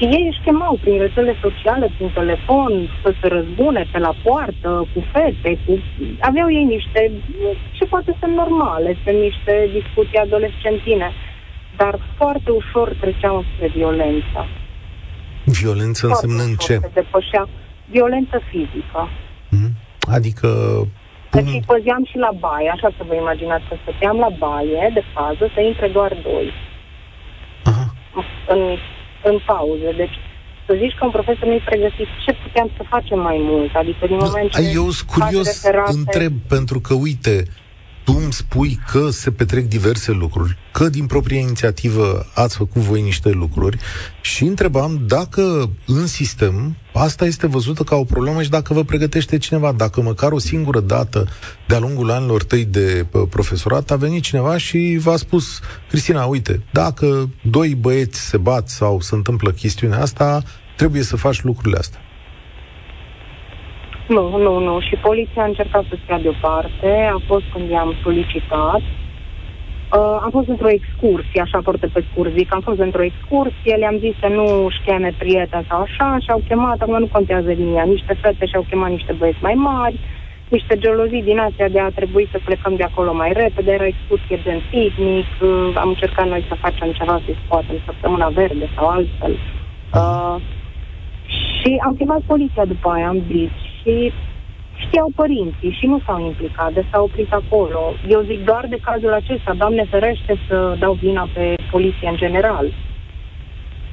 și 0.00 0.06
ei 0.16 0.26
își 0.30 0.44
chemau 0.44 0.78
prin 0.80 0.98
rețele 0.98 1.34
sociale, 1.40 1.86
prin 1.96 2.10
telefon, 2.20 2.72
să 3.02 3.14
se 3.20 3.26
răzbune 3.36 3.82
pe 3.92 3.98
la 3.98 4.14
poartă, 4.22 4.88
cu 4.92 5.00
fete, 5.12 5.58
cu... 5.64 5.72
Aveau 6.20 6.48
ei 6.58 6.64
niște, 6.64 7.10
ce 7.76 7.84
poate 7.84 8.16
sunt 8.20 8.34
normale, 8.34 8.96
sunt 9.04 9.18
niște 9.28 9.54
discuții 9.78 10.18
adolescentine, 10.18 11.12
dar 11.76 11.94
foarte 12.16 12.50
ușor 12.50 12.96
treceau 13.00 13.44
spre 13.50 13.66
violență. 13.68 14.40
Violență 15.44 16.06
Foarte 16.06 16.26
însemnând 16.26 16.56
ușor 16.58 16.66
ce? 16.66 16.74
Se 16.86 16.90
depășea 17.00 17.48
violență 17.94 18.40
fizică. 18.50 19.08
Hmm? 19.50 19.70
Adică... 20.16 20.48
Deci 21.30 21.44
Cum? 21.44 21.52
îi 21.52 21.64
păzeam 21.66 22.04
și 22.10 22.16
la 22.26 22.32
baie, 22.38 22.68
așa 22.70 22.90
să 22.96 23.02
vă 23.08 23.14
imaginați 23.14 23.64
că 23.68 23.74
stăteam 23.82 24.16
la 24.18 24.30
baie 24.38 24.90
de 24.94 25.02
fază 25.14 25.44
să 25.54 25.60
intre 25.60 25.88
doar 25.88 26.12
doi. 26.22 26.52
Aha. 27.64 27.94
în, 28.48 28.60
în 29.24 29.36
pauze. 29.46 29.90
Deci 29.96 30.16
să 30.66 30.72
zici 30.82 30.94
că 30.98 31.04
un 31.04 31.10
profesor 31.10 31.44
nu-i 31.44 31.62
pregătit, 31.70 32.08
ce 32.24 32.32
puteam 32.42 32.70
să 32.76 32.82
facem 32.88 33.18
mai 33.20 33.38
mult? 33.40 33.74
Adică 33.74 34.06
din 34.06 34.16
moment 34.20 34.50
ce 34.50 34.60
Eu 34.80 34.88
sunt 34.90 35.08
curios, 35.14 35.46
faci 35.46 35.54
referate- 35.54 35.92
întreb, 35.92 36.32
pentru 36.48 36.80
că, 36.80 36.94
uite, 36.94 37.34
tu 38.10 38.18
îmi 38.22 38.32
spui 38.32 38.78
că 38.90 39.10
se 39.10 39.30
petrec 39.30 39.68
diverse 39.68 40.12
lucruri, 40.12 40.56
că 40.72 40.88
din 40.88 41.06
proprie 41.06 41.38
inițiativă 41.38 42.26
ați 42.34 42.56
făcut 42.56 42.82
voi 42.82 43.02
niște 43.02 43.30
lucruri 43.30 43.78
și 44.20 44.44
întrebam 44.44 45.04
dacă 45.06 45.70
în 45.86 46.06
sistem 46.06 46.76
asta 46.92 47.24
este 47.24 47.46
văzută 47.46 47.82
ca 47.82 47.96
o 47.96 48.04
problemă 48.04 48.42
și 48.42 48.50
dacă 48.50 48.74
vă 48.74 48.84
pregătește 48.84 49.38
cineva, 49.38 49.72
dacă 49.72 50.02
măcar 50.02 50.32
o 50.32 50.38
singură 50.38 50.80
dată 50.80 51.28
de-a 51.68 51.78
lungul 51.78 52.10
anilor 52.10 52.42
tăi 52.42 52.64
de 52.64 53.06
pă, 53.10 53.26
profesorat 53.26 53.90
a 53.90 53.96
venit 53.96 54.22
cineva 54.22 54.56
și 54.56 54.98
v-a 55.00 55.16
spus, 55.16 55.60
Cristina, 55.88 56.24
uite, 56.24 56.62
dacă 56.72 57.30
doi 57.42 57.74
băieți 57.74 58.20
se 58.20 58.36
bat 58.36 58.68
sau 58.68 59.00
se 59.00 59.14
întâmplă 59.14 59.50
chestiunea 59.50 60.00
asta, 60.00 60.42
trebuie 60.76 61.02
să 61.02 61.16
faci 61.16 61.42
lucrurile 61.42 61.78
astea. 61.78 62.00
Nu, 64.16 64.38
nu, 64.38 64.58
nu. 64.58 64.80
Și 64.80 64.94
poliția 65.08 65.42
a 65.42 65.52
încercat 65.52 65.84
să 65.88 65.94
stea 66.04 66.18
deoparte. 66.18 66.90
A 67.16 67.18
fost 67.26 67.44
când 67.52 67.70
i-am 67.70 67.94
solicitat. 68.02 68.82
Uh, 69.98 70.16
am 70.24 70.30
fost 70.30 70.48
într-o 70.48 70.76
excursie, 70.78 71.40
așa 71.40 71.60
foarte 71.62 71.86
pe 71.86 72.04
scurt 72.10 72.32
zic. 72.36 72.54
Am 72.54 72.60
fost 72.60 72.78
într-o 72.78 73.02
excursie, 73.02 73.74
le-am 73.82 73.98
zis 73.98 74.14
să 74.20 74.26
nu 74.26 74.64
își 74.64 74.80
cheme 74.86 75.14
prieteni 75.18 75.66
sau 75.68 75.80
așa 75.80 76.16
și 76.22 76.30
au 76.30 76.42
chemat, 76.48 76.80
acum 76.80 76.98
nu 76.98 77.08
contează 77.16 77.50
linia, 77.50 77.82
niște 77.82 78.14
fete 78.22 78.46
și-au 78.46 78.64
chemat 78.68 78.90
niște 78.90 79.12
băieți 79.12 79.42
mai 79.42 79.54
mari, 79.54 80.00
niște 80.48 80.74
gelozii 80.78 81.22
din 81.22 81.38
astea 81.38 81.68
de 81.68 81.80
a 81.80 81.90
trebui 81.98 82.28
să 82.32 82.38
plecăm 82.44 82.74
de 82.76 82.82
acolo 82.82 83.12
mai 83.14 83.32
repede, 83.32 83.72
era 83.72 83.86
excursie 83.86 84.40
de 84.44 84.60
picnic, 84.70 85.26
uh, 85.40 85.72
am 85.74 85.88
încercat 85.88 86.28
noi 86.28 86.44
să 86.48 86.54
facem 86.54 86.92
ceva 86.92 87.20
să 87.24 87.32
poate 87.48 87.66
în 87.70 87.80
săptămâna 87.84 88.28
verde 88.28 88.68
sau 88.76 88.86
altfel. 88.88 89.34
Uh, 89.94 90.36
și 91.58 91.80
am 91.84 91.94
chemat 91.94 92.20
poliția 92.26 92.64
după 92.64 92.88
aia, 92.90 93.08
am 93.08 93.22
zis. 93.32 93.50
Și 93.80 94.12
știau 94.84 95.08
părinții 95.14 95.76
și 95.78 95.86
nu 95.86 96.00
s-au 96.06 96.20
implicat, 96.24 96.72
de 96.72 96.84
s-au 96.90 97.04
oprit 97.04 97.32
acolo. 97.32 97.92
Eu 98.08 98.20
zic 98.30 98.44
doar 98.44 98.66
de 98.68 98.78
cazul 98.82 99.12
acesta, 99.12 99.54
Doamne 99.56 99.84
ferește 99.90 100.38
să 100.48 100.76
dau 100.78 100.92
vina 100.92 101.28
pe 101.34 101.54
poliție 101.70 102.08
în 102.08 102.16
general. 102.16 102.66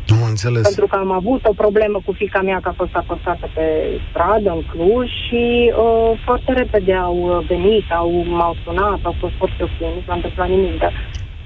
Nu 0.08 0.24
înțeles. 0.26 0.62
Pentru 0.62 0.88
că 0.88 0.96
am 0.96 1.12
avut 1.12 1.46
o 1.46 1.54
problemă 1.64 2.02
cu 2.06 2.12
fica 2.12 2.42
mea 2.42 2.60
că 2.60 2.70
a 2.70 2.80
fost 2.82 2.96
acostată 2.96 3.50
pe 3.54 3.66
stradă, 4.10 4.50
în 4.52 4.64
Cluj 4.72 5.10
și 5.28 5.74
uh, 5.74 6.20
foarte 6.26 6.52
repede 6.54 6.94
au 6.94 7.44
venit, 7.48 7.92
au, 7.92 8.12
m-au 8.38 8.56
sunat, 8.64 9.00
au 9.04 9.16
fost 9.20 9.34
foarte 9.38 9.64
ok, 9.64 9.80
nu 9.96 10.02
s-a 10.06 10.14
întâmplat 10.14 10.50
nimic. 10.50 10.80
Dar, 10.80 10.94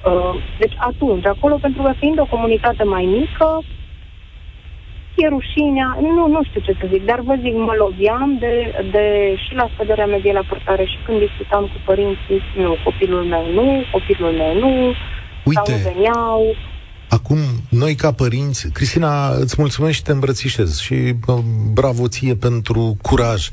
uh, 0.06 0.34
deci 0.60 0.76
atunci, 0.78 1.26
acolo, 1.26 1.56
pentru 1.62 1.82
că 1.82 1.94
fiind 1.98 2.20
o 2.20 2.26
comunitate 2.26 2.84
mai 2.84 3.06
mică, 3.18 3.62
e 5.16 5.28
rușinea, 5.28 5.98
nu, 6.02 6.28
nu 6.28 6.42
știu 6.44 6.62
ce 6.62 6.74
să 6.80 6.86
zic, 6.94 7.06
dar 7.06 7.20
vă 7.20 7.36
zic, 7.44 7.54
mă 7.54 7.74
loviam 7.84 8.38
de, 8.40 8.54
de 8.92 9.06
și 9.44 9.54
la 9.56 9.70
scăderea 9.74 10.06
mediei 10.06 10.40
la 10.40 10.46
purtare 10.50 10.86
și 10.86 10.98
când 11.06 11.20
discutam 11.20 11.64
cu 11.64 11.80
părinții, 11.86 12.42
nu, 12.56 12.76
copilul 12.84 13.24
meu 13.24 13.46
nu, 13.58 13.84
copilul 13.92 14.32
meu 14.42 14.54
nu, 14.64 14.72
Uite, 15.44 15.62
sau 15.66 15.78
nu 15.78 15.84
veneau. 15.90 16.56
Acum, 17.10 17.38
noi 17.70 17.96
ca 17.96 18.12
părinți, 18.12 18.70
Cristina, 18.70 19.34
îți 19.34 19.56
mulțumesc 19.58 19.96
și 19.96 20.04
te 20.04 20.12
îmbrățișez 20.12 20.80
și 20.80 20.94
uh, 21.28 21.36
bravo 21.74 22.08
ție 22.08 22.36
pentru 22.36 22.98
curaj. 23.02 23.50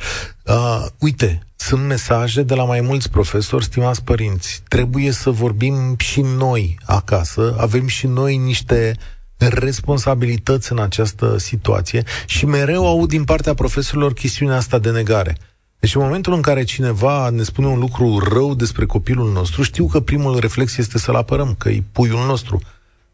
Uh, 0.46 0.86
uite, 0.98 1.40
sunt 1.56 1.86
mesaje 1.86 2.42
de 2.42 2.54
la 2.54 2.64
mai 2.64 2.80
mulți 2.80 3.10
profesori, 3.10 3.64
stimați 3.64 4.04
părinți. 4.04 4.62
Trebuie 4.68 5.10
să 5.10 5.30
vorbim 5.30 5.94
și 5.98 6.20
noi 6.20 6.76
acasă, 6.86 7.56
avem 7.58 7.86
și 7.86 8.06
noi 8.06 8.36
niște 8.36 8.96
responsabilități 9.38 10.72
în 10.72 10.78
această 10.78 11.38
situație 11.38 12.02
și 12.26 12.46
mereu 12.46 12.86
aud 12.86 13.08
din 13.08 13.24
partea 13.24 13.54
profesorilor 13.54 14.12
chestiunea 14.12 14.56
asta 14.56 14.78
de 14.78 14.90
negare. 14.90 15.36
Deci 15.80 15.94
în 15.94 16.02
momentul 16.02 16.32
în 16.32 16.40
care 16.40 16.64
cineva 16.64 17.30
ne 17.30 17.42
spune 17.42 17.66
un 17.66 17.78
lucru 17.78 18.18
rău 18.18 18.54
despre 18.54 18.86
copilul 18.86 19.32
nostru, 19.32 19.62
știu 19.62 19.86
că 19.86 20.00
primul 20.00 20.38
reflex 20.38 20.76
este 20.76 20.98
să-l 20.98 21.14
apărăm, 21.14 21.54
că 21.58 21.68
e 21.68 21.82
puiul 21.92 22.26
nostru. 22.26 22.60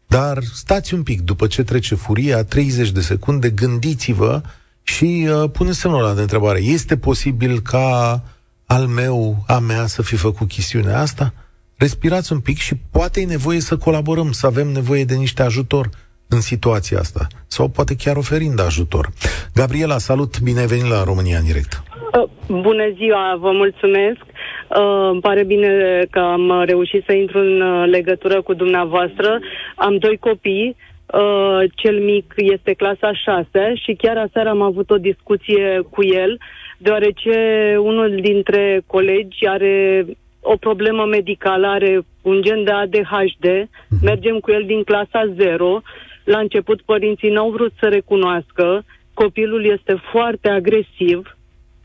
Dar 0.07 0.43
stați 0.53 0.93
un 0.93 1.03
pic, 1.03 1.21
după 1.21 1.47
ce 1.47 1.63
trece 1.63 1.95
furia, 1.95 2.43
30 2.43 2.89
de 2.89 3.01
secunde, 3.01 3.49
gândiți-vă 3.49 4.41
și 4.83 5.27
uh, 5.29 5.49
puneți 5.49 5.79
semnul 5.79 6.03
ăla 6.03 6.13
de 6.13 6.21
întrebare. 6.21 6.59
Este 6.59 6.97
posibil 6.97 7.59
ca 7.59 8.23
al 8.65 8.87
meu, 8.87 9.43
a 9.47 9.59
mea 9.59 9.87
să 9.87 10.01
fi 10.01 10.15
făcut 10.15 10.47
chestiunea 10.47 10.99
asta? 10.99 11.33
Respirați 11.75 12.31
un 12.31 12.39
pic 12.39 12.57
și 12.57 12.75
poate 12.75 13.21
e 13.21 13.25
nevoie 13.25 13.59
să 13.59 13.77
colaborăm, 13.77 14.31
să 14.31 14.45
avem 14.45 14.67
nevoie 14.67 15.05
de 15.05 15.15
niște 15.15 15.41
ajutor 15.41 15.89
în 16.29 16.41
situația 16.41 16.99
asta. 16.99 17.27
Sau 17.47 17.67
poate 17.67 17.95
chiar 17.95 18.15
oferind 18.15 18.59
ajutor. 18.59 19.09
Gabriela, 19.53 19.97
salut, 19.97 20.41
bine 20.41 20.59
ai 20.59 20.65
venit 20.65 20.89
la 20.89 21.03
România 21.03 21.37
în 21.37 21.45
direct. 21.45 21.83
Uh, 22.13 22.29
bună 22.47 22.83
ziua, 22.95 23.37
vă 23.39 23.51
mulțumesc. 23.51 24.21
Uh, 24.67 25.09
îmi 25.11 25.21
pare 25.21 25.43
bine 25.43 25.69
că 26.11 26.19
am 26.19 26.63
reușit 26.65 27.03
să 27.05 27.13
intru 27.13 27.39
în 27.39 27.61
uh, 27.61 27.87
legătură 27.89 28.41
cu 28.41 28.53
dumneavoastră. 28.53 29.39
Am 29.75 29.97
doi 29.97 30.17
copii. 30.17 30.75
Uh, 31.05 31.69
cel 31.75 31.99
mic 31.99 32.33
este 32.35 32.73
clasa 32.73 33.13
6 33.13 33.73
și 33.83 33.93
chiar 33.93 34.17
aseară 34.17 34.49
am 34.49 34.61
avut 34.61 34.89
o 34.89 34.97
discuție 34.97 35.81
cu 35.89 36.03
el, 36.03 36.37
deoarece 36.77 37.37
unul 37.79 38.19
dintre 38.21 38.81
colegi 38.87 39.45
are 39.45 40.05
o 40.41 40.55
problemă 40.55 41.05
medicală, 41.05 41.67
are 41.67 42.05
un 42.21 42.41
gen 42.41 42.63
de 42.63 42.71
ADHD, 42.71 43.45
mhm. 43.45 44.03
mergem 44.03 44.39
cu 44.39 44.51
el 44.51 44.63
din 44.65 44.83
clasa 44.83 45.33
0. 45.35 45.81
La 46.25 46.39
început 46.39 46.81
părinții 46.81 47.29
n-au 47.29 47.49
vrut 47.51 47.73
să 47.79 47.87
recunoască, 47.87 48.83
copilul 49.13 49.65
este 49.65 50.01
foarte 50.11 50.49
agresiv, 50.49 51.37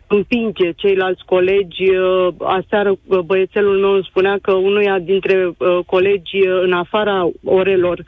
împinge 0.06 0.72
ceilalți 0.76 1.24
colegi. 1.24 1.90
Uh, 1.90 2.28
aseară 2.38 2.90
uh, 2.90 3.18
băiețelul 3.18 3.78
meu 3.78 3.92
îmi 3.92 4.06
spunea 4.08 4.38
că 4.42 4.52
unuia 4.52 4.98
dintre 4.98 5.46
uh, 5.46 5.78
colegi 5.86 6.38
în 6.62 6.72
afara 6.72 7.28
orelor 7.44 8.04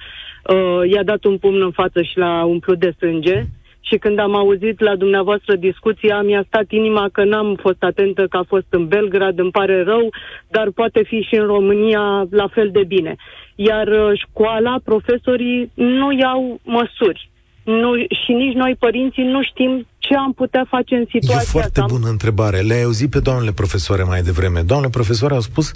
i-a 0.85 1.03
dat 1.03 1.25
un 1.25 1.39
pumn 1.39 1.63
în 1.63 1.71
față 1.71 2.03
și 2.03 2.19
l-a 2.19 2.45
umplut 2.45 2.79
de 2.79 2.95
sânge. 2.99 3.45
Și 3.89 3.97
când 3.97 4.19
am 4.19 4.35
auzit 4.35 4.81
la 4.81 4.97
dumneavoastră 4.97 5.57
discuția, 5.57 6.23
mi-a 6.23 6.45
stat 6.47 6.71
inima 6.71 7.09
că 7.13 7.25
n-am 7.25 7.59
fost 7.61 7.83
atentă 7.83 8.27
că 8.27 8.37
a 8.37 8.45
fost 8.49 8.67
în 8.69 8.87
Belgrad, 8.89 9.39
îmi 9.39 9.51
pare 9.51 9.83
rău, 9.83 10.09
dar 10.49 10.71
poate 10.71 11.03
fi 11.03 11.21
și 11.29 11.35
în 11.35 11.47
România 11.47 12.27
la 12.31 12.49
fel 12.49 12.71
de 12.73 12.85
bine. 12.85 13.17
Iar 13.55 13.89
școala, 14.15 14.81
profesorii 14.85 15.71
nu 15.75 16.13
iau 16.13 16.61
măsuri 16.65 17.31
nu, 17.65 17.95
și 18.25 18.33
nici 18.33 18.55
noi, 18.55 18.77
părinții, 18.79 19.25
nu 19.25 19.43
știm 19.43 19.87
ce 19.99 20.15
am 20.15 20.33
putea 20.33 20.67
face 20.69 20.95
în 20.95 21.05
situația 21.11 21.37
asta. 21.37 21.59
E 21.59 21.61
foarte 21.61 21.81
asta. 21.81 21.95
bună 21.95 22.09
întrebare. 22.09 22.61
Le-ai 22.61 22.83
auzit 22.83 23.11
pe 23.11 23.21
doamnele 23.21 23.53
profesoare 23.53 24.03
mai 24.03 24.23
devreme. 24.23 24.61
Doamnele 24.61 24.93
profesoare 24.93 25.35
au 25.35 25.41
spus, 25.41 25.73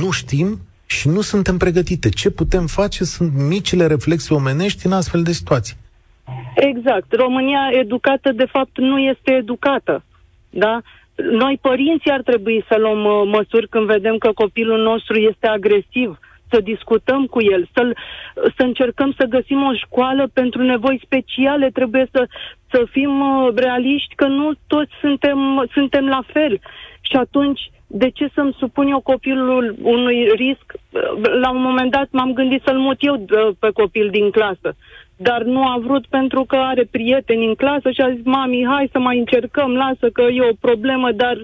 nu 0.00 0.10
știm 0.10 0.60
și 0.86 1.08
nu 1.08 1.20
suntem 1.20 1.56
pregătite. 1.56 2.08
Ce 2.08 2.30
putem 2.30 2.66
face 2.66 3.04
sunt 3.04 3.32
micile 3.34 3.86
reflexe 3.86 4.34
omenești 4.34 4.86
în 4.86 4.92
astfel 4.92 5.22
de 5.22 5.32
situații. 5.32 5.76
Exact. 6.54 7.12
România 7.12 7.68
educată, 7.72 8.32
de 8.32 8.44
fapt, 8.44 8.78
nu 8.78 8.98
este 8.98 9.32
educată. 9.32 10.04
Da? 10.50 10.80
Noi, 11.14 11.58
părinții, 11.60 12.10
ar 12.10 12.22
trebui 12.22 12.64
să 12.68 12.76
luăm 12.78 13.04
uh, 13.04 13.22
măsuri 13.36 13.68
când 13.68 13.86
vedem 13.86 14.18
că 14.18 14.30
copilul 14.34 14.82
nostru 14.82 15.16
este 15.16 15.46
agresiv, 15.46 16.18
să 16.50 16.60
discutăm 16.60 17.26
cu 17.26 17.42
el, 17.42 17.68
să 17.74 17.92
să 18.56 18.62
încercăm 18.62 19.14
să 19.18 19.24
găsim 19.24 19.62
o 19.62 19.74
școală 19.74 20.30
pentru 20.32 20.62
nevoi 20.62 21.00
speciale. 21.04 21.70
Trebuie 21.70 22.08
să, 22.12 22.26
să 22.70 22.84
fim 22.90 23.20
uh, 23.20 23.54
realiști 23.54 24.14
că 24.14 24.26
nu 24.26 24.52
toți 24.66 24.92
suntem, 25.00 25.68
suntem 25.72 26.06
la 26.06 26.22
fel. 26.32 26.60
Și 27.00 27.16
atunci, 27.16 27.60
de 27.86 28.10
ce 28.10 28.28
să-mi 28.34 28.56
supun 28.58 28.86
eu 28.88 29.00
copilul 29.00 29.76
unui 29.82 30.28
risc? 30.34 30.72
Uh, 30.90 31.00
la 31.40 31.50
un 31.50 31.62
moment 31.62 31.90
dat 31.90 32.08
m-am 32.10 32.32
gândit 32.32 32.62
să-l 32.64 32.78
mut 32.78 32.96
eu 33.00 33.14
uh, 33.14 33.54
pe 33.58 33.70
copil 33.70 34.10
din 34.10 34.30
clasă 34.30 34.76
dar 35.20 35.42
nu 35.42 35.62
a 35.62 35.80
vrut 35.86 36.06
pentru 36.06 36.44
că 36.44 36.56
are 36.56 36.84
prieteni 36.90 37.46
în 37.46 37.54
clasă 37.54 37.90
și 37.90 38.00
a 38.00 38.10
zis, 38.14 38.24
mami, 38.24 38.66
hai 38.66 38.88
să 38.92 38.98
mai 38.98 39.18
încercăm, 39.18 39.70
lasă 39.72 40.06
că 40.12 40.22
e 40.22 40.50
o 40.50 40.56
problemă, 40.60 41.12
dar 41.12 41.36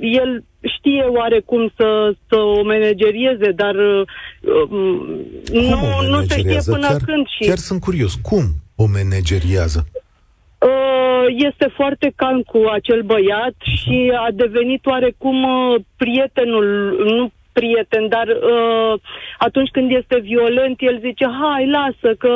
el 0.00 0.44
știe 0.76 1.02
oarecum 1.02 1.72
să, 1.76 2.14
să 2.28 2.36
o 2.36 2.62
managerieze, 2.64 3.50
dar 3.50 3.74
uh, 3.74 4.06
nu, 5.52 6.08
nu 6.08 6.20
se 6.20 6.38
știe 6.38 6.60
până 6.64 6.86
chiar, 6.86 7.00
când. 7.06 7.26
Și... 7.26 7.48
Chiar 7.48 7.56
sunt 7.56 7.80
curios, 7.80 8.14
cum 8.14 8.44
o 8.76 8.84
manageriază? 8.86 9.86
Uh, 10.58 11.26
este 11.28 11.72
foarte 11.74 12.12
calm 12.16 12.42
cu 12.42 12.58
acel 12.72 13.02
băiat 13.02 13.54
și 13.64 14.12
a 14.26 14.30
devenit 14.32 14.86
oarecum 14.86 15.42
uh, 15.42 15.80
prietenul, 15.96 16.66
nu 17.04 17.32
prieten, 17.52 18.04
dar 18.08 18.26
uh, 18.28 18.94
atunci 19.38 19.70
când 19.70 19.88
este 20.00 20.16
violent, 20.30 20.76
el 20.80 20.96
zice, 21.06 21.26
hai, 21.40 21.64
lasă, 21.76 22.08
că, 22.22 22.34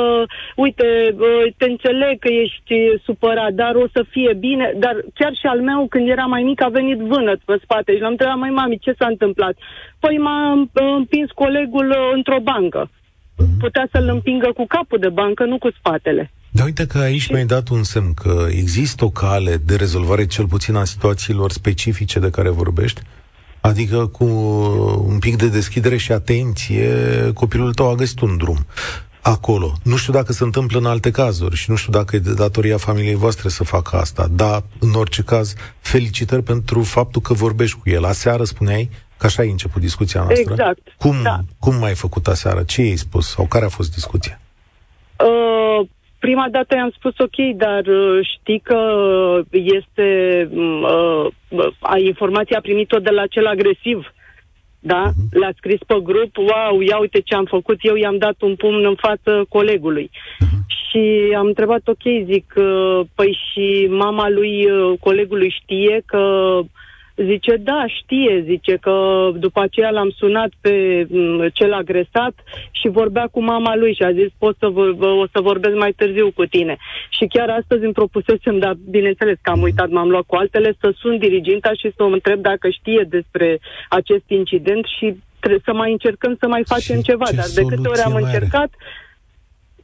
uite, 0.55 0.87
uh, 1.13 1.53
te 1.57 1.65
înțeleg 1.73 2.19
că 2.19 2.29
ești 2.43 2.75
supărat, 3.03 3.53
dar 3.53 3.73
o 3.75 3.87
să 3.95 4.05
fie 4.09 4.33
bine. 4.33 4.73
Dar 4.83 4.95
chiar 5.13 5.33
și 5.39 5.47
al 5.53 5.61
meu, 5.61 5.87
când 5.89 6.09
era 6.09 6.25
mai 6.25 6.43
mic, 6.43 6.61
a 6.61 6.69
venit 6.79 6.99
vânăt 6.99 7.39
pe 7.45 7.55
spate 7.63 7.93
și 7.93 8.01
l-am 8.01 8.11
întrebat, 8.11 8.37
mai 8.37 8.49
mami, 8.49 8.83
ce 8.85 8.93
s-a 8.99 9.07
întâmplat? 9.07 9.55
Păi 9.99 10.17
m-a 10.17 10.67
împins 10.97 11.31
colegul 11.31 11.89
uh, 11.89 12.11
într-o 12.13 12.39
bancă. 12.39 12.89
Mhm. 13.37 13.57
Putea 13.59 13.87
să-l 13.91 14.07
împingă 14.09 14.51
cu 14.55 14.65
capul 14.67 14.99
de 14.99 15.09
bancă, 15.09 15.43
nu 15.43 15.57
cu 15.57 15.69
spatele. 15.79 16.31
Da, 16.51 16.63
uite 16.63 16.85
că 16.85 16.97
aici 16.97 17.29
mi-ai 17.29 17.45
dat 17.45 17.69
un 17.69 17.83
semn 17.83 18.13
că 18.13 18.45
există 18.49 19.05
o 19.05 19.09
cale 19.09 19.55
de 19.65 19.75
rezolvare, 19.75 20.25
cel 20.25 20.47
puțin 20.47 20.75
a 20.75 20.83
situațiilor 20.83 21.51
specifice 21.51 22.19
de 22.19 22.29
care 22.29 22.49
vorbești, 22.49 23.01
Adică 23.67 24.07
cu 24.07 24.23
un 25.07 25.19
pic 25.19 25.35
de 25.35 25.47
deschidere 25.47 25.97
și 25.97 26.11
atenție, 26.11 26.91
copilul 27.33 27.73
tău 27.73 27.89
a 27.89 27.95
găsit 27.95 28.19
un 28.19 28.37
drum 28.37 28.65
acolo. 29.21 29.73
Nu 29.83 29.95
știu 29.95 30.13
dacă 30.13 30.33
se 30.33 30.43
întâmplă 30.43 30.79
în 30.79 30.85
alte 30.85 31.11
cazuri 31.11 31.55
și 31.55 31.69
nu 31.69 31.75
știu 31.75 31.91
dacă 31.91 32.15
e 32.15 32.19
de 32.19 32.33
datoria 32.33 32.77
familiei 32.77 33.15
voastre 33.15 33.49
să 33.49 33.63
facă 33.63 33.97
asta, 33.97 34.27
dar 34.31 34.63
în 34.79 34.93
orice 34.93 35.21
caz, 35.21 35.53
felicitări 35.79 36.43
pentru 36.43 36.83
faptul 36.83 37.21
că 37.21 37.33
vorbești 37.33 37.77
cu 37.77 37.89
el. 37.89 38.05
Aseară 38.05 38.43
spuneai 38.43 38.89
că 39.17 39.25
așa 39.25 39.41
ai 39.41 39.49
început 39.49 39.81
discuția 39.81 40.21
noastră. 40.21 40.51
Exact. 40.51 40.79
Cum, 40.97 41.21
da. 41.23 41.39
cum 41.59 41.83
ai 41.83 41.95
făcut 41.95 42.27
aseară? 42.27 42.63
Ce 42.63 42.81
i-ai 42.81 42.95
spus? 42.95 43.29
Sau 43.29 43.45
care 43.45 43.65
a 43.65 43.69
fost 43.69 43.93
discuția? 43.93 44.39
Uh, 45.19 45.87
prima 46.27 46.47
dată 46.51 46.75
i-am 46.75 46.93
spus 46.97 47.13
ok, 47.17 47.37
dar 47.55 47.83
uh, 47.85 48.19
știi 48.33 48.59
că 48.59 48.79
este 49.51 50.09
uh, 50.51 51.25
uh, 51.49 52.03
informația 52.11 52.59
primit-o 52.61 52.99
de 52.99 53.09
la 53.09 53.27
cel 53.27 53.47
agresiv. 53.47 54.13
Da? 54.79 55.03
Uh-huh. 55.07 55.39
L-a 55.39 55.51
scris 55.55 55.79
pe 55.87 55.97
grup, 56.03 56.37
wow, 56.37 56.81
ia 56.81 56.97
uite 56.97 57.19
ce 57.21 57.35
am 57.35 57.45
făcut, 57.45 57.77
eu 57.81 57.95
i-am 57.95 58.17
dat 58.17 58.35
un 58.39 58.55
pumn 58.55 58.85
în 58.85 58.95
față 58.95 59.45
colegului. 59.49 60.09
Uh-huh. 60.13 60.59
Și 60.85 61.33
am 61.37 61.45
întrebat, 61.45 61.81
ok, 61.85 62.05
zic, 62.31 62.53
uh, 62.55 62.99
păi 63.15 63.37
și 63.47 63.87
mama 63.89 64.29
lui 64.29 64.71
uh, 64.71 64.93
colegului 64.99 65.55
știe 65.61 66.01
că 66.05 66.21
Zice, 67.25 67.55
da, 67.55 67.85
știe, 67.87 68.43
zice 68.45 68.75
că 68.81 69.29
după 69.35 69.61
aceea 69.61 69.89
l-am 69.89 70.09
sunat 70.09 70.49
pe 70.61 71.05
m, 71.09 71.47
cel 71.53 71.73
agresat 71.73 72.33
și 72.71 72.87
vorbea 72.87 73.27
cu 73.31 73.43
mama 73.43 73.75
lui 73.75 73.93
și 73.95 74.03
a 74.03 74.11
zis, 74.11 74.27
pot 74.37 74.55
să 74.59 74.67
vor, 74.67 74.87
o 74.99 75.25
să 75.31 75.39
vorbesc 75.41 75.75
mai 75.75 75.91
târziu 75.91 76.31
cu 76.31 76.45
tine. 76.45 76.77
Și 77.09 77.25
chiar 77.29 77.49
astăzi 77.49 77.83
îmi 77.83 77.93
propusesem, 77.93 78.59
dar 78.59 78.73
bineînțeles 78.89 79.37
că 79.41 79.49
am 79.51 79.61
uitat, 79.61 79.89
m-am 79.89 80.09
luat 80.09 80.23
cu 80.23 80.35
altele, 80.35 80.75
să 80.79 80.93
sun 80.97 81.17
diriginta 81.17 81.71
și 81.73 81.91
să 81.95 82.03
o 82.03 82.07
întreb 82.07 82.39
dacă 82.41 82.69
știe 82.69 83.05
despre 83.09 83.59
acest 83.89 84.23
incident 84.27 84.85
și 84.97 85.15
tre- 85.39 85.59
să 85.63 85.73
mai 85.73 85.91
încercăm 85.91 86.35
să 86.39 86.47
mai 86.47 86.63
facem 86.65 86.95
Și 86.97 87.01
ceva. 87.03 87.25
ce 87.25 87.35
Dar 87.35 87.45
de 87.55 87.61
câte 87.61 87.87
ori 87.87 87.99
am 87.99 88.11
soluție 88.11 88.13
mai 88.13 88.23
are? 88.23 88.33
încercat, 88.33 88.69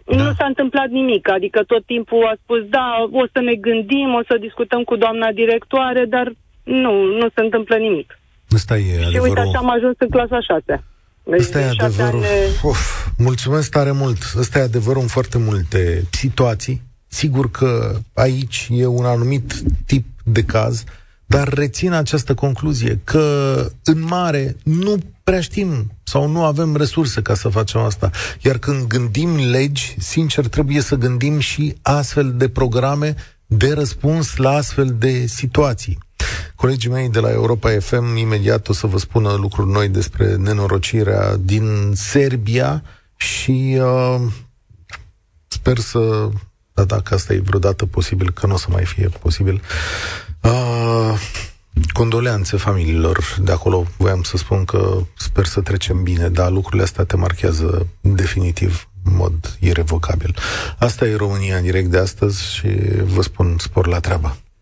Da. 0.06 0.16
nu 0.16 0.32
s-a 0.38 0.46
întâmplat 0.46 0.90
nimic, 0.90 1.30
adică 1.30 1.64
tot 1.64 1.86
timpul 1.86 2.24
a 2.26 2.34
spus, 2.44 2.62
da, 2.66 3.08
o 3.12 3.24
să 3.32 3.40
ne 3.40 3.54
gândim, 3.56 4.14
o 4.14 4.22
să 4.28 4.38
discutăm 4.38 4.84
cu 4.84 4.96
doamna 4.96 5.32
directoare, 5.32 6.06
dar 6.06 6.32
nu, 6.64 7.04
nu 7.20 7.28
se 7.36 7.42
întâmplă 7.42 7.76
nimic. 7.76 8.20
Ăsta 8.54 8.78
e 8.78 8.82
Și 8.84 8.90
uite, 8.96 9.06
adevărul. 9.06 9.38
așa 9.38 9.58
am 9.58 9.70
ajuns 9.72 9.96
în 10.00 10.10
clasa 10.10 10.42
6. 10.42 10.84
Deci, 11.24 11.40
Ăsta 11.40 11.60
e 11.60 11.64
din 11.64 11.74
șase 11.74 12.02
adevărul. 12.02 12.20
ani- 12.24 12.60
Uf, 12.64 13.08
mulțumesc 13.18 13.72
tare 13.72 13.92
mult. 13.92 14.18
Ăsta 14.38 14.60
e 14.60 14.62
adevărul 14.62 15.02
în 15.02 15.08
foarte 15.08 15.38
multe 15.38 16.04
situații. 16.12 16.82
Sigur 17.08 17.52
că 17.52 17.96
aici 18.14 18.68
e 18.72 18.86
un 18.86 19.06
anumit 19.06 19.54
tip 19.86 20.06
de 20.24 20.44
caz, 20.44 20.84
dar 21.26 21.48
rețin 21.48 21.92
această 21.92 22.34
concluzie 22.34 23.00
că 23.04 23.56
în 23.84 24.00
mare 24.02 24.56
nu 24.64 24.96
prea 25.24 25.42
știm 25.42 25.92
sau 26.04 26.28
nu 26.28 26.44
avem 26.46 26.76
resurse 26.76 27.22
ca 27.22 27.34
să 27.34 27.50
facem 27.50 27.82
asta. 27.82 28.10
Iar 28.42 28.58
când 28.58 28.88
gândim 28.88 29.36
legi, 29.50 29.96
sincer, 30.00 30.48
trebuie 30.48 30.82
să 30.82 30.96
gândim 30.96 31.40
și 31.40 31.76
astfel 31.82 32.34
de 32.38 32.50
programe 32.50 33.16
de 33.46 33.74
răspuns 33.74 34.36
la 34.36 34.50
astfel 34.50 34.96
de 35.00 35.26
situații. 35.26 35.98
Colegii 36.64 36.90
mei 36.90 37.10
de 37.10 37.20
la 37.20 37.32
Europa 37.32 37.80
FM 37.80 38.16
imediat 38.16 38.70
o 38.70 38.74
să 38.74 38.88
vă 38.88 38.98
spună 38.98 39.34
lucruri 39.34 39.70
noi 39.70 39.88
despre 39.88 40.36
nenorocirea 40.36 41.36
din 41.36 41.92
Serbia 41.96 42.84
și 43.16 43.80
uh, 43.82 44.22
sper 45.48 45.78
să, 45.78 46.30
da, 46.74 46.84
dacă 46.84 47.14
asta 47.14 47.34
e 47.34 47.40
vreodată 47.40 47.86
posibil, 47.86 48.32
că 48.32 48.48
nu 48.48 48.54
o 48.54 48.58
să 48.58 48.68
mai 48.70 48.86
fie 48.86 49.10
posibil, 49.20 49.62
uh, 50.42 51.20
condoleanțe 51.94 52.58
familiilor 52.58 53.38
de 53.42 53.52
acolo. 53.52 53.86
Voiam 53.98 54.24
să 54.24 54.38
spun 54.38 54.66
că 54.66 54.98
sper 55.18 55.46
să 55.46 55.62
trecem 55.62 56.04
bine, 56.04 56.30
dar 56.30 56.52
lucrurile 56.52 56.84
astea 56.84 57.04
te 57.04 57.16
marchează 57.16 57.88
definitiv 58.02 58.90
în 59.04 59.16
mod 59.16 59.58
irrevocabil. 59.60 60.36
Asta 60.78 61.06
e 61.06 61.16
România 61.16 61.58
în 61.58 61.64
direct 61.64 61.90
de 61.90 61.98
astăzi 61.98 62.54
și 62.54 62.68
vă 63.04 63.22
spun 63.22 63.56
spor 63.60 63.88
la 63.88 64.00
treabă. 64.00 64.38